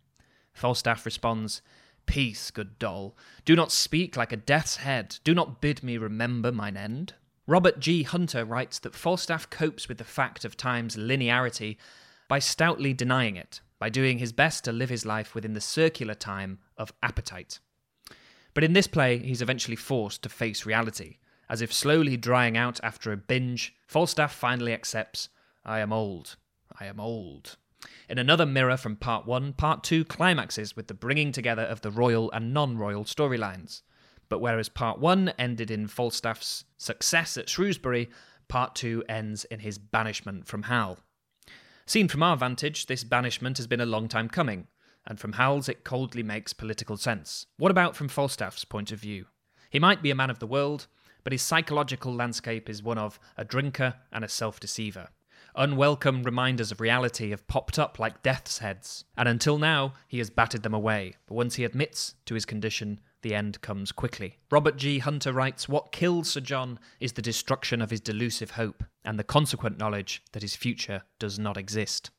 Falstaff 0.51 1.05
responds, 1.05 1.61
Peace, 2.09 2.49
good 2.49 2.79
doll. 2.79 3.15
Do 3.45 3.55
not 3.55 3.71
speak 3.71 4.17
like 4.17 4.31
a 4.31 4.35
death's 4.35 4.77
head. 4.77 5.19
Do 5.23 5.35
not 5.35 5.61
bid 5.61 5.83
me 5.83 5.95
remember 5.95 6.51
mine 6.51 6.75
end. 6.75 7.13
Robert 7.45 7.79
G. 7.79 8.01
Hunter 8.01 8.43
writes 8.43 8.79
that 8.79 8.95
Falstaff 8.95 9.47
copes 9.51 9.87
with 9.87 9.99
the 9.99 10.03
fact 10.03 10.43
of 10.43 10.57
time's 10.57 10.95
linearity 10.95 11.77
by 12.27 12.39
stoutly 12.39 12.95
denying 12.95 13.35
it, 13.35 13.61
by 13.77 13.89
doing 13.89 14.17
his 14.17 14.31
best 14.31 14.63
to 14.63 14.71
live 14.71 14.89
his 14.89 15.05
life 15.05 15.35
within 15.35 15.53
the 15.53 15.61
circular 15.61 16.15
time 16.15 16.57
of 16.77 16.91
appetite. 17.03 17.59
But 18.55 18.63
in 18.63 18.73
this 18.73 18.87
play, 18.87 19.19
he's 19.19 19.43
eventually 19.43 19.75
forced 19.75 20.23
to 20.23 20.29
face 20.29 20.65
reality. 20.65 21.17
As 21.47 21.61
if 21.61 21.71
slowly 21.71 22.17
drying 22.17 22.57
out 22.57 22.79
after 22.81 23.11
a 23.11 23.17
binge, 23.17 23.75
Falstaff 23.85 24.33
finally 24.33 24.73
accepts 24.73 25.29
I 25.63 25.77
am 25.77 25.93
old. 25.93 26.37
I 26.79 26.87
am 26.87 26.99
old. 26.99 27.57
In 28.09 28.17
another 28.17 28.45
mirror 28.45 28.75
from 28.75 28.95
Part 28.95 29.25
1, 29.25 29.53
Part 29.53 29.83
2 29.83 30.05
climaxes 30.05 30.75
with 30.75 30.87
the 30.87 30.93
bringing 30.93 31.31
together 31.31 31.61
of 31.63 31.81
the 31.81 31.91
royal 31.91 32.31
and 32.31 32.53
non 32.53 32.77
royal 32.77 33.05
storylines. 33.05 33.83
But 34.29 34.39
whereas 34.39 34.69
Part 34.69 34.99
1 34.99 35.33
ended 35.39 35.71
in 35.71 35.87
Falstaff's 35.87 36.65
success 36.77 37.37
at 37.37 37.49
Shrewsbury, 37.49 38.09
Part 38.47 38.75
2 38.75 39.03
ends 39.07 39.45
in 39.45 39.59
his 39.59 39.77
banishment 39.77 40.47
from 40.47 40.63
Hal. 40.63 40.99
Seen 41.85 42.07
from 42.07 42.23
our 42.23 42.37
vantage, 42.37 42.85
this 42.85 43.03
banishment 43.03 43.57
has 43.57 43.67
been 43.67 43.81
a 43.81 43.85
long 43.85 44.07
time 44.07 44.29
coming, 44.29 44.67
and 45.07 45.19
from 45.19 45.33
Hal's 45.33 45.69
it 45.69 45.83
coldly 45.83 46.23
makes 46.23 46.53
political 46.53 46.97
sense. 46.97 47.47
What 47.57 47.71
about 47.71 47.95
from 47.95 48.09
Falstaff's 48.09 48.65
point 48.65 48.91
of 48.91 48.99
view? 48.99 49.25
He 49.69 49.79
might 49.79 50.01
be 50.01 50.11
a 50.11 50.15
man 50.15 50.29
of 50.29 50.39
the 50.39 50.47
world, 50.47 50.87
but 51.23 51.31
his 51.33 51.41
psychological 51.41 52.13
landscape 52.13 52.69
is 52.69 52.83
one 52.83 52.97
of 52.97 53.19
a 53.37 53.45
drinker 53.45 53.95
and 54.11 54.23
a 54.23 54.29
self 54.29 54.59
deceiver. 54.59 55.09
Unwelcome 55.59 56.23
reminders 56.23 56.71
of 56.71 56.79
reality 56.79 57.31
have 57.31 57.45
popped 57.49 57.77
up 57.77 57.99
like 57.99 58.23
death's 58.23 58.59
heads, 58.59 59.03
and 59.17 59.27
until 59.27 59.57
now 59.57 59.93
he 60.07 60.19
has 60.19 60.29
batted 60.29 60.63
them 60.63 60.73
away. 60.73 61.15
But 61.27 61.35
once 61.35 61.55
he 61.55 61.65
admits 61.65 62.15
to 62.27 62.33
his 62.33 62.45
condition, 62.45 63.01
the 63.23 63.35
end 63.35 63.59
comes 63.59 63.91
quickly. 63.91 64.37
Robert 64.49 64.77
G. 64.77 64.99
Hunter 64.99 65.33
writes 65.33 65.67
What 65.67 65.91
kills 65.91 66.29
Sir 66.29 66.39
John 66.39 66.79
is 67.01 67.11
the 67.11 67.21
destruction 67.21 67.81
of 67.81 67.89
his 67.89 67.99
delusive 67.99 68.51
hope, 68.51 68.85
and 69.03 69.19
the 69.19 69.23
consequent 69.25 69.77
knowledge 69.77 70.23
that 70.31 70.43
his 70.43 70.55
future 70.55 71.01
does 71.19 71.37
not 71.37 71.57
exist. 71.57 72.09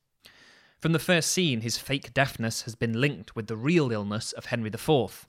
From 0.79 0.93
the 0.93 0.99
first 0.99 1.33
scene, 1.33 1.63
his 1.63 1.79
fake 1.79 2.13
deafness 2.13 2.63
has 2.63 2.75
been 2.75 3.01
linked 3.01 3.35
with 3.35 3.47
the 3.47 3.57
real 3.57 3.91
illness 3.91 4.33
of 4.33 4.47
Henry 4.47 4.69
IV. 4.69 5.27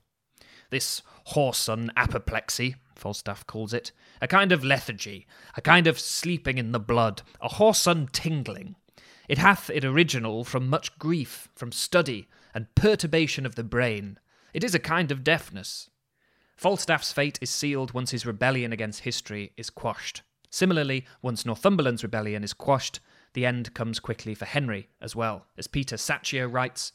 This 0.70 1.02
whoreson 1.30 1.90
apoplexy, 1.96 2.76
Falstaff 3.02 3.46
calls 3.48 3.74
it, 3.74 3.92
a 4.22 4.28
kind 4.28 4.52
of 4.52 4.64
lethargy, 4.64 5.26
a 5.58 5.62
kind 5.62 5.88
of 5.88 6.00
sleeping 6.00 6.60
in 6.60 6.72
the 6.72 6.80
blood, 6.80 7.24
a 7.42 7.50
whoreson 7.50 8.12
tingling. 8.12 8.76
It 9.28 9.40
hath 9.40 9.72
it 9.72 9.84
original 9.84 10.44
from 10.44 10.70
much 10.70 10.98
grief, 11.00 11.50
from 11.56 11.72
study, 11.72 12.30
and 12.54 12.74
perturbation 12.76 13.46
of 13.46 13.56
the 13.56 13.64
brain. 13.64 14.20
It 14.54 14.64
is 14.64 14.76
a 14.76 14.80
kind 14.80 15.12
of 15.12 15.24
deafness. 15.24 15.90
Falstaff's 16.56 17.12
fate 17.12 17.40
is 17.42 17.50
sealed 17.50 17.94
once 17.94 18.12
his 18.12 18.26
rebellion 18.26 18.72
against 18.72 19.00
history 19.00 19.52
is 19.58 19.72
quashed. 19.72 20.22
Similarly, 20.52 21.06
once 21.24 21.44
Northumberland's 21.44 22.04
rebellion 22.04 22.44
is 22.44 22.54
quashed, 22.54 23.00
the 23.34 23.48
end 23.48 23.74
comes 23.74 24.00
quickly 24.00 24.36
for 24.36 24.46
Henry 24.46 24.90
as 25.02 25.16
well. 25.16 25.48
As 25.58 25.66
Peter 25.66 25.96
Saccio 25.96 26.48
writes, 26.48 26.92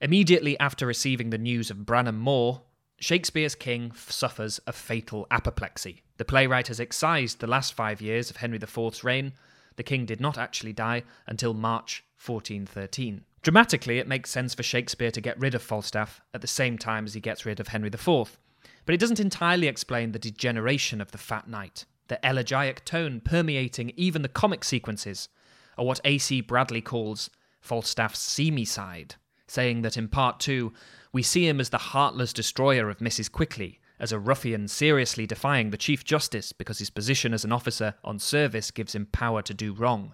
Immediately 0.00 0.58
after 0.58 0.86
receiving 0.86 1.30
the 1.30 1.38
news 1.38 1.70
of 1.70 1.84
Bramham 1.84 2.18
Moor, 2.18 2.62
Shakespeare's 2.98 3.54
king 3.54 3.92
suffers 3.94 4.58
a 4.66 4.72
fatal 4.72 5.26
apoplexy. 5.30 6.02
The 6.16 6.24
playwright 6.24 6.68
has 6.68 6.80
excised 6.80 7.40
the 7.40 7.46
last 7.46 7.74
five 7.74 8.00
years 8.00 8.30
of 8.30 8.36
Henry 8.36 8.58
IV's 8.58 9.04
reign. 9.04 9.34
The 9.76 9.82
king 9.82 10.06
did 10.06 10.20
not 10.20 10.38
actually 10.38 10.72
die 10.72 11.02
until 11.26 11.52
March 11.52 12.04
1413. 12.24 13.24
Dramatically, 13.42 13.98
it 13.98 14.08
makes 14.08 14.30
sense 14.30 14.54
for 14.54 14.62
Shakespeare 14.62 15.10
to 15.10 15.20
get 15.20 15.38
rid 15.38 15.54
of 15.54 15.62
Falstaff 15.62 16.22
at 16.32 16.40
the 16.40 16.46
same 16.46 16.78
time 16.78 17.04
as 17.04 17.14
he 17.14 17.20
gets 17.20 17.44
rid 17.44 17.60
of 17.60 17.68
Henry 17.68 17.90
IV. 17.90 18.38
But 18.86 18.94
it 18.94 19.00
doesn't 19.00 19.20
entirely 19.20 19.68
explain 19.68 20.12
the 20.12 20.18
degeneration 20.18 21.00
of 21.00 21.12
the 21.12 21.18
Fat 21.18 21.48
Knight, 21.48 21.84
the 22.08 22.18
elegiac 22.26 22.84
tone 22.84 23.20
permeating 23.20 23.92
even 23.96 24.22
the 24.22 24.28
comic 24.28 24.64
sequences, 24.64 25.28
or 25.76 25.86
what 25.86 26.00
A.C. 26.04 26.40
Bradley 26.40 26.80
calls 26.80 27.28
Falstaff's 27.60 28.20
seamy 28.20 28.64
side, 28.64 29.16
saying 29.46 29.82
that 29.82 29.96
in 29.96 30.08
part 30.08 30.40
two, 30.40 30.72
we 31.16 31.22
see 31.22 31.48
him 31.48 31.60
as 31.60 31.70
the 31.70 31.78
heartless 31.78 32.34
destroyer 32.34 32.90
of 32.90 32.98
Mrs. 32.98 33.32
Quickly, 33.32 33.80
as 33.98 34.12
a 34.12 34.18
ruffian 34.18 34.68
seriously 34.68 35.26
defying 35.26 35.70
the 35.70 35.78
Chief 35.78 36.04
Justice 36.04 36.52
because 36.52 36.78
his 36.78 36.90
position 36.90 37.32
as 37.32 37.42
an 37.42 37.52
officer 37.52 37.94
on 38.04 38.18
service 38.18 38.70
gives 38.70 38.94
him 38.94 39.06
power 39.06 39.40
to 39.40 39.54
do 39.54 39.72
wrong, 39.72 40.12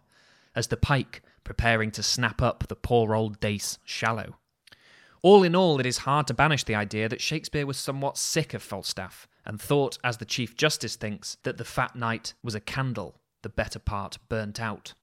as 0.55 0.68
the 0.68 0.76
pike 0.76 1.20
preparing 1.42 1.90
to 1.90 2.05
snap 2.05 2.40
up 2.40 2.68
the 2.68 2.76
poor 2.76 3.16
old 3.16 3.40
dace 3.40 3.80
Shallow. 3.84 4.36
All 5.22 5.42
in 5.42 5.57
all, 5.57 5.80
it 5.80 5.86
is 5.86 6.07
hard 6.07 6.28
to 6.28 6.34
banish 6.34 6.62
the 6.62 6.76
idea 6.76 7.09
that 7.09 7.20
Shakespeare 7.20 7.66
was 7.66 7.78
somewhat 7.78 8.16
sick 8.16 8.55
of 8.55 8.62
Falstaff 8.62 9.26
and 9.44 9.61
thought, 9.61 9.98
as 10.05 10.18
the 10.18 10.24
Chief 10.24 10.57
Justice 10.57 10.94
thinks, 10.94 11.36
that 11.42 11.57
the 11.57 11.64
fat 11.64 11.96
knight 11.96 12.34
was 12.44 12.55
a 12.55 12.61
candle, 12.61 13.16
the 13.42 13.48
better 13.48 13.80
part 13.80 14.18
burnt 14.28 14.61
out. 14.61 14.94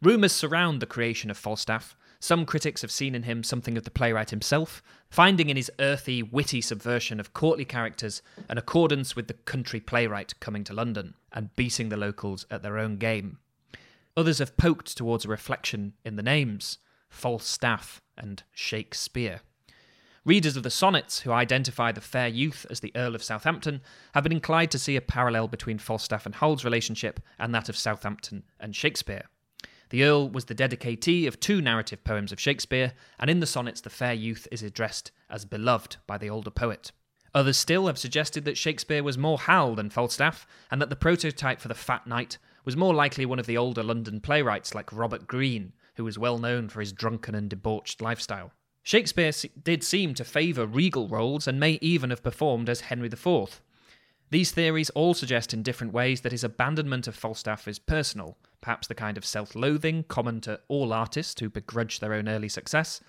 Rumours 0.00 0.32
surround 0.32 0.80
the 0.80 0.86
creation 0.86 1.30
of 1.30 1.36
Falstaff. 1.36 1.94
Some 2.24 2.46
critics 2.46 2.80
have 2.80 2.90
seen 2.90 3.14
in 3.14 3.24
him 3.24 3.42
something 3.42 3.76
of 3.76 3.84
the 3.84 3.90
playwright 3.90 4.30
himself, 4.30 4.82
finding 5.10 5.50
in 5.50 5.58
his 5.58 5.70
earthy, 5.78 6.22
witty 6.22 6.62
subversion 6.62 7.20
of 7.20 7.34
courtly 7.34 7.66
characters 7.66 8.22
an 8.48 8.56
accordance 8.56 9.14
with 9.14 9.28
the 9.28 9.34
country 9.34 9.78
playwright 9.78 10.40
coming 10.40 10.64
to 10.64 10.72
London 10.72 11.16
and 11.32 11.54
beating 11.54 11.90
the 11.90 11.98
locals 11.98 12.46
at 12.50 12.62
their 12.62 12.78
own 12.78 12.96
game. 12.96 13.40
Others 14.16 14.38
have 14.38 14.56
poked 14.56 14.96
towards 14.96 15.26
a 15.26 15.28
reflection 15.28 15.92
in 16.02 16.16
the 16.16 16.22
names 16.22 16.78
Falstaff 17.10 18.00
and 18.16 18.42
Shakespeare. 18.52 19.42
Readers 20.24 20.56
of 20.56 20.62
the 20.62 20.70
sonnets 20.70 21.20
who 21.20 21.30
identify 21.30 21.92
the 21.92 22.00
fair 22.00 22.28
youth 22.28 22.64
as 22.70 22.80
the 22.80 22.92
Earl 22.96 23.14
of 23.14 23.22
Southampton 23.22 23.82
have 24.14 24.22
been 24.22 24.32
inclined 24.32 24.70
to 24.70 24.78
see 24.78 24.96
a 24.96 25.02
parallel 25.02 25.46
between 25.46 25.76
Falstaff 25.76 26.24
and 26.24 26.36
Hal's 26.36 26.64
relationship 26.64 27.20
and 27.38 27.54
that 27.54 27.68
of 27.68 27.76
Southampton 27.76 28.44
and 28.58 28.74
Shakespeare. 28.74 29.26
The 29.90 30.04
Earl 30.04 30.30
was 30.30 30.46
the 30.46 30.54
dedicatee 30.54 31.26
of 31.26 31.40
two 31.40 31.60
narrative 31.60 32.04
poems 32.04 32.32
of 32.32 32.40
Shakespeare, 32.40 32.92
and 33.18 33.28
in 33.28 33.40
the 33.40 33.46
sonnets 33.46 33.80
the 33.80 33.90
fair 33.90 34.14
youth 34.14 34.48
is 34.50 34.62
addressed 34.62 35.10
as 35.28 35.44
beloved 35.44 35.96
by 36.06 36.18
the 36.18 36.30
older 36.30 36.50
poet. 36.50 36.92
Others 37.34 37.56
still 37.56 37.86
have 37.88 37.98
suggested 37.98 38.44
that 38.44 38.56
Shakespeare 38.56 39.02
was 39.02 39.18
more 39.18 39.40
Hal 39.40 39.74
than 39.74 39.90
Falstaff, 39.90 40.46
and 40.70 40.80
that 40.80 40.90
the 40.90 40.96
prototype 40.96 41.60
for 41.60 41.68
the 41.68 41.74
Fat 41.74 42.06
Knight 42.06 42.38
was 42.64 42.76
more 42.76 42.94
likely 42.94 43.26
one 43.26 43.38
of 43.38 43.46
the 43.46 43.58
older 43.58 43.82
London 43.82 44.20
playwrights 44.20 44.74
like 44.74 44.92
Robert 44.92 45.26
Greene, 45.26 45.72
who 45.96 46.04
was 46.04 46.18
well 46.18 46.38
known 46.38 46.68
for 46.68 46.80
his 46.80 46.92
drunken 46.92 47.34
and 47.34 47.50
debauched 47.50 48.00
lifestyle. 48.00 48.52
Shakespeare 48.82 49.32
did 49.62 49.82
seem 49.82 50.14
to 50.14 50.24
favour 50.24 50.66
regal 50.66 51.08
roles 51.08 51.48
and 51.48 51.58
may 51.58 51.78
even 51.80 52.10
have 52.10 52.22
performed 52.22 52.68
as 52.68 52.82
Henry 52.82 53.08
IV. 53.08 53.60
These 54.34 54.50
theories 54.50 54.90
all 54.90 55.14
suggest 55.14 55.54
in 55.54 55.62
different 55.62 55.92
ways 55.92 56.22
that 56.22 56.32
his 56.32 56.42
abandonment 56.42 57.06
of 57.06 57.14
Falstaff 57.14 57.68
is 57.68 57.78
personal, 57.78 58.36
perhaps 58.60 58.88
the 58.88 58.94
kind 58.96 59.16
of 59.16 59.24
self 59.24 59.54
loathing 59.54 60.02
common 60.08 60.40
to 60.40 60.58
all 60.66 60.92
artists 60.92 61.40
who 61.40 61.48
begrudge 61.48 62.00
their 62.00 62.12
own 62.12 62.28
early 62.28 62.48
success, 62.48 63.00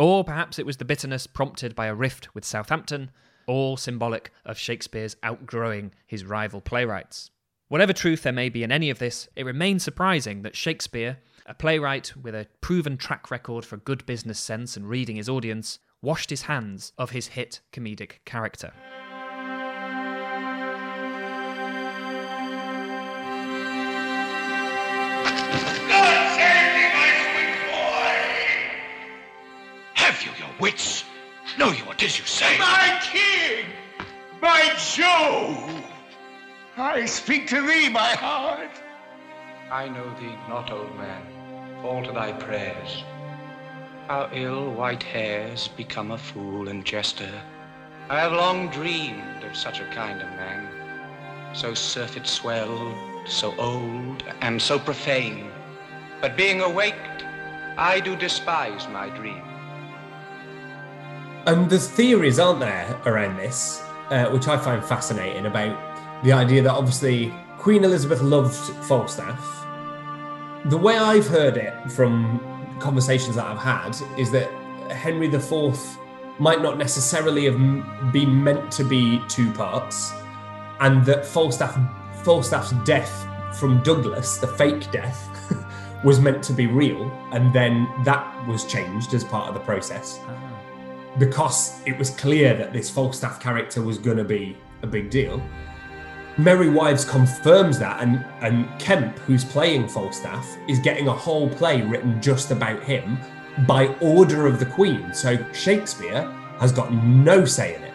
or 0.00 0.24
perhaps 0.24 0.58
it 0.58 0.66
was 0.66 0.78
the 0.78 0.84
bitterness 0.84 1.28
prompted 1.28 1.76
by 1.76 1.86
a 1.86 1.94
rift 1.94 2.34
with 2.34 2.44
Southampton, 2.44 3.12
all 3.46 3.76
symbolic 3.76 4.32
of 4.44 4.58
Shakespeare's 4.58 5.14
outgrowing 5.22 5.92
his 6.08 6.24
rival 6.24 6.60
playwrights. 6.60 7.30
Whatever 7.68 7.92
truth 7.92 8.24
there 8.24 8.32
may 8.32 8.48
be 8.48 8.64
in 8.64 8.72
any 8.72 8.90
of 8.90 8.98
this, 8.98 9.28
it 9.36 9.46
remains 9.46 9.84
surprising 9.84 10.42
that 10.42 10.56
Shakespeare, 10.56 11.18
a 11.46 11.54
playwright 11.54 12.16
with 12.16 12.34
a 12.34 12.48
proven 12.60 12.96
track 12.96 13.30
record 13.30 13.64
for 13.64 13.76
good 13.76 14.04
business 14.06 14.40
sense 14.40 14.76
and 14.76 14.88
reading 14.88 15.14
his 15.14 15.28
audience, 15.28 15.78
washed 16.02 16.30
his 16.30 16.42
hands 16.42 16.92
of 16.98 17.10
his 17.12 17.28
hit 17.28 17.60
comedic 17.72 18.24
character. 18.24 18.72
Wits? 30.60 31.04
Know 31.58 31.70
you 31.72 31.84
what 31.84 31.98
tis 31.98 32.18
you 32.18 32.24
say? 32.24 32.56
My 32.58 33.00
king! 33.02 33.66
My 34.40 34.72
Jove! 34.78 35.84
I 36.76 37.06
speak 37.06 37.48
to 37.48 37.66
thee, 37.66 37.88
my 37.88 38.10
heart. 38.10 38.70
I 39.70 39.88
know 39.88 40.08
thee 40.20 40.36
not, 40.48 40.70
old 40.70 40.94
man. 40.96 41.22
Fall 41.82 42.04
to 42.04 42.12
thy 42.12 42.32
prayers. 42.32 43.04
How 44.06 44.28
ill 44.32 44.70
white 44.72 45.02
hairs 45.02 45.68
become 45.68 46.10
a 46.10 46.18
fool 46.18 46.68
and 46.68 46.84
jester. 46.84 47.30
I 48.08 48.20
have 48.20 48.32
long 48.32 48.68
dreamed 48.68 49.42
of 49.44 49.56
such 49.56 49.80
a 49.80 49.86
kind 49.86 50.20
of 50.20 50.28
man. 50.30 51.54
So 51.54 51.74
surfeit 51.74 52.26
swelled, 52.26 52.94
so 53.26 53.54
old, 53.56 54.22
and 54.40 54.60
so 54.60 54.78
profane. 54.78 55.50
But 56.20 56.36
being 56.36 56.60
awaked, 56.60 57.24
I 57.76 58.00
do 58.00 58.14
despise 58.14 58.86
my 58.88 59.08
dream. 59.08 59.53
And 61.46 61.68
there's 61.68 61.86
theories, 61.86 62.38
aren't 62.38 62.60
there, 62.60 62.98
around 63.04 63.36
this, 63.36 63.82
uh, 64.08 64.30
which 64.30 64.48
I 64.48 64.56
find 64.56 64.82
fascinating 64.82 65.44
about 65.44 66.24
the 66.24 66.32
idea 66.32 66.62
that 66.62 66.72
obviously 66.72 67.34
Queen 67.58 67.84
Elizabeth 67.84 68.22
loved 68.22 68.56
Falstaff. 68.86 69.66
The 70.64 70.78
way 70.78 70.96
I've 70.96 71.26
heard 71.26 71.58
it 71.58 71.92
from 71.92 72.40
conversations 72.80 73.36
that 73.36 73.44
I've 73.44 73.58
had 73.58 73.94
is 74.18 74.30
that 74.30 74.50
Henry 74.90 75.26
IV 75.26 75.78
might 76.38 76.62
not 76.62 76.78
necessarily 76.78 77.44
have 77.44 78.10
been 78.10 78.42
meant 78.42 78.72
to 78.72 78.84
be 78.84 79.20
two 79.28 79.52
parts, 79.52 80.14
and 80.80 81.04
that 81.04 81.26
Falstaff, 81.26 81.78
Falstaff's 82.22 82.72
death 82.84 83.28
from 83.60 83.82
Douglas, 83.82 84.38
the 84.38 84.48
fake 84.48 84.90
death, 84.90 85.28
was 86.04 86.20
meant 86.20 86.42
to 86.44 86.54
be 86.54 86.66
real, 86.66 87.02
and 87.32 87.52
then 87.52 87.86
that 88.02 88.48
was 88.48 88.64
changed 88.64 89.12
as 89.12 89.24
part 89.24 89.48
of 89.48 89.54
the 89.54 89.60
process 89.60 90.20
because 91.18 91.80
it 91.86 91.96
was 91.98 92.10
clear 92.10 92.54
that 92.54 92.72
this 92.72 92.90
Falstaff 92.90 93.40
character 93.40 93.82
was 93.82 93.98
going 93.98 94.16
to 94.16 94.24
be 94.24 94.56
a 94.82 94.86
big 94.86 95.10
deal. 95.10 95.42
Merry 96.36 96.68
Wives 96.68 97.04
confirms 97.04 97.78
that, 97.78 98.02
and, 98.02 98.24
and 98.40 98.68
Kemp, 98.80 99.18
who's 99.20 99.44
playing 99.44 99.86
Falstaff, 99.88 100.56
is 100.68 100.80
getting 100.80 101.06
a 101.06 101.12
whole 101.12 101.48
play 101.48 101.82
written 101.82 102.20
just 102.20 102.50
about 102.50 102.82
him 102.82 103.18
by 103.68 103.86
order 104.00 104.46
of 104.48 104.58
the 104.58 104.66
Queen. 104.66 105.14
So 105.14 105.38
Shakespeare 105.52 106.22
has 106.58 106.72
got 106.72 106.92
no 106.92 107.44
say 107.44 107.76
in 107.76 107.82
it, 107.84 107.94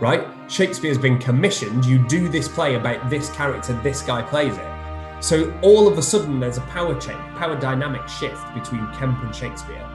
right? 0.00 0.26
Shakespeare's 0.50 0.98
been 0.98 1.18
commissioned, 1.18 1.84
you 1.84 2.06
do 2.08 2.28
this 2.28 2.48
play 2.48 2.76
about 2.76 3.10
this 3.10 3.30
character, 3.30 3.78
this 3.82 4.00
guy 4.00 4.22
plays 4.22 4.56
it. 4.56 4.74
So 5.20 5.58
all 5.62 5.86
of 5.86 5.98
a 5.98 6.02
sudden, 6.02 6.40
there's 6.40 6.58
a 6.58 6.62
power 6.62 6.98
change, 6.98 7.20
power 7.36 7.58
dynamic 7.58 8.08
shift 8.08 8.42
between 8.54 8.86
Kemp 8.94 9.22
and 9.22 9.34
Shakespeare. 9.34 9.86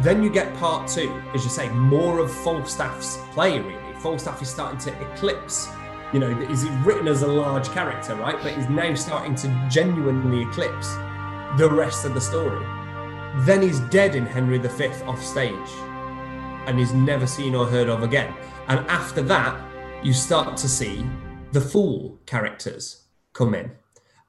Then 0.00 0.22
you 0.22 0.30
get 0.30 0.54
part 0.56 0.88
two, 0.88 1.22
as 1.34 1.42
you 1.44 1.50
say, 1.50 1.68
more 1.70 2.18
of 2.18 2.30
Falstaff's 2.30 3.18
play, 3.32 3.58
really. 3.60 3.94
Falstaff 4.00 4.42
is 4.42 4.48
starting 4.48 4.78
to 4.80 5.12
eclipse, 5.12 5.68
you 6.12 6.20
know, 6.20 6.32
he's 6.46 6.64
written 6.84 7.08
as 7.08 7.22
a 7.22 7.26
large 7.26 7.68
character, 7.70 8.14
right? 8.14 8.36
But 8.42 8.52
he's 8.52 8.68
now 8.68 8.94
starting 8.94 9.34
to 9.36 9.68
genuinely 9.70 10.42
eclipse 10.42 10.94
the 11.56 11.68
rest 11.70 12.04
of 12.04 12.14
the 12.14 12.20
story. 12.20 12.64
Then 13.44 13.62
he's 13.62 13.80
dead 13.80 14.14
in 14.14 14.26
Henry 14.26 14.58
V 14.58 14.86
off 15.04 15.22
stage 15.22 15.70
and 16.66 16.78
is 16.78 16.92
never 16.92 17.26
seen 17.26 17.54
or 17.54 17.66
heard 17.66 17.88
of 17.88 18.02
again. 18.02 18.34
And 18.68 18.80
after 18.88 19.22
that, 19.22 19.60
you 20.04 20.12
start 20.12 20.56
to 20.58 20.68
see 20.68 21.04
the 21.52 21.60
fool 21.60 22.20
characters 22.26 23.04
come 23.32 23.54
in. 23.54 23.72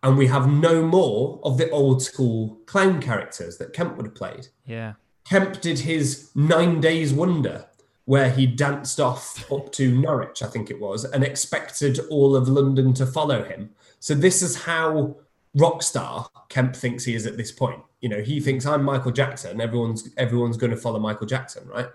And 0.04 0.18
we 0.18 0.28
have 0.28 0.48
no 0.48 0.82
more 0.84 1.40
of 1.44 1.58
the 1.58 1.70
old 1.72 2.02
school 2.02 2.60
clown 2.66 3.02
characters 3.02 3.58
that 3.58 3.74
Kemp 3.74 3.98
would 3.98 4.06
have 4.06 4.16
played. 4.16 4.48
Yeah. 4.66 4.94
Kemp 5.30 5.62
did 5.62 5.80
his 5.80 6.32
nine 6.36 6.80
days 6.80 7.14
wonder, 7.14 7.66
where 8.06 8.30
he 8.30 8.48
danced 8.48 9.00
off 9.00 9.52
up 9.52 9.72
to 9.74 10.00
Norwich, 10.00 10.42
I 10.42 10.48
think 10.48 10.70
it 10.70 10.80
was, 10.80 11.04
and 11.04 11.24
expected 11.24 12.00
all 12.10 12.36
of 12.36 12.48
London 12.48 12.94
to 12.94 13.06
follow 13.06 13.44
him. 13.44 13.72
So 14.00 14.14
this 14.14 14.42
is 14.42 14.56
how 14.56 15.18
rock 15.56 15.84
star 15.84 16.30
Kemp 16.50 16.76
thinks 16.76 17.04
he 17.04 17.16
is 17.16 17.26
at 17.26 17.36
this 17.36 17.52
point. 17.52 17.82
You 18.00 18.10
know, 18.10 18.22
he 18.22 18.40
thinks 18.40 18.66
I'm 18.66 18.84
Michael 18.84 19.12
Jackson. 19.12 19.60
Everyone's 19.60 20.10
everyone's 20.18 20.56
going 20.56 20.72
to 20.72 20.78
follow 20.78 21.00
Michael 21.00 21.28
Jackson, 21.28 21.68
right? 21.68 21.90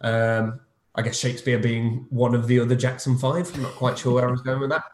Um, 0.00 0.60
I 0.94 1.02
guess 1.02 1.18
Shakespeare 1.18 1.58
being 1.58 2.06
one 2.08 2.34
of 2.34 2.46
the 2.46 2.60
other 2.60 2.76
Jackson 2.76 3.18
Five. 3.18 3.54
I'm 3.54 3.62
not 3.62 3.72
quite 3.72 3.98
sure 3.98 4.14
where 4.14 4.28
I 4.28 4.30
was 4.30 4.40
going 4.40 4.60
with 4.60 4.70
that, 4.70 4.84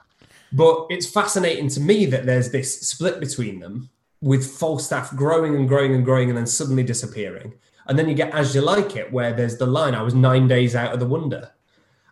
but 0.53 0.87
it's 0.91 1.09
fascinating 1.09 1.69
to 1.71 1.81
me 1.81 2.07
that 2.07 2.27
there's 2.27 2.51
this 2.51 2.81
split 2.81 3.21
between 3.21 3.61
them, 3.61 3.91
with 4.21 4.45
Falstaff 4.59 5.15
growing 5.15 5.55
and 5.55 5.69
growing 5.69 5.95
and 5.95 6.05
growing, 6.05 6.31
and 6.31 6.37
then 6.37 6.47
suddenly 6.47 6.83
disappearing. 6.83 7.53
And 7.87 7.99
then 7.99 8.09
you 8.09 8.15
get 8.15 8.35
As 8.35 8.55
You 8.55 8.63
Like 8.63 8.97
It, 8.97 9.13
where 9.13 9.33
there's 9.33 9.59
the 9.59 9.67
line, 9.67 9.95
I 9.95 10.03
was 10.03 10.15
nine 10.15 10.49
days 10.49 10.75
out 10.75 10.93
of 10.93 11.01
the 11.01 11.07
wonder. 11.07 11.53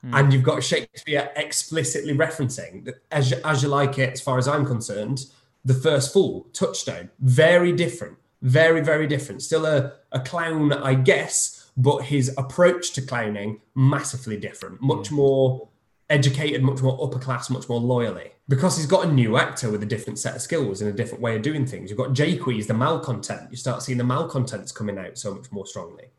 Hmm. 0.02 0.14
And 0.14 0.32
you've 0.32 0.42
got 0.42 0.62
Shakespeare 0.62 1.30
explicitly 1.36 2.14
referencing 2.14 2.92
as, 3.10 3.32
as 3.32 3.62
You 3.62 3.68
Like 3.68 3.98
It, 3.98 4.12
as 4.12 4.20
far 4.20 4.38
as 4.38 4.46
I'm 4.46 4.66
concerned, 4.66 5.26
the 5.64 5.74
first 5.74 6.12
fool, 6.12 6.46
touchstone, 6.52 7.10
very 7.20 7.72
different, 7.72 8.18
very, 8.42 8.82
very 8.82 9.06
different. 9.06 9.42
Still 9.42 9.66
a, 9.66 9.94
a 10.12 10.20
clown, 10.20 10.72
I 10.72 10.94
guess, 10.94 11.70
but 11.76 12.04
his 12.04 12.32
approach 12.38 12.92
to 12.92 13.02
clowning, 13.02 13.60
massively 13.74 14.36
different, 14.36 14.80
much 14.80 15.08
hmm. 15.08 15.16
more 15.16 15.68
educated, 16.10 16.62
much 16.62 16.82
more 16.82 16.98
upper 17.02 17.18
class, 17.18 17.50
much 17.50 17.68
more 17.68 17.80
loyally. 17.80 18.32
Because 18.48 18.76
he's 18.76 18.86
got 18.86 19.06
a 19.06 19.12
new 19.12 19.36
actor 19.36 19.70
with 19.70 19.82
a 19.82 19.86
different 19.86 20.18
set 20.18 20.36
of 20.36 20.42
skills 20.42 20.80
and 20.80 20.90
a 20.90 20.92
different 20.92 21.22
way 21.22 21.36
of 21.36 21.42
doing 21.42 21.66
things. 21.66 21.88
You've 21.90 21.98
got 21.98 22.12
Jaques, 22.12 22.66
the 22.66 22.74
malcontent. 22.74 23.50
You 23.50 23.56
start 23.56 23.82
seeing 23.82 23.98
the 23.98 24.04
malcontents 24.04 24.72
coming 24.72 24.98
out 24.98 25.16
so 25.16 25.34
much 25.34 25.50
more 25.50 25.66
strongly. 25.66 26.10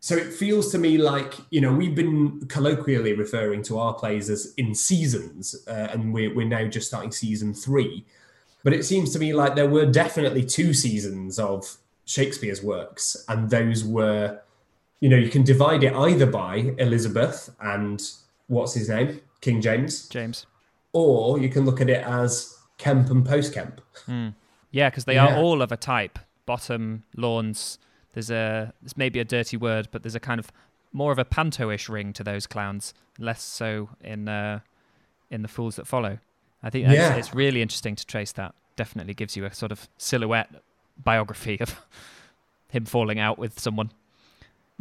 So 0.00 0.16
it 0.16 0.32
feels 0.32 0.72
to 0.72 0.78
me 0.78 0.98
like, 0.98 1.34
you 1.50 1.60
know, 1.60 1.72
we've 1.72 1.94
been 1.94 2.46
colloquially 2.48 3.12
referring 3.12 3.62
to 3.64 3.78
our 3.78 3.94
plays 3.94 4.30
as 4.30 4.52
in 4.56 4.74
seasons, 4.74 5.54
uh, 5.68 5.88
and 5.92 6.12
we're, 6.12 6.34
we're 6.34 6.48
now 6.48 6.66
just 6.66 6.88
starting 6.88 7.12
season 7.12 7.54
three. 7.54 8.04
But 8.64 8.72
it 8.72 8.84
seems 8.84 9.12
to 9.12 9.18
me 9.18 9.32
like 9.32 9.54
there 9.54 9.68
were 9.68 9.86
definitely 9.86 10.44
two 10.44 10.74
seasons 10.74 11.38
of 11.38 11.76
Shakespeare's 12.04 12.62
works, 12.62 13.24
and 13.28 13.48
those 13.50 13.84
were 13.84 14.40
you 15.02 15.08
know, 15.08 15.16
you 15.16 15.28
can 15.28 15.42
divide 15.42 15.82
it 15.82 15.92
either 15.94 16.26
by 16.26 16.72
Elizabeth 16.78 17.50
and 17.60 18.00
what's 18.52 18.74
his 18.74 18.88
name, 18.88 19.20
King 19.40 19.60
James, 19.60 20.08
James. 20.08 20.46
or 20.92 21.38
you 21.38 21.48
can 21.48 21.64
look 21.64 21.80
at 21.80 21.88
it 21.90 22.04
as 22.04 22.56
Kemp 22.78 23.10
and 23.10 23.24
post 23.24 23.54
Kemp. 23.54 23.80
Yeah, 24.70 24.90
because 24.90 25.04
they 25.04 25.14
Yeah. 25.14 25.34
are 25.36 25.42
all 25.42 25.62
of 25.62 25.72
a 25.72 25.76
type. 25.76 26.18
Bottom 26.46 27.04
Launce. 27.16 27.78
There's 28.12 28.30
a 28.30 28.72
it's 28.84 28.96
maybe 28.96 29.18
a 29.20 29.24
dirty 29.24 29.56
word, 29.56 29.88
but 29.90 30.02
there's 30.02 30.14
a 30.14 30.20
kind 30.20 30.38
of 30.38 30.50
more 30.92 31.12
of 31.12 31.18
a 31.18 31.24
panto-ish 31.24 31.88
ring 31.88 32.12
to 32.12 32.22
those 32.24 32.46
clowns, 32.46 32.92
less 33.18 33.42
so 33.42 33.88
in 34.02 34.28
uh, 34.28 34.60
in 35.30 35.42
the 35.42 35.48
fools 35.48 35.76
that 35.76 35.86
follow. 35.86 36.18
I 36.62 36.70
think 36.70 36.86
that's, 36.86 36.96
Yeah. 36.98 37.14
it's 37.16 37.34
really 37.34 37.62
interesting 37.62 37.96
to 37.96 38.04
trace 38.06 38.32
that. 38.32 38.54
Definitely 38.76 39.14
gives 39.14 39.36
you 39.36 39.44
a 39.46 39.52
sort 39.54 39.72
of 39.72 39.88
silhouette 39.98 40.50
biography 41.02 41.58
of 41.60 41.80
him 42.68 42.84
falling 42.84 43.18
out 43.18 43.38
with 43.38 43.58
someone. 43.58 43.90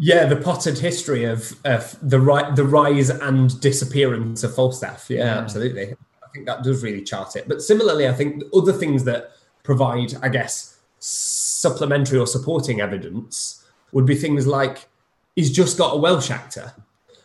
Yeah, 0.04 0.26
the 0.26 0.36
potted 0.36 0.80
history 0.80 1.26
of, 1.26 1.54
of 1.64 1.96
the 2.02 2.20
ri- 2.20 2.52
the 2.56 2.64
rise 2.66 3.12
and 3.12 3.62
disappearance 3.62 4.44
of 4.44 4.56
Falstaff. 4.56 5.06
Yeah, 5.10 5.18
Yeah. 5.26 5.38
absolutely. 5.38 5.92
I 6.24 6.28
think 6.34 6.48
that 6.48 6.64
does 6.64 6.82
really 6.82 7.04
chart 7.04 7.36
it. 7.36 7.48
But 7.48 7.62
similarly, 7.62 8.08
I 8.08 8.14
think 8.14 8.44
other 8.52 8.74
things 8.74 9.04
that 9.04 9.32
provide, 9.64 10.16
I 10.24 10.30
guess, 10.30 10.80
supplementary 10.98 12.18
or 12.18 12.26
supporting 12.26 12.82
evidence 12.82 13.64
would 13.92 14.08
be 14.08 14.16
things 14.16 14.48
like 14.48 14.88
he's 15.36 15.52
just 15.52 15.78
got 15.78 15.94
a 15.94 15.98
Welsh 15.98 16.32
actor 16.32 16.74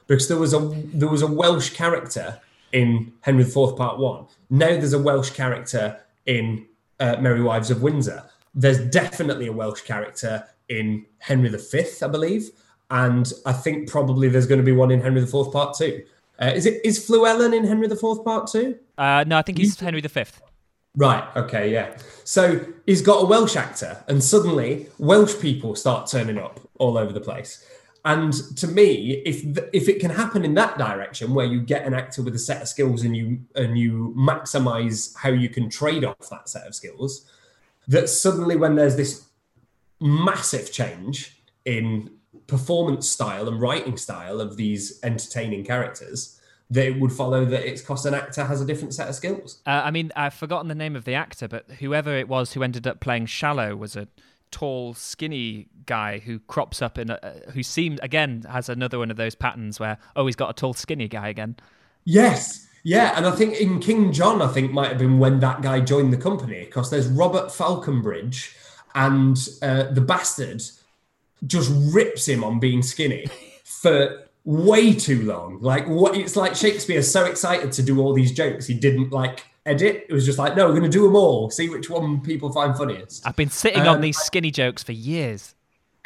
because 0.06 0.28
there 0.28 0.36
was 0.36 0.52
a 0.52 0.58
there 0.92 1.08
was 1.08 1.22
a 1.22 1.26
Welsh 1.26 1.70
character 1.70 2.40
in 2.72 3.10
Henry 3.22 3.44
IV 3.44 3.74
Part 3.76 3.98
One. 3.98 4.26
Now 4.50 4.68
there's 4.68 4.92
a 4.92 4.98
Welsh 5.02 5.30
character 5.30 5.98
in 6.26 6.66
uh, 7.00 7.16
Merry 7.20 7.40
Wives 7.42 7.70
of 7.70 7.80
Windsor. 7.80 8.22
There's 8.54 8.80
definitely 8.90 9.46
a 9.46 9.52
Welsh 9.52 9.80
character 9.82 10.44
in 10.68 11.06
Henry 11.20 11.48
V, 11.48 11.84
I 12.02 12.08
believe, 12.08 12.50
and 12.90 13.32
I 13.44 13.52
think 13.52 13.88
probably 13.88 14.28
there's 14.28 14.46
going 14.46 14.60
to 14.60 14.64
be 14.64 14.72
one 14.72 14.90
in 14.90 15.00
Henry 15.00 15.22
IV 15.22 15.52
Part 15.52 15.76
Two. 15.76 16.04
Uh, 16.40 16.52
is 16.54 16.66
it 16.66 16.80
is 16.84 17.06
Fluellen 17.06 17.54
in 17.54 17.64
Henry 17.64 17.86
IV 17.86 18.24
Part 18.24 18.48
Two? 18.48 18.78
Uh, 18.98 19.24
no, 19.26 19.38
I 19.38 19.42
think 19.42 19.58
he's 19.58 19.78
Henry 19.78 20.00
V. 20.00 20.24
Right. 20.96 21.24
Okay. 21.36 21.72
Yeah. 21.72 21.96
So 22.24 22.64
he's 22.86 23.02
got 23.02 23.22
a 23.22 23.26
Welsh 23.26 23.56
actor, 23.56 24.02
and 24.08 24.22
suddenly 24.22 24.88
Welsh 24.98 25.38
people 25.40 25.74
start 25.74 26.08
turning 26.08 26.38
up 26.38 26.60
all 26.78 26.96
over 26.96 27.12
the 27.12 27.20
place. 27.20 27.64
And 28.04 28.32
to 28.58 28.68
me, 28.68 29.22
if 29.26 29.42
th- 29.42 29.68
if 29.72 29.88
it 29.88 29.98
can 29.98 30.12
happen 30.12 30.44
in 30.44 30.54
that 30.54 30.78
direction, 30.78 31.34
where 31.34 31.44
you 31.44 31.60
get 31.60 31.84
an 31.84 31.92
actor 31.92 32.22
with 32.22 32.36
a 32.36 32.38
set 32.38 32.62
of 32.62 32.68
skills 32.68 33.02
and 33.02 33.16
you 33.16 33.40
and 33.56 33.76
you 33.76 34.14
maximize 34.16 35.14
how 35.16 35.30
you 35.30 35.48
can 35.48 35.68
trade 35.68 36.04
off 36.04 36.30
that 36.30 36.48
set 36.48 36.66
of 36.66 36.74
skills, 36.74 37.28
that 37.88 38.08
suddenly 38.08 38.56
when 38.56 38.76
there's 38.76 38.96
this 38.96 39.26
massive 40.00 40.70
change 40.70 41.42
in 41.64 42.10
performance 42.46 43.08
style 43.08 43.48
and 43.48 43.60
writing 43.60 43.96
style 43.96 44.40
of 44.40 44.56
these 44.56 45.00
entertaining 45.02 45.64
characters, 45.64 46.40
that 46.70 46.86
it 46.86 47.00
would 47.00 47.12
follow 47.12 47.44
that 47.44 47.68
it's 47.68 47.82
cost 47.82 48.06
an 48.06 48.14
actor 48.14 48.44
has 48.44 48.60
a 48.60 48.66
different 48.66 48.94
set 48.94 49.08
of 49.08 49.14
skills. 49.14 49.60
Uh, 49.66 49.82
I 49.84 49.90
mean, 49.90 50.12
I've 50.16 50.34
forgotten 50.34 50.68
the 50.68 50.74
name 50.74 50.96
of 50.96 51.04
the 51.04 51.14
actor, 51.14 51.48
but 51.48 51.70
whoever 51.78 52.16
it 52.16 52.28
was 52.28 52.52
who 52.52 52.62
ended 52.62 52.86
up 52.86 53.00
playing 53.00 53.26
Shallow 53.26 53.76
was 53.76 53.96
a 53.96 54.08
tall, 54.50 54.94
skinny 54.94 55.68
guy 55.86 56.18
who 56.18 56.38
crops 56.40 56.82
up 56.82 56.98
in 56.98 57.10
a, 57.10 57.14
uh, 57.22 57.50
who 57.52 57.62
seemed 57.62 58.00
again 58.02 58.44
has 58.50 58.68
another 58.68 58.98
one 58.98 59.10
of 59.10 59.16
those 59.16 59.34
patterns 59.34 59.78
where 59.78 59.98
oh 60.16 60.26
he's 60.26 60.36
got 60.36 60.50
a 60.50 60.52
tall, 60.52 60.74
skinny 60.74 61.08
guy 61.08 61.28
again. 61.28 61.56
Yes. 62.04 62.66
Yeah, 62.82 63.14
and 63.16 63.26
I 63.26 63.32
think 63.32 63.60
in 63.60 63.80
King 63.80 64.12
John, 64.12 64.40
I 64.40 64.46
think 64.46 64.70
might 64.70 64.90
have 64.90 64.98
been 64.98 65.18
when 65.18 65.40
that 65.40 65.60
guy 65.60 65.80
joined 65.80 66.12
the 66.12 66.16
company 66.16 66.64
because 66.66 66.88
there's 66.88 67.08
Robert 67.08 67.50
Falconbridge, 67.50 68.54
and 68.94 69.36
uh, 69.60 69.84
the 69.90 70.00
bastard 70.00 70.62
just 71.46 71.72
rips 71.94 72.26
him 72.26 72.44
on 72.44 72.58
being 72.60 72.82
skinny 72.82 73.26
for 73.64 74.24
way 74.44 74.92
too 74.94 75.22
long. 75.24 75.60
Like 75.60 75.86
what? 75.86 76.16
It's 76.16 76.36
like 76.36 76.54
Shakespeare's 76.54 77.10
so 77.10 77.24
excited 77.24 77.72
to 77.72 77.82
do 77.82 78.00
all 78.00 78.14
these 78.14 78.32
jokes, 78.32 78.66
he 78.66 78.74
didn't 78.74 79.10
like 79.12 79.44
edit. 79.66 80.06
It 80.08 80.12
was 80.12 80.24
just 80.24 80.38
like, 80.38 80.56
no, 80.56 80.66
we're 80.66 80.78
going 80.78 80.84
to 80.84 80.88
do 80.88 81.02
them 81.02 81.16
all. 81.16 81.50
See 81.50 81.68
which 81.68 81.90
one 81.90 82.20
people 82.20 82.52
find 82.52 82.76
funniest. 82.76 83.26
I've 83.26 83.34
been 83.36 83.50
sitting 83.50 83.82
on 83.82 83.96
Um, 83.96 84.00
these 84.00 84.16
skinny 84.18 84.52
jokes 84.52 84.82
for 84.84 84.92
years. 84.92 85.54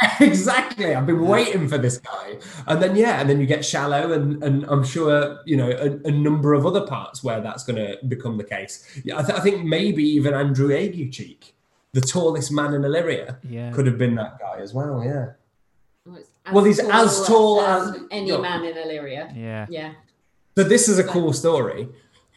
exactly. 0.20 0.94
I've 0.94 1.04
been 1.06 1.26
waiting 1.26 1.68
for 1.68 1.76
this 1.76 1.98
guy. 1.98 2.38
And 2.66 2.82
then 2.82 2.96
yeah, 2.96 3.20
and 3.20 3.28
then 3.28 3.38
you 3.38 3.44
get 3.46 3.64
shallow, 3.64 4.12
and 4.12 4.42
and 4.42 4.64
I'm 4.64 4.82
sure 4.82 5.40
you 5.44 5.58
know 5.58 5.70
a, 5.70 6.08
a 6.08 6.10
number 6.10 6.54
of 6.54 6.64
other 6.64 6.86
parts 6.86 7.22
where 7.22 7.42
that's 7.42 7.64
going 7.64 7.76
to 7.76 7.98
become 8.08 8.38
the 8.38 8.44
case. 8.44 9.00
Yeah, 9.04 9.18
I, 9.18 9.22
th- 9.22 9.38
I 9.38 9.42
think 9.42 9.64
maybe 9.64 10.02
even 10.02 10.32
Andrew 10.32 10.68
Aguecheek, 10.68 11.52
the 11.92 12.00
tallest 12.00 12.52
man 12.52 12.74
in 12.74 12.84
Illyria, 12.84 13.38
Yeah. 13.48 13.72
could 13.72 13.86
have 13.86 13.98
been 13.98 14.14
that 14.16 14.38
guy 14.38 14.58
as 14.60 14.72
well. 14.72 15.02
Yeah. 15.04 15.32
Well, 16.06 16.18
Well, 16.52 16.64
he's 16.64 16.78
as 16.78 17.26
tall 17.26 17.60
as- 17.60 17.96
any 18.10 18.28
Go. 18.28 18.40
man 18.40 18.64
in 18.64 18.76
Illyria. 18.76 19.32
Yeah. 19.36 19.66
Yeah. 19.68 19.92
So 20.56 20.64
this 20.64 20.88
is 20.88 20.98
a 20.98 21.04
cool 21.04 21.32
story. 21.32 21.88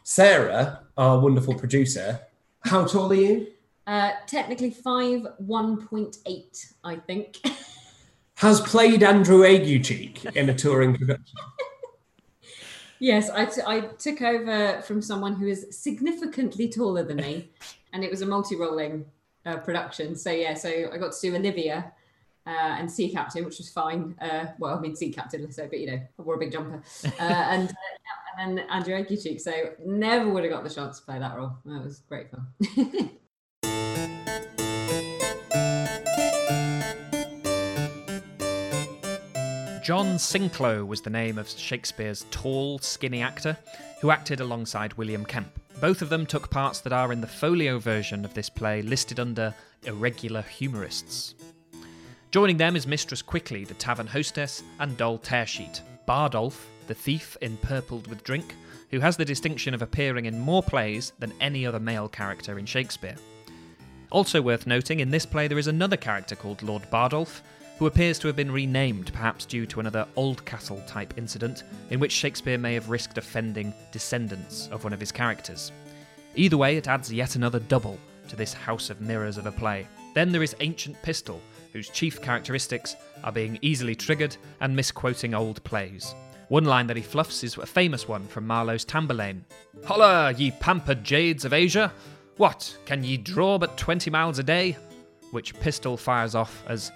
Sarah, 0.04 0.82
our 0.97 1.20
wonderful 1.20 1.56
producer, 1.56 2.20
how 2.62 2.86
tall 2.86 3.12
are 3.12 3.16
you? 3.16 3.47
Uh, 3.86 4.12
technically 4.28 4.72
five 4.72 5.28
one 5.38 5.86
point 5.88 6.18
eight, 6.26 6.74
I 6.84 6.95
think. 6.95 7.39
Has 8.38 8.60
played 8.62 9.04
Andrew 9.04 9.41
Aguecheek 9.43 10.36
in 10.36 10.49
a 10.49 10.54
touring 10.54 10.95
production. 10.95 11.38
yes, 12.99 13.30
I, 13.30 13.45
t- 13.45 13.62
I 13.66 13.82
took 13.82 14.22
over 14.22 14.82
from 14.82 15.01
someone 15.01 15.36
who 15.36 15.47
is 15.47 15.68
significantly 15.72 16.68
taller 16.70 17.04
than 17.04 17.18
me, 17.18 17.51
and 17.93 18.04
it 18.04 18.10
was 18.12 18.22
a 18.22 18.26
multi-rolling 18.26 19.06
uh, 19.46 19.58
production. 19.58 20.16
So 20.16 20.32
yeah, 20.32 20.54
so 20.54 20.70
I 20.91 20.98
got 20.98 21.14
to 21.14 21.22
do 21.22 21.36
Olivia 21.36 21.91
uh, 22.46 22.50
and 22.50 22.91
Sea 22.91 23.10
Captain, 23.10 23.46
which 23.46 23.58
was 23.58 23.70
fine. 23.70 24.16
Uh, 24.22 24.48
well, 24.60 24.78
I 24.78 24.80
mean 24.80 24.96
Sea 24.96 25.12
Captain, 25.12 25.41
let's 25.41 25.58
but 25.58 25.80
you 25.80 25.88
know, 25.88 26.02
I 26.20 26.22
wore 26.22 26.36
a 26.36 26.39
big 26.39 26.52
jumper, 26.52 26.82
uh, 27.06 27.10
and 27.20 27.70
uh, 27.70 28.38
and 28.38 28.58
then 28.58 28.66
Andrew 28.70 28.96
Aguecheek. 28.96 29.39
So 29.39 29.52
never 29.86 30.30
would 30.30 30.44
have 30.44 30.52
got 30.52 30.64
the 30.64 30.70
chance 30.70 31.00
to 31.00 31.06
play 31.06 31.20
that 31.20 31.36
role. 31.36 31.54
That 31.66 31.84
was 31.84 32.00
great 32.00 32.28
fun. 32.32 33.10
John 39.84 40.18
Sinclair 40.18 40.86
was 40.86 41.02
the 41.02 41.10
name 41.10 41.38
of 41.38 41.50
Shakespeare's 41.50 42.26
tall, 42.32 42.80
skinny 42.80 43.22
actor 43.22 43.58
who 44.00 44.12
acted 44.12 44.40
alongside 44.40 44.94
William 44.94 45.26
Kemp. 45.26 45.60
Both 45.82 46.02
of 46.02 46.08
them 46.08 46.26
took 46.26 46.50
parts 46.50 46.80
that 46.80 46.94
are 46.94 47.12
in 47.12 47.20
the 47.20 47.28
folio 47.28 47.80
version 47.80 48.24
of 48.24 48.34
this 48.34 48.50
play 48.50 48.82
listed 48.82 49.20
under 49.20 49.54
Irregular 49.84 50.42
Humorists. 50.44 51.36
Joining 52.32 52.56
them 52.56 52.78
is 52.78 52.88
Mistress 52.88 53.22
Quickly, 53.22 53.66
the 53.66 53.74
tavern 53.74 54.08
hostess, 54.08 54.64
and 54.80 54.96
Doll 54.96 55.18
Tearsheet. 55.18 55.82
Bardolph, 56.08 56.66
the 56.88 56.96
thief 56.96 57.36
empurpled 57.42 58.08
with 58.08 58.24
drink, 58.24 58.56
who 58.90 59.02
has 59.02 59.18
the 59.18 59.26
distinction 59.26 59.74
of 59.74 59.82
appearing 59.82 60.28
in 60.28 60.40
more 60.40 60.64
plays 60.64 61.12
than 61.20 61.34
any 61.42 61.66
other 61.66 61.80
male 61.82 62.08
character 62.08 62.58
in 62.58 62.66
Shakespeare. 62.66 63.18
Also 64.12 64.42
worth 64.42 64.66
noting, 64.66 65.02
in 65.02 65.12
this 65.12 65.26
play 65.26 65.50
there 65.50 65.60
is 65.60 65.68
another 65.68 65.98
character 65.98 66.38
called 66.38 66.64
Lord 66.64 66.90
Bardolph, 66.90 67.42
who 67.78 67.88
appears 67.88 68.19
to 68.19 68.28
have 68.28 68.36
been 68.36 68.51
renamed, 68.51 69.11
perhaps 69.13 69.45
due 69.45 69.65
to 69.65 69.80
another 69.80 70.07
Oldcastle 70.15 70.86
type 70.88 71.13
incident 71.17 71.63
in 71.89 71.99
which 71.99 72.11
Shakespeare 72.11 72.57
may 72.57 72.74
have 72.76 72.89
risked 72.89 73.17
offending 73.17 73.74
descendants 73.91 74.69
of 74.71 74.84
one 74.84 74.93
of 74.93 74.99
his 74.99 75.11
characters. 75.11 75.71
Either 76.36 76.57
way, 76.57 76.78
it 76.78 76.88
adds 76.88 77.11
yet 77.11 77.36
another 77.36 77.59
double 77.59 77.97
to 78.28 78.36
this 78.36 78.53
house 78.53 78.89
of 78.89 79.01
mirrors 79.01 79.38
of 79.38 79.45
a 79.45 79.51
play. 79.51 79.88
Then 80.13 80.32
there 80.32 80.43
is 80.43 80.55
Ancient 80.59 81.01
Pistol, 81.01 81.41
whose 81.74 81.89
chief 81.89 82.21
characteristics 82.21 82.95
are 83.24 83.32
being 83.32 83.57
easily 83.61 83.95
triggered 83.95 84.38
and 84.61 84.76
misquoting 84.76 85.34
old 85.34 85.63
plays. 85.63 86.13
One 86.49 86.65
line 86.65 86.88
that 86.88 86.97
he 86.97 87.03
fluffs 87.03 87.43
is 87.43 87.57
a 87.57 87.65
famous 87.65 88.07
one 88.07 88.28
from 88.28 88.45
Marlowe's 88.45 88.86
Tamburlaine. 88.86 89.41
Holla, 89.86 90.32
ye 90.34 90.51
pampered 90.51 91.03
jades 91.03 91.45
of 91.45 91.53
Asia! 91.53 91.91
What, 92.38 92.78
can 92.86 93.03
ye 93.03 93.17
draw 93.17 93.57
but 93.57 93.78
twenty 93.78 94.09
miles 94.09 94.39
a 94.39 94.43
day? 94.43 94.78
Which 95.32 95.59
Pistol 95.59 95.97
fires 95.97 96.36
off 96.36 96.63
as 96.67 96.91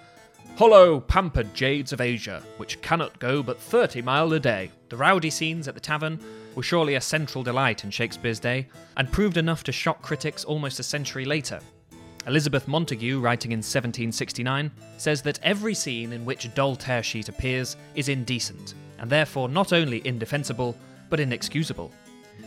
Hollow, 0.58 1.01
pampered 1.01 1.53
jades 1.53 1.93
of 1.93 2.01
Asia, 2.01 2.41
which 2.58 2.82
cannot 2.82 3.20
go 3.20 3.43
but 3.43 3.62
thirty 3.62 4.01
mile 4.01 4.34
a 4.34 4.39
day. 4.39 4.72
The 4.89 4.97
rowdy 4.97 5.30
scenes 5.30 5.68
at 5.68 5.76
the 5.76 5.80
tavern 5.80 6.20
were 6.55 6.64
surely 6.64 6.95
a 6.95 7.01
central 7.01 7.43
delight 7.43 7.84
in 7.84 7.91
Shakespeare's 7.91 8.39
day, 8.39 8.66
and 8.97 9.12
proved 9.12 9.38
enough 9.38 9.64
to 9.66 9.72
shock 9.72 10.01
critics 10.01 10.43
almost 10.43 10.80
a 10.80 10.84
century 10.84 11.26
later. 11.26 11.60
Elizabeth 12.26 12.66
Montagu, 12.66 13.22
writing 13.22 13.51
in 13.51 13.60
1769, 13.60 14.72
says 14.97 15.22
that 15.22 15.39
every 15.43 15.76
scene 15.76 16.12
in 16.12 16.26
which 16.26 16.51
Doll 16.55 16.76
Tearsheet 16.76 17.30
appears 17.30 17.78
is 17.93 18.10
indecent, 18.10 18.74
and 18.97 19.12
therefore 19.12 19.49
not 19.49 19.74
only 19.74 20.01
indefensible, 20.08 20.76
but 21.12 21.20
inexcusable. 21.20 21.91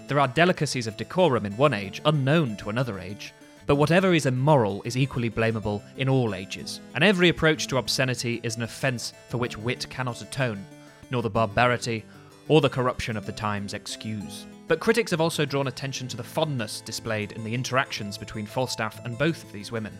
There 0.08 0.18
are 0.18 0.26
delicacies 0.26 0.88
of 0.88 0.96
decorum 0.96 1.46
in 1.46 1.56
one 1.56 1.74
age 1.74 2.02
unknown 2.04 2.56
to 2.56 2.70
another 2.70 2.98
age, 2.98 3.32
but 3.70 3.76
whatever 3.76 4.12
is 4.14 4.26
immoral 4.26 4.82
is 4.84 4.96
equally 4.96 5.30
blamable 5.30 5.80
in 5.96 6.08
all 6.08 6.34
ages, 6.34 6.80
and 6.96 7.04
every 7.04 7.28
approach 7.28 7.68
to 7.68 7.76
obscenity 7.76 8.40
is 8.42 8.56
an 8.56 8.64
offence 8.64 9.12
for 9.28 9.38
which 9.38 9.56
wit 9.56 9.86
cannot 9.88 10.20
atone, 10.22 10.66
nor 11.12 11.22
the 11.22 11.30
barbarity 11.30 12.04
or 12.48 12.60
the 12.60 12.68
corruption 12.68 13.16
of 13.16 13.26
the 13.26 13.32
times 13.32 13.72
excuse. 13.72 14.44
But 14.66 14.80
critics 14.80 15.12
have 15.12 15.20
also 15.20 15.44
drawn 15.44 15.68
attention 15.68 16.08
to 16.08 16.16
the 16.16 16.24
fondness 16.24 16.80
displayed 16.80 17.30
in 17.30 17.44
the 17.44 17.54
interactions 17.54 18.18
between 18.18 18.44
Falstaff 18.44 19.04
and 19.04 19.16
both 19.16 19.44
of 19.44 19.52
these 19.52 19.70
women. 19.70 19.96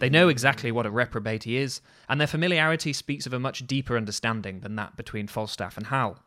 They 0.00 0.10
know 0.10 0.28
exactly 0.28 0.72
what 0.72 0.84
a 0.84 0.90
reprobate 0.90 1.44
he 1.44 1.58
is, 1.58 1.82
and 2.08 2.20
their 2.20 2.26
familiarity 2.26 2.92
speaks 2.92 3.24
of 3.24 3.32
a 3.32 3.38
much 3.38 3.68
deeper 3.68 3.96
understanding 3.96 4.62
than 4.62 4.74
that 4.74 4.96
between 4.96 5.28
Falstaff 5.28 5.76
and 5.76 5.86
Hal. 5.86 6.18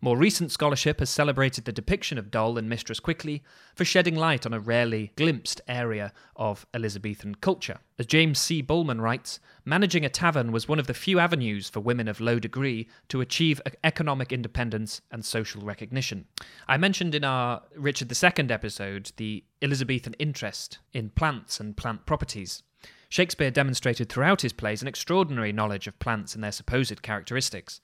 More 0.00 0.16
recent 0.16 0.52
scholarship 0.52 1.00
has 1.00 1.10
celebrated 1.10 1.64
the 1.64 1.72
depiction 1.72 2.18
of 2.18 2.30
Doll 2.30 2.56
in 2.56 2.68
Mistress 2.68 3.00
Quickly 3.00 3.42
for 3.74 3.84
shedding 3.84 4.14
light 4.14 4.46
on 4.46 4.52
a 4.52 4.60
rarely 4.60 5.12
glimpsed 5.16 5.60
area 5.66 6.12
of 6.36 6.66
Elizabethan 6.72 7.34
culture. 7.36 7.78
As 7.98 8.06
James 8.06 8.38
C. 8.38 8.62
Bulman 8.62 9.00
writes, 9.00 9.40
managing 9.64 10.04
a 10.04 10.08
tavern 10.08 10.52
was 10.52 10.68
one 10.68 10.78
of 10.78 10.86
the 10.86 10.94
few 10.94 11.18
avenues 11.18 11.68
for 11.68 11.80
women 11.80 12.06
of 12.06 12.20
low 12.20 12.38
degree 12.38 12.86
to 13.08 13.20
achieve 13.20 13.60
economic 13.82 14.32
independence 14.32 15.00
and 15.10 15.24
social 15.24 15.62
recognition. 15.62 16.26
I 16.68 16.76
mentioned 16.76 17.16
in 17.16 17.24
our 17.24 17.62
Richard 17.74 18.12
II 18.12 18.50
episode 18.50 19.10
the 19.16 19.42
Elizabethan 19.60 20.14
interest 20.20 20.78
in 20.92 21.10
plants 21.10 21.58
and 21.58 21.76
plant 21.76 22.06
properties. 22.06 22.62
Shakespeare 23.08 23.50
demonstrated 23.50 24.08
throughout 24.08 24.42
his 24.42 24.52
plays 24.52 24.80
an 24.80 24.86
extraordinary 24.86 25.50
knowledge 25.50 25.88
of 25.88 25.98
plants 25.98 26.36
and 26.36 26.44
their 26.44 26.52
supposed 26.52 27.02
characteristics. 27.02 27.80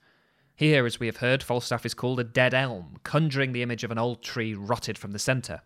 Here, 0.55 0.85
as 0.85 0.99
we 0.99 1.07
have 1.07 1.17
heard, 1.17 1.43
Falstaff 1.43 1.85
is 1.85 1.93
called 1.93 2.19
a 2.19 2.23
dead 2.23 2.53
elm, 2.53 2.97
conjuring 3.03 3.51
the 3.51 3.61
image 3.61 3.83
of 3.83 3.91
an 3.91 3.97
old 3.97 4.23
tree 4.23 4.53
rotted 4.53 4.97
from 4.97 5.11
the 5.11 5.19
centre. 5.19 5.61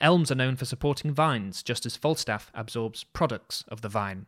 Elms 0.00 0.30
are 0.30 0.36
known 0.36 0.56
for 0.56 0.64
supporting 0.64 1.12
vines, 1.12 1.62
just 1.62 1.84
as 1.84 1.96
Falstaff 1.96 2.50
absorbs 2.54 3.04
products 3.04 3.64
of 3.68 3.82
the 3.82 3.88
vine. 3.88 4.26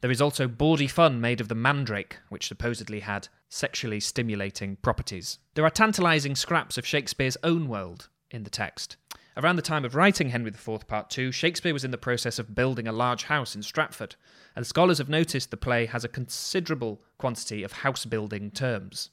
There 0.00 0.10
is 0.10 0.22
also 0.22 0.48
bawdy 0.48 0.86
fun 0.86 1.20
made 1.20 1.40
of 1.40 1.48
the 1.48 1.54
mandrake, 1.54 2.18
which 2.28 2.46
supposedly 2.46 3.00
had 3.00 3.28
sexually 3.48 4.00
stimulating 4.00 4.76
properties. 4.76 5.38
There 5.54 5.64
are 5.64 5.70
tantalising 5.70 6.34
scraps 6.34 6.78
of 6.78 6.86
Shakespeare's 6.86 7.36
own 7.42 7.68
world 7.68 8.08
in 8.30 8.44
the 8.44 8.50
text. 8.50 8.96
Around 9.38 9.54
the 9.54 9.62
time 9.62 9.84
of 9.84 9.94
writing 9.94 10.30
Henry 10.30 10.50
IV 10.50 10.88
Part 10.88 11.16
II, 11.16 11.30
Shakespeare 11.30 11.72
was 11.72 11.84
in 11.84 11.92
the 11.92 11.96
process 11.96 12.40
of 12.40 12.56
building 12.56 12.88
a 12.88 12.92
large 12.92 13.22
house 13.22 13.54
in 13.54 13.62
Stratford, 13.62 14.16
and 14.56 14.66
scholars 14.66 14.98
have 14.98 15.08
noticed 15.08 15.52
the 15.52 15.56
play 15.56 15.86
has 15.86 16.02
a 16.04 16.08
considerable 16.08 17.00
quantity 17.18 17.62
of 17.62 17.70
house 17.70 18.04
building 18.04 18.50
terms. 18.50 19.10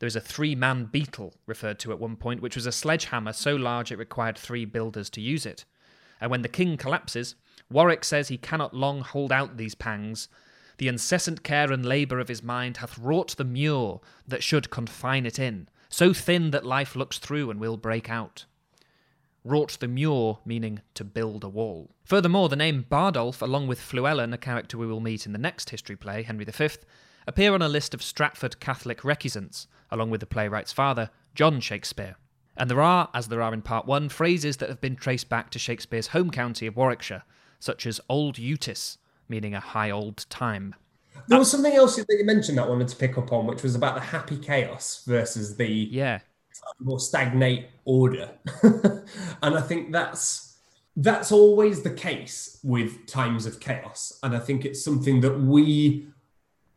There 0.00 0.08
is 0.08 0.16
a 0.16 0.20
three 0.20 0.56
man 0.56 0.86
beetle 0.86 1.32
referred 1.46 1.78
to 1.78 1.92
at 1.92 2.00
one 2.00 2.16
point, 2.16 2.42
which 2.42 2.56
was 2.56 2.66
a 2.66 2.72
sledgehammer 2.72 3.32
so 3.32 3.54
large 3.54 3.92
it 3.92 3.98
required 3.98 4.36
three 4.36 4.64
builders 4.64 5.08
to 5.10 5.20
use 5.20 5.46
it. 5.46 5.64
And 6.20 6.28
when 6.28 6.42
the 6.42 6.48
king 6.48 6.76
collapses, 6.76 7.36
Warwick 7.70 8.02
says 8.02 8.26
he 8.26 8.38
cannot 8.38 8.74
long 8.74 9.02
hold 9.02 9.30
out 9.30 9.58
these 9.58 9.76
pangs. 9.76 10.26
The 10.78 10.88
incessant 10.88 11.44
care 11.44 11.70
and 11.70 11.86
labour 11.86 12.18
of 12.18 12.26
his 12.26 12.42
mind 12.42 12.78
hath 12.78 12.98
wrought 12.98 13.36
the 13.36 13.44
mure 13.44 14.00
that 14.26 14.42
should 14.42 14.70
confine 14.70 15.24
it 15.24 15.38
in, 15.38 15.68
so 15.88 16.12
thin 16.12 16.50
that 16.50 16.66
life 16.66 16.96
looks 16.96 17.20
through 17.20 17.48
and 17.48 17.60
will 17.60 17.76
break 17.76 18.10
out 18.10 18.44
wrought 19.46 19.78
the 19.80 19.88
mure, 19.88 20.40
meaning 20.44 20.80
to 20.94 21.04
build 21.04 21.44
a 21.44 21.48
wall. 21.48 21.94
Furthermore, 22.04 22.48
the 22.48 22.56
name 22.56 22.84
Bardolph, 22.90 23.40
along 23.40 23.68
with 23.68 23.80
Fluellen, 23.80 24.34
a 24.34 24.38
character 24.38 24.76
we 24.76 24.86
will 24.86 25.00
meet 25.00 25.26
in 25.26 25.32
the 25.32 25.38
next 25.38 25.70
history 25.70 25.96
play, 25.96 26.22
Henry 26.22 26.44
V, 26.44 26.68
appear 27.26 27.54
on 27.54 27.62
a 27.62 27.68
list 27.68 27.94
of 27.94 28.02
Stratford 28.02 28.60
Catholic 28.60 29.02
recusants, 29.02 29.66
along 29.90 30.10
with 30.10 30.20
the 30.20 30.26
playwright's 30.26 30.72
father, 30.72 31.10
John 31.34 31.60
Shakespeare. 31.60 32.16
And 32.56 32.70
there 32.70 32.80
are, 32.80 33.08
as 33.14 33.28
there 33.28 33.42
are 33.42 33.52
in 33.52 33.62
Part 33.62 33.86
1, 33.86 34.08
phrases 34.08 34.56
that 34.58 34.68
have 34.68 34.80
been 34.80 34.96
traced 34.96 35.28
back 35.28 35.50
to 35.50 35.58
Shakespeare's 35.58 36.08
home 36.08 36.30
county 36.30 36.66
of 36.66 36.76
Warwickshire, 36.76 37.22
such 37.58 37.86
as 37.86 38.00
Old 38.08 38.36
Utis, 38.36 38.98
meaning 39.28 39.54
a 39.54 39.60
high 39.60 39.90
old 39.90 40.26
time. 40.28 40.74
There 41.28 41.38
was 41.38 41.50
something 41.50 41.72
else 41.72 41.96
that 41.96 42.06
you 42.08 42.24
mentioned 42.24 42.58
that 42.58 42.64
I 42.64 42.68
wanted 42.68 42.88
to 42.88 42.96
pick 42.96 43.18
up 43.18 43.32
on, 43.32 43.46
which 43.46 43.62
was 43.62 43.74
about 43.74 43.94
the 43.94 44.00
happy 44.00 44.38
chaos 44.38 45.02
versus 45.06 45.56
the 45.56 45.66
yeah 45.66 46.20
more 46.80 47.00
stagnate 47.00 47.68
order. 47.84 48.30
and 48.62 49.56
I 49.56 49.60
think 49.60 49.92
that's 49.92 50.58
that's 50.98 51.30
always 51.30 51.82
the 51.82 51.90
case 51.90 52.58
with 52.64 53.06
times 53.06 53.44
of 53.44 53.60
chaos. 53.60 54.18
And 54.22 54.34
I 54.34 54.38
think 54.38 54.64
it's 54.64 54.82
something 54.82 55.20
that 55.20 55.38
we 55.40 56.08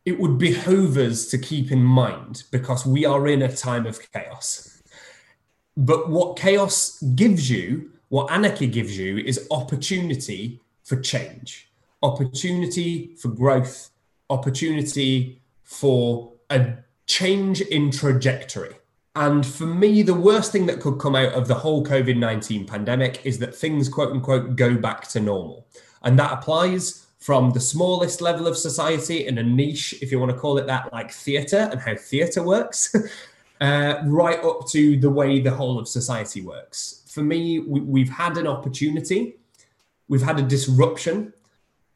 it 0.05 0.19
would 0.19 0.37
behoove 0.37 0.97
us 0.97 1.27
to 1.27 1.37
keep 1.37 1.71
in 1.71 1.83
mind 1.83 2.43
because 2.51 2.85
we 2.85 3.05
are 3.05 3.27
in 3.27 3.41
a 3.41 3.55
time 3.55 3.85
of 3.85 3.99
chaos. 4.11 4.81
But 5.77 6.09
what 6.09 6.37
chaos 6.37 7.01
gives 7.15 7.49
you, 7.49 7.91
what 8.09 8.31
anarchy 8.31 8.67
gives 8.67 8.97
you, 8.97 9.17
is 9.17 9.47
opportunity 9.51 10.61
for 10.83 10.99
change, 10.99 11.69
opportunity 12.01 13.15
for 13.15 13.27
growth, 13.29 13.91
opportunity 14.29 15.41
for 15.63 16.33
a 16.49 16.73
change 17.05 17.61
in 17.61 17.91
trajectory. 17.91 18.75
And 19.19 19.45
for 19.45 19.65
me, 19.65 20.01
the 20.01 20.13
worst 20.13 20.53
thing 20.53 20.65
that 20.67 20.79
could 20.79 20.97
come 20.97 21.13
out 21.13 21.33
of 21.33 21.49
the 21.49 21.53
whole 21.53 21.83
COVID 21.83 22.15
19 22.15 22.65
pandemic 22.65 23.19
is 23.25 23.37
that 23.39 23.53
things, 23.53 23.89
quote 23.89 24.13
unquote, 24.13 24.55
go 24.55 24.77
back 24.77 25.09
to 25.09 25.19
normal. 25.19 25.67
And 26.03 26.17
that 26.17 26.31
applies 26.31 27.05
from 27.19 27.51
the 27.51 27.59
smallest 27.59 28.21
level 28.21 28.47
of 28.47 28.57
society 28.57 29.27
in 29.27 29.37
a 29.37 29.43
niche, 29.43 29.93
if 30.01 30.09
you 30.09 30.19
want 30.19 30.31
to 30.31 30.37
call 30.37 30.57
it 30.57 30.67
that, 30.67 30.93
like 30.93 31.11
theatre 31.11 31.67
and 31.69 31.81
how 31.81 31.95
theatre 31.95 32.41
works, 32.41 32.95
uh, 33.61 33.95
right 34.05 34.41
up 34.41 34.65
to 34.69 34.97
the 34.97 35.09
way 35.09 35.41
the 35.41 35.51
whole 35.51 35.77
of 35.77 35.89
society 35.89 36.39
works. 36.39 37.03
For 37.09 37.21
me, 37.21 37.59
we, 37.59 37.81
we've 37.81 38.09
had 38.09 38.37
an 38.37 38.47
opportunity, 38.47 39.35
we've 40.07 40.21
had 40.21 40.39
a 40.39 40.43
disruption, 40.43 41.33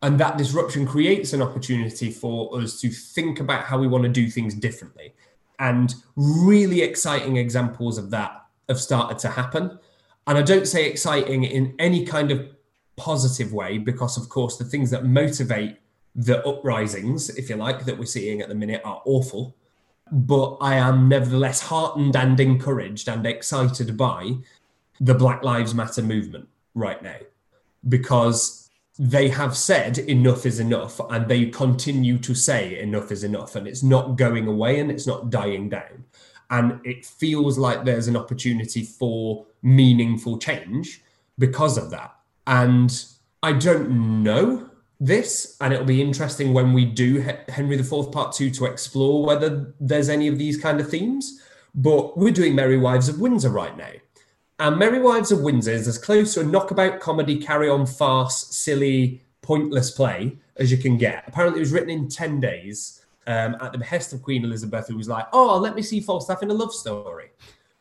and 0.01 0.19
that 0.19 0.37
disruption 0.37 0.85
creates 0.85 1.31
an 1.31 1.41
opportunity 1.41 2.11
for 2.11 2.59
us 2.59 2.81
to 2.81 2.89
think 2.89 3.39
about 3.39 3.63
how 3.63 3.77
we 3.77 3.87
want 3.87 4.03
to 4.03 4.09
do 4.09 4.29
things 4.29 4.53
differently 4.53 5.13
and 5.59 5.95
really 6.15 6.81
exciting 6.81 7.37
examples 7.37 7.97
of 7.97 8.09
that 8.11 8.45
have 8.69 8.79
started 8.79 9.19
to 9.19 9.29
happen. 9.29 9.79
And 10.27 10.37
I 10.37 10.41
don't 10.41 10.67
say 10.67 10.85
exciting 10.85 11.43
in 11.43 11.75
any 11.79 12.05
kind 12.05 12.31
of 12.31 12.47
positive 12.95 13.53
way, 13.53 13.77
because 13.77 14.17
of 14.17 14.29
course, 14.29 14.57
the 14.57 14.65
things 14.65 14.89
that 14.91 15.05
motivate 15.05 15.77
the 16.15 16.45
uprisings, 16.47 17.29
if 17.31 17.49
you 17.49 17.55
like, 17.55 17.85
that 17.85 17.97
we're 17.97 18.05
seeing 18.05 18.41
at 18.41 18.49
the 18.49 18.55
minute 18.55 18.81
are 18.85 19.01
awful. 19.05 19.55
But 20.11 20.57
I 20.61 20.75
am 20.75 21.09
nevertheless 21.09 21.61
heartened 21.61 22.15
and 22.15 22.39
encouraged 22.39 23.07
and 23.07 23.25
excited 23.25 23.97
by 23.97 24.35
the 24.99 25.13
Black 25.13 25.43
Lives 25.43 25.73
Matter 25.73 26.03
movement 26.03 26.47
right 26.75 27.01
now 27.01 27.17
because 27.87 28.62
they 28.99 29.29
have 29.29 29.57
said 29.57 29.97
enough 29.97 30.45
is 30.45 30.59
enough 30.59 30.99
and 31.09 31.27
they 31.27 31.47
continue 31.47 32.17
to 32.19 32.35
say 32.35 32.79
enough 32.79 33.11
is 33.11 33.23
enough 33.23 33.55
and 33.55 33.67
it's 33.67 33.83
not 33.83 34.17
going 34.17 34.47
away 34.47 34.79
and 34.79 34.91
it's 34.91 35.07
not 35.07 35.29
dying 35.29 35.69
down. 35.69 36.05
And 36.49 36.79
it 36.85 37.05
feels 37.05 37.57
like 37.57 37.83
there's 37.83 38.07
an 38.07 38.15
opportunity 38.15 38.83
for 38.83 39.45
meaningful 39.63 40.37
change 40.37 41.01
because 41.39 41.77
of 41.77 41.89
that. 41.89 42.15
And 42.45 43.05
i 43.43 43.51
don't 43.51 44.23
know 44.23 44.69
this 44.99 45.57
and 45.59 45.73
it'll 45.73 45.85
be 45.85 46.01
interesting 46.01 46.53
when 46.53 46.73
we 46.73 46.85
do 46.85 47.19
henry 47.49 47.77
iv 47.77 48.11
part 48.11 48.33
2 48.33 48.49
to 48.49 48.65
explore 48.65 49.23
whether 49.23 49.73
there's 49.79 50.09
any 50.09 50.27
of 50.27 50.37
these 50.39 50.57
kind 50.57 50.79
of 50.79 50.89
themes 50.89 51.41
but 51.75 52.17
we're 52.17 52.31
doing 52.31 52.55
merry 52.55 52.77
wives 52.77 53.09
of 53.09 53.19
windsor 53.19 53.49
right 53.49 53.77
now 53.77 53.91
and 54.59 54.77
Merry 54.77 54.99
Wives 54.99 55.31
of 55.31 55.41
Windsor 55.41 55.71
is 55.71 55.87
as 55.87 55.97
close 55.97 56.33
to 56.33 56.41
a 56.41 56.43
knockabout 56.43 56.99
comedy, 56.99 57.37
carry 57.37 57.69
on 57.69 57.85
farce, 57.85 58.47
silly, 58.55 59.21
pointless 59.41 59.91
play 59.91 60.37
as 60.57 60.71
you 60.71 60.77
can 60.77 60.97
get. 60.97 61.23
Apparently, 61.27 61.59
it 61.59 61.61
was 61.61 61.71
written 61.71 61.89
in 61.89 62.07
10 62.07 62.39
days 62.39 63.03
um, 63.25 63.55
at 63.61 63.71
the 63.71 63.77
behest 63.77 64.13
of 64.13 64.21
Queen 64.21 64.43
Elizabeth, 64.43 64.87
who 64.87 64.97
was 64.97 65.09
like, 65.09 65.25
Oh, 65.33 65.57
let 65.57 65.75
me 65.75 65.81
see 65.81 65.99
Falstaff 65.99 66.43
in 66.43 66.51
a 66.51 66.53
love 66.53 66.73
story. 66.73 67.31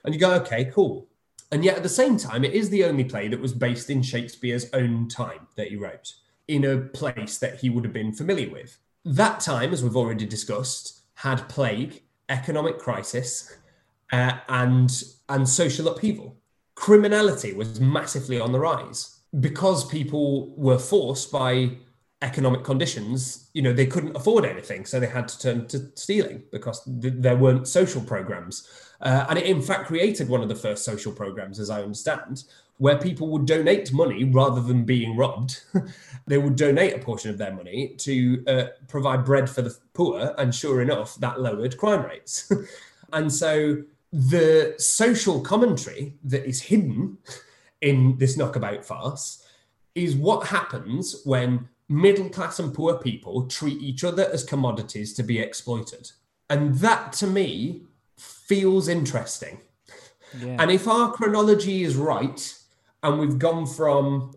And 0.04 0.14
you 0.14 0.20
go, 0.20 0.34
Okay, 0.34 0.64
cool. 0.66 1.06
And 1.50 1.62
yet 1.62 1.76
at 1.76 1.82
the 1.82 1.88
same 1.88 2.16
time, 2.16 2.44
it 2.44 2.54
is 2.54 2.70
the 2.70 2.84
only 2.84 3.04
play 3.04 3.28
that 3.28 3.40
was 3.40 3.52
based 3.52 3.90
in 3.90 4.02
Shakespeare's 4.02 4.72
own 4.72 5.08
time 5.08 5.46
that 5.56 5.68
he 5.68 5.76
wrote, 5.76 6.14
in 6.48 6.64
a 6.64 6.78
place 6.78 7.36
that 7.38 7.60
he 7.60 7.68
would 7.68 7.84
have 7.84 7.92
been 7.92 8.14
familiar 8.14 8.50
with. 8.50 8.78
That 9.04 9.40
time, 9.40 9.74
as 9.74 9.82
we've 9.82 9.96
already 9.96 10.24
discussed, 10.24 11.02
had 11.16 11.48
plague, 11.50 12.02
economic 12.30 12.78
crisis, 12.78 13.58
uh, 14.12 14.38
and 14.48 15.02
and 15.28 15.48
social 15.48 15.88
upheaval 15.88 16.36
criminality 16.82 17.52
was 17.52 17.80
massively 17.80 18.40
on 18.40 18.50
the 18.50 18.58
rise 18.58 19.20
because 19.38 19.84
people 19.84 20.52
were 20.56 20.80
forced 20.80 21.30
by 21.30 21.70
economic 22.22 22.64
conditions 22.64 23.48
you 23.54 23.62
know 23.62 23.72
they 23.72 23.86
couldn't 23.86 24.16
afford 24.16 24.44
anything 24.44 24.84
so 24.84 24.98
they 24.98 25.06
had 25.06 25.28
to 25.28 25.38
turn 25.38 25.64
to 25.68 25.78
stealing 25.94 26.42
because 26.50 26.82
th- 27.00 27.14
there 27.18 27.36
weren't 27.36 27.68
social 27.68 28.02
programs. 28.02 28.68
Uh, 29.00 29.24
and 29.28 29.38
it 29.38 29.46
in 29.46 29.62
fact 29.62 29.86
created 29.86 30.28
one 30.28 30.42
of 30.42 30.48
the 30.48 30.56
first 30.56 30.84
social 30.84 31.12
programs 31.12 31.60
as 31.60 31.70
i 31.70 31.80
understand 31.80 32.42
where 32.78 32.98
people 32.98 33.28
would 33.28 33.46
donate 33.46 33.92
money 33.92 34.24
rather 34.24 34.60
than 34.60 34.84
being 34.84 35.16
robbed. 35.16 35.62
They 36.26 36.38
would 36.38 36.56
donate 36.56 36.94
a 36.94 36.98
portion 36.98 37.30
of 37.30 37.38
their 37.38 37.52
money 37.52 37.94
to 37.98 38.44
uh, 38.46 38.64
provide 38.88 39.24
bread 39.24 39.50
for 39.50 39.62
the 39.62 39.76
poor 39.92 40.34
and 40.38 40.54
sure 40.54 40.80
enough 40.80 41.16
that 41.16 41.40
lowered 41.40 41.76
crime 41.76 42.04
rates. 42.04 42.50
And 43.12 43.30
so 43.30 43.82
the 44.12 44.74
social 44.78 45.40
commentary 45.40 46.14
that 46.24 46.46
is 46.46 46.60
hidden 46.60 47.18
in 47.80 48.16
this 48.18 48.36
knockabout 48.36 48.84
farce 48.84 49.44
is 49.94 50.14
what 50.14 50.46
happens 50.46 51.22
when 51.24 51.68
middle 51.88 52.28
class 52.28 52.58
and 52.58 52.74
poor 52.74 52.98
people 52.98 53.46
treat 53.46 53.80
each 53.82 54.04
other 54.04 54.28
as 54.32 54.44
commodities 54.44 55.12
to 55.14 55.22
be 55.22 55.38
exploited. 55.38 56.10
And 56.50 56.74
that 56.76 57.12
to 57.14 57.26
me 57.26 57.82
feels 58.16 58.88
interesting. 58.88 59.60
Yeah. 60.38 60.56
And 60.58 60.70
if 60.70 60.88
our 60.88 61.12
chronology 61.12 61.82
is 61.82 61.96
right, 61.96 62.54
and 63.02 63.18
we've 63.18 63.38
gone 63.38 63.66
from 63.66 64.32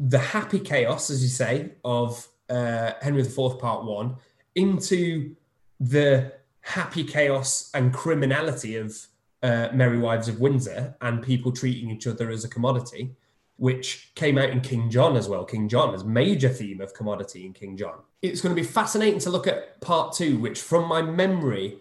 the 0.00 0.18
happy 0.18 0.58
chaos, 0.58 1.10
as 1.10 1.22
you 1.22 1.28
say, 1.28 1.72
of 1.84 2.26
uh, 2.48 2.92
Henry 3.00 3.22
IV 3.22 3.58
Part 3.58 3.84
One 3.84 4.16
into 4.54 5.36
the 5.78 6.32
happy 6.62 7.04
chaos 7.04 7.70
and 7.74 7.92
criminality 7.92 8.76
of 8.76 9.06
uh, 9.42 9.68
Merry 9.72 9.98
Wives 9.98 10.28
of 10.28 10.40
Windsor 10.40 10.96
and 11.00 11.22
people 11.22 11.52
treating 11.52 11.90
each 11.90 12.06
other 12.06 12.30
as 12.30 12.44
a 12.44 12.48
commodity, 12.48 13.14
which 13.56 14.12
came 14.14 14.38
out 14.38 14.50
in 14.50 14.60
King 14.60 14.88
John 14.88 15.16
as 15.16 15.28
well. 15.28 15.44
King 15.44 15.68
John 15.68 15.94
as 15.94 16.04
major 16.04 16.48
theme 16.48 16.80
of 16.80 16.94
commodity 16.94 17.44
in 17.44 17.52
King 17.52 17.76
John. 17.76 17.98
It's 18.22 18.40
going 18.40 18.54
to 18.54 18.60
be 18.60 18.66
fascinating 18.66 19.20
to 19.20 19.30
look 19.30 19.46
at 19.46 19.80
part 19.80 20.14
two, 20.14 20.38
which 20.38 20.60
from 20.60 20.88
my 20.88 21.02
memory 21.02 21.78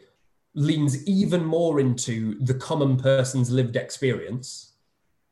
leans 0.54 1.08
even 1.08 1.46
more 1.46 1.80
into 1.80 2.38
the 2.40 2.56
common 2.56 2.98
person's 2.98 3.52
lived 3.52 3.76
experience 3.76 4.74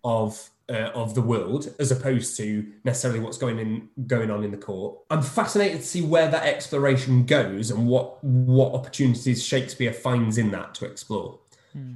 of 0.04 0.50
uh, 0.70 0.92
of 0.94 1.16
the 1.16 1.22
world 1.22 1.74
as 1.80 1.92
opposed 1.92 2.38
to 2.38 2.66
necessarily 2.84 3.20
what's 3.20 3.38
going 3.38 3.60
in 3.60 3.90
going 4.08 4.30
on 4.30 4.44
in 4.44 4.52
the 4.52 4.58
court. 4.58 5.00
I'm 5.10 5.22
fascinated 5.22 5.82
to 5.82 5.86
see 5.86 6.02
where 6.02 6.30
that 6.30 6.46
exploration 6.46 7.26
goes 7.26 7.72
and 7.72 7.88
what 7.88 8.24
what 8.24 8.74
opportunities 8.74 9.44
Shakespeare 9.44 9.94
finds 9.94 10.38
in 10.38 10.52
that 10.52 10.76
to 10.76 10.86
explore. 10.86 11.40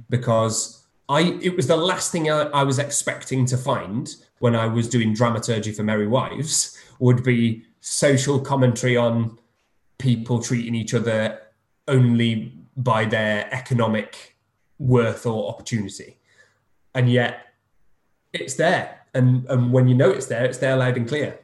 Because 0.08 0.86
I 1.08 1.38
it 1.42 1.56
was 1.56 1.66
the 1.66 1.76
last 1.76 2.12
thing 2.12 2.30
I, 2.30 2.42
I 2.42 2.62
was 2.64 2.78
expecting 2.78 3.46
to 3.46 3.56
find 3.56 4.14
when 4.38 4.54
I 4.56 4.66
was 4.66 4.88
doing 4.88 5.14
dramaturgy 5.14 5.72
for 5.72 5.82
Merry 5.82 6.06
Wives 6.06 6.78
would 6.98 7.22
be 7.22 7.64
social 7.80 8.40
commentary 8.40 8.96
on 8.96 9.38
people 9.98 10.42
treating 10.42 10.74
each 10.74 10.94
other 10.94 11.40
only 11.86 12.52
by 12.76 13.04
their 13.04 13.52
economic 13.52 14.36
worth 14.78 15.26
or 15.26 15.48
opportunity. 15.48 16.18
And 16.94 17.10
yet 17.10 17.43
it's 18.34 18.54
there. 18.54 19.00
And, 19.14 19.46
and 19.48 19.72
when 19.72 19.88
you 19.88 19.94
know 19.94 20.10
it's 20.10 20.26
there, 20.26 20.44
it's 20.44 20.58
there 20.58 20.76
loud 20.76 20.96
and 20.96 21.08
clear. 21.08 21.38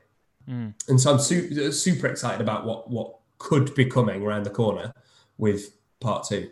Hmm. 0.46 0.70
And 0.88 1.00
so 1.00 1.12
I'm 1.12 1.18
su- 1.18 1.72
super 1.72 2.06
excited 2.06 2.40
about 2.40 2.66
what, 2.66 2.90
what 2.90 3.16
could 3.38 3.74
be 3.74 3.84
coming 3.84 4.22
around 4.22 4.44
the 4.44 4.50
corner 4.50 4.92
with 5.38 5.76
part 6.00 6.24
two. 6.24 6.50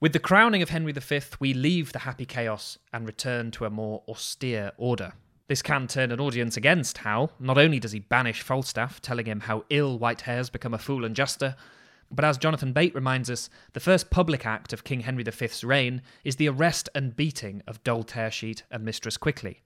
With 0.00 0.12
the 0.12 0.18
crowning 0.18 0.62
of 0.62 0.70
Henry 0.70 0.92
V, 0.92 1.20
we 1.40 1.54
leave 1.54 1.92
the 1.92 2.00
happy 2.00 2.26
chaos 2.26 2.78
and 2.92 3.06
return 3.06 3.50
to 3.52 3.64
a 3.64 3.70
more 3.70 4.02
austere 4.08 4.72
order. 4.76 5.12
This 5.48 5.62
can 5.62 5.86
turn 5.86 6.10
an 6.10 6.20
audience 6.20 6.56
against 6.56 6.98
Hal. 6.98 7.30
Not 7.38 7.56
only 7.56 7.78
does 7.78 7.92
he 7.92 8.00
banish 8.00 8.42
Falstaff, 8.42 9.00
telling 9.00 9.26
him 9.26 9.40
how 9.40 9.64
ill 9.70 9.98
white 9.98 10.22
hairs 10.22 10.50
become 10.50 10.74
a 10.74 10.78
fool 10.78 11.04
and 11.04 11.14
jester, 11.14 11.54
but 12.10 12.24
as 12.24 12.38
Jonathan 12.38 12.72
Bate 12.72 12.94
reminds 12.94 13.30
us, 13.30 13.50
the 13.72 13.80
first 13.80 14.10
public 14.10 14.46
act 14.46 14.72
of 14.72 14.84
King 14.84 15.00
Henry 15.00 15.24
V's 15.24 15.64
reign 15.64 16.02
is 16.24 16.36
the 16.36 16.48
arrest 16.48 16.88
and 16.94 17.16
beating 17.16 17.62
of 17.66 17.82
Doll 17.82 18.04
Tearsheet 18.04 18.62
and 18.70 18.84
Mistress 18.84 19.16
Quickly. 19.16 19.62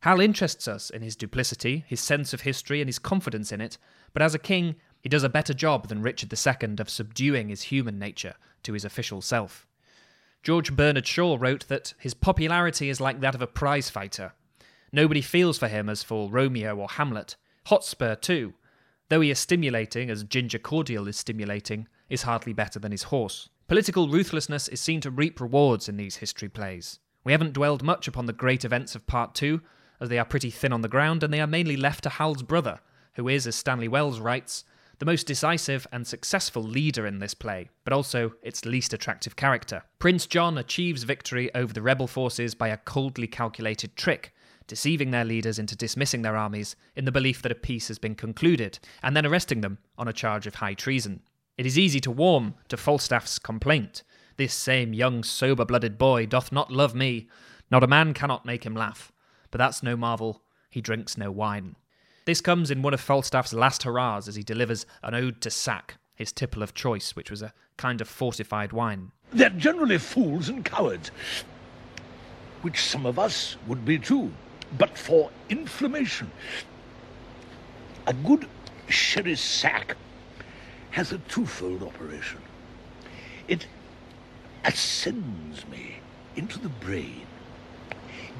Hal 0.00 0.20
interests 0.20 0.68
us 0.68 0.90
in 0.90 1.02
his 1.02 1.16
duplicity, 1.16 1.84
his 1.88 2.00
sense 2.00 2.34
of 2.34 2.42
history, 2.42 2.80
and 2.80 2.88
his 2.88 2.98
confidence 2.98 3.52
in 3.52 3.60
it, 3.60 3.78
but 4.12 4.22
as 4.22 4.34
a 4.34 4.38
king, 4.38 4.76
he 5.00 5.08
does 5.08 5.24
a 5.24 5.28
better 5.28 5.54
job 5.54 5.88
than 5.88 6.02
Richard 6.02 6.32
II 6.32 6.76
of 6.78 6.90
subduing 6.90 7.48
his 7.48 7.62
human 7.62 7.98
nature 7.98 8.34
to 8.64 8.74
his 8.74 8.84
official 8.84 9.22
self. 9.22 9.66
George 10.42 10.76
Bernard 10.76 11.06
Shaw 11.06 11.38
wrote 11.40 11.66
that 11.68 11.94
his 11.98 12.12
popularity 12.12 12.90
is 12.90 13.00
like 13.00 13.20
that 13.20 13.34
of 13.34 13.40
a 13.40 13.46
prize 13.46 13.88
fighter. 13.88 14.34
Nobody 14.92 15.22
feels 15.22 15.58
for 15.58 15.68
him 15.68 15.88
as 15.88 16.02
for 16.02 16.30
Romeo 16.30 16.76
or 16.76 16.88
Hamlet. 16.88 17.36
Hotspur, 17.66 18.14
too, 18.14 18.52
though 19.14 19.20
he 19.20 19.30
is 19.30 19.38
stimulating 19.38 20.10
as 20.10 20.24
Ginger 20.24 20.58
Cordial 20.58 21.06
is 21.06 21.16
stimulating, 21.16 21.86
is 22.08 22.22
hardly 22.22 22.52
better 22.52 22.80
than 22.80 22.90
his 22.90 23.04
horse. 23.04 23.48
Political 23.68 24.08
ruthlessness 24.08 24.66
is 24.66 24.80
seen 24.80 25.00
to 25.02 25.10
reap 25.12 25.40
rewards 25.40 25.88
in 25.88 25.96
these 25.96 26.16
history 26.16 26.48
plays. 26.48 26.98
We 27.22 27.30
haven't 27.30 27.52
dwelled 27.52 27.84
much 27.84 28.08
upon 28.08 28.26
the 28.26 28.32
great 28.32 28.64
events 28.64 28.96
of 28.96 29.06
Part 29.06 29.36
2, 29.36 29.60
as 30.00 30.08
they 30.08 30.18
are 30.18 30.24
pretty 30.24 30.50
thin 30.50 30.72
on 30.72 30.80
the 30.80 30.88
ground 30.88 31.22
and 31.22 31.32
they 31.32 31.40
are 31.40 31.46
mainly 31.46 31.76
left 31.76 32.02
to 32.02 32.08
Hal's 32.08 32.42
brother, 32.42 32.80
who 33.12 33.28
is, 33.28 33.46
as 33.46 33.54
Stanley 33.54 33.86
Wells 33.86 34.18
writes, 34.18 34.64
the 34.98 35.06
most 35.06 35.28
decisive 35.28 35.86
and 35.92 36.04
successful 36.04 36.64
leader 36.64 37.06
in 37.06 37.20
this 37.20 37.34
play, 37.34 37.70
but 37.84 37.92
also 37.92 38.32
its 38.42 38.64
least 38.64 38.92
attractive 38.92 39.36
character. 39.36 39.84
Prince 40.00 40.26
John 40.26 40.58
achieves 40.58 41.04
victory 41.04 41.54
over 41.54 41.72
the 41.72 41.82
rebel 41.82 42.08
forces 42.08 42.56
by 42.56 42.66
a 42.66 42.78
coldly 42.78 43.28
calculated 43.28 43.94
trick, 43.94 44.34
deceiving 44.66 45.10
their 45.10 45.24
leaders 45.24 45.58
into 45.58 45.76
dismissing 45.76 46.22
their 46.22 46.36
armies 46.36 46.76
in 46.96 47.04
the 47.04 47.12
belief 47.12 47.42
that 47.42 47.52
a 47.52 47.56
peace 47.56 47.88
has 47.88 47.98
been 47.98 48.14
concluded, 48.14 48.78
and 49.02 49.16
then 49.16 49.26
arresting 49.26 49.60
them 49.60 49.78
on 49.98 50.08
a 50.08 50.12
charge 50.12 50.46
of 50.46 50.56
high 50.56 50.74
treason. 50.74 51.20
It 51.56 51.66
is 51.66 51.78
easy 51.78 52.00
to 52.00 52.10
warm 52.10 52.54
to 52.68 52.76
Falstaff's 52.76 53.38
complaint. 53.38 54.02
This 54.36 54.54
same 54.54 54.92
young, 54.92 55.22
sober 55.22 55.64
blooded 55.64 55.96
boy 55.98 56.26
doth 56.26 56.50
not 56.50 56.72
love 56.72 56.94
me. 56.94 57.28
Not 57.70 57.84
a 57.84 57.88
man 57.88 58.14
cannot 58.14 58.44
make 58.44 58.64
him 58.64 58.74
laugh. 58.74 59.12
But 59.50 59.58
that's 59.58 59.82
no 59.82 59.96
marvel, 59.96 60.42
he 60.68 60.80
drinks 60.80 61.16
no 61.16 61.30
wine. 61.30 61.76
This 62.24 62.40
comes 62.40 62.70
in 62.70 62.82
one 62.82 62.94
of 62.94 63.00
Falstaff's 63.00 63.52
last 63.52 63.82
hurrahs 63.84 64.26
as 64.26 64.34
he 64.34 64.42
delivers 64.42 64.86
an 65.02 65.14
ode 65.14 65.40
to 65.42 65.50
sack, 65.50 65.98
his 66.14 66.32
tipple 66.32 66.62
of 66.62 66.74
choice, 66.74 67.14
which 67.14 67.30
was 67.30 67.42
a 67.42 67.52
kind 67.76 68.00
of 68.00 68.08
fortified 68.08 68.72
wine. 68.72 69.12
They're 69.32 69.50
generally 69.50 69.98
fools 69.98 70.48
and 70.48 70.64
cowards, 70.64 71.10
which 72.62 72.82
some 72.82 73.04
of 73.04 73.18
us 73.18 73.56
would 73.66 73.84
be 73.84 73.98
too, 73.98 74.32
but 74.78 74.96
for 74.96 75.30
inflammation. 75.48 76.30
A 78.06 78.12
good 78.12 78.46
sherry 78.88 79.36
sack 79.36 79.96
has 80.90 81.12
a 81.12 81.18
twofold 81.18 81.82
operation. 81.82 82.40
It 83.48 83.66
ascends 84.64 85.66
me 85.68 85.96
into 86.36 86.58
the 86.58 86.68
brain, 86.68 87.26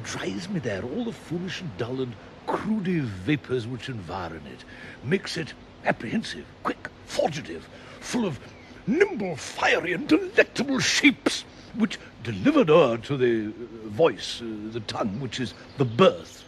drives 0.03 0.49
me 0.49 0.61
there 0.61 0.83
all 0.83 1.05
the 1.05 1.13
foolish 1.13 1.61
and 1.61 1.77
dull 1.79 2.01
and 2.01 2.15
crudy 2.47 3.01
vapors 3.01 3.67
which 3.67 3.89
environ 3.89 4.43
it, 4.47 4.65
makes 5.03 5.37
it 5.37 5.55
apprehensive, 5.85 6.45
quick, 6.63 6.89
forgetive, 7.07 7.69
full 8.01 8.27
of 8.27 8.39
nimble, 8.87 9.37
fiery, 9.37 9.93
and 9.93 10.09
delectable 10.09 10.79
shapes, 10.79 11.45
which, 11.75 11.99
delivered 12.25 12.71
o'er 12.71 12.97
to 12.99 13.17
the 13.17 13.53
voice, 13.87 14.41
uh, 14.41 14.47
the 14.73 14.81
tongue, 14.81 15.21
which 15.21 15.39
is 15.39 15.55
the 15.79 15.85
birth, 15.85 16.43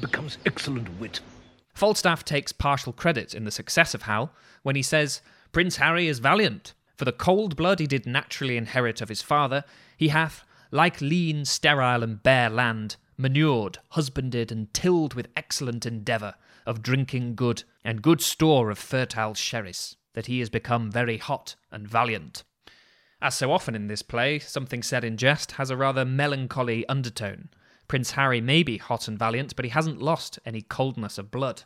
becomes 0.00 0.38
excellent 0.46 0.88
wit. 1.00 1.20
Falstaff 1.74 2.24
takes 2.24 2.52
partial 2.52 2.92
credit 2.92 3.34
in 3.34 3.44
the 3.44 3.50
success 3.50 3.94
of 3.94 4.02
Hal 4.02 4.32
when 4.62 4.76
he 4.76 4.82
says, 4.82 5.22
Prince 5.50 5.76
Harry 5.76 6.06
is 6.06 6.18
valiant. 6.18 6.74
For 6.96 7.04
the 7.04 7.12
cold 7.12 7.56
blood 7.56 7.80
he 7.80 7.86
did 7.86 8.06
naturally 8.06 8.56
inherit 8.56 9.00
of 9.00 9.08
his 9.08 9.22
father, 9.22 9.64
he 9.96 10.08
hath, 10.08 10.44
like 10.70 11.00
lean, 11.00 11.44
sterile, 11.44 12.02
and 12.02 12.22
bare 12.22 12.50
land, 12.50 12.96
manured, 13.16 13.78
husbanded, 13.90 14.52
and 14.52 14.72
tilled 14.74 15.14
with 15.14 15.28
excellent 15.36 15.86
endeavour 15.86 16.34
of 16.66 16.82
drinking 16.82 17.34
good, 17.34 17.62
and 17.82 18.02
good 18.02 18.20
store 18.20 18.70
of 18.70 18.78
fertile 18.78 19.32
sherris, 19.32 19.96
that 20.12 20.26
he 20.26 20.40
is 20.40 20.50
become 20.50 20.90
very 20.90 21.16
hot 21.16 21.56
and 21.72 21.88
valiant. 21.88 22.44
As 23.20 23.34
so 23.34 23.50
often 23.50 23.74
in 23.74 23.88
this 23.88 24.02
play, 24.02 24.38
something 24.38 24.82
said 24.82 25.02
in 25.02 25.16
jest 25.16 25.52
has 25.52 25.70
a 25.70 25.76
rather 25.76 26.04
melancholy 26.04 26.88
undertone. 26.88 27.48
Prince 27.88 28.12
Harry 28.12 28.40
may 28.40 28.62
be 28.62 28.78
hot 28.78 29.08
and 29.08 29.18
valiant, 29.18 29.56
but 29.56 29.64
he 29.64 29.70
hasn't 29.70 30.00
lost 30.00 30.38
any 30.46 30.62
coldness 30.62 31.18
of 31.18 31.30
blood, 31.30 31.64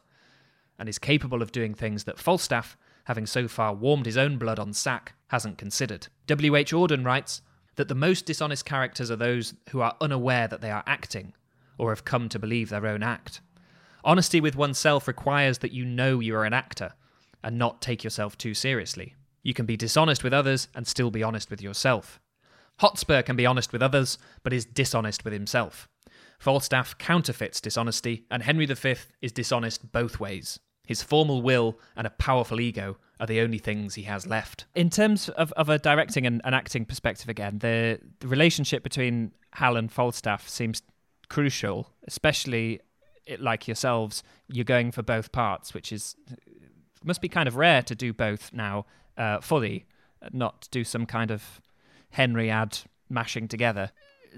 and 0.78 0.88
is 0.88 0.98
capable 0.98 1.42
of 1.42 1.52
doing 1.52 1.74
things 1.74 2.04
that 2.04 2.18
Falstaff, 2.18 2.76
having 3.04 3.26
so 3.26 3.48
far 3.48 3.74
warmed 3.74 4.06
his 4.06 4.16
own 4.16 4.38
blood 4.38 4.58
on 4.58 4.72
sack, 4.72 5.12
hasn't 5.28 5.58
considered. 5.58 6.08
W. 6.26 6.56
H. 6.56 6.72
Auden 6.72 7.04
writes 7.04 7.42
that 7.76 7.88
the 7.88 7.94
most 7.94 8.24
dishonest 8.24 8.64
characters 8.64 9.10
are 9.10 9.16
those 9.16 9.54
who 9.70 9.80
are 9.80 9.96
unaware 10.00 10.48
that 10.48 10.62
they 10.62 10.70
are 10.70 10.84
acting, 10.86 11.34
or 11.76 11.90
have 11.90 12.04
come 12.04 12.30
to 12.30 12.38
believe 12.38 12.70
their 12.70 12.86
own 12.86 13.02
act. 13.02 13.42
Honesty 14.04 14.40
with 14.40 14.56
oneself 14.56 15.06
requires 15.06 15.58
that 15.58 15.72
you 15.72 15.84
know 15.84 16.18
you 16.18 16.34
are 16.34 16.44
an 16.46 16.54
actor, 16.54 16.94
and 17.42 17.58
not 17.58 17.82
take 17.82 18.04
yourself 18.04 18.38
too 18.38 18.54
seriously. 18.54 19.16
You 19.42 19.54
can 19.54 19.66
be 19.66 19.76
dishonest 19.76 20.22
with 20.22 20.32
others 20.32 20.68
and 20.74 20.86
still 20.86 21.10
be 21.10 21.22
honest 21.22 21.50
with 21.50 21.60
yourself. 21.62 22.20
Hotspur 22.78 23.22
can 23.22 23.36
be 23.36 23.46
honest 23.46 23.72
with 23.72 23.82
others, 23.82 24.18
but 24.42 24.52
is 24.52 24.64
dishonest 24.64 25.24
with 25.24 25.32
himself. 25.32 25.88
Falstaff 26.38 26.98
counterfeits 26.98 27.60
dishonesty, 27.60 28.24
and 28.30 28.42
Henry 28.42 28.66
V 28.66 28.94
is 29.20 29.32
dishonest 29.32 29.92
both 29.92 30.18
ways. 30.18 30.58
His 30.86 31.02
formal 31.02 31.42
will 31.42 31.78
and 31.96 32.06
a 32.06 32.10
powerful 32.10 32.60
ego 32.60 32.96
are 33.20 33.26
the 33.26 33.40
only 33.40 33.58
things 33.58 33.94
he 33.94 34.02
has 34.02 34.26
left. 34.26 34.64
In 34.74 34.90
terms 34.90 35.28
of, 35.28 35.52
of 35.52 35.68
a 35.68 35.78
directing 35.78 36.26
and, 36.26 36.40
and 36.44 36.54
acting 36.54 36.84
perspective, 36.84 37.28
again, 37.28 37.58
the, 37.60 38.00
the 38.18 38.26
relationship 38.26 38.82
between 38.82 39.30
Hal 39.52 39.76
and 39.76 39.92
Falstaff 39.92 40.48
seems 40.48 40.82
crucial, 41.28 41.88
especially 42.08 42.80
it- 43.26 43.40
like 43.40 43.68
yourselves, 43.68 44.24
you're 44.48 44.64
going 44.64 44.90
for 44.90 45.02
both 45.02 45.30
parts, 45.30 45.72
which 45.72 45.92
is 45.92 46.16
must 47.04 47.20
be 47.20 47.28
kind 47.28 47.48
of 47.48 47.56
rare 47.56 47.82
to 47.82 47.94
do 47.94 48.12
both 48.12 48.52
now 48.52 48.86
uh, 49.16 49.40
fully, 49.40 49.86
not 50.32 50.68
do 50.70 50.84
some 50.84 51.06
kind 51.06 51.30
of 51.30 51.60
Henriad 52.16 52.84
mashing 53.08 53.48
together. 53.48 53.90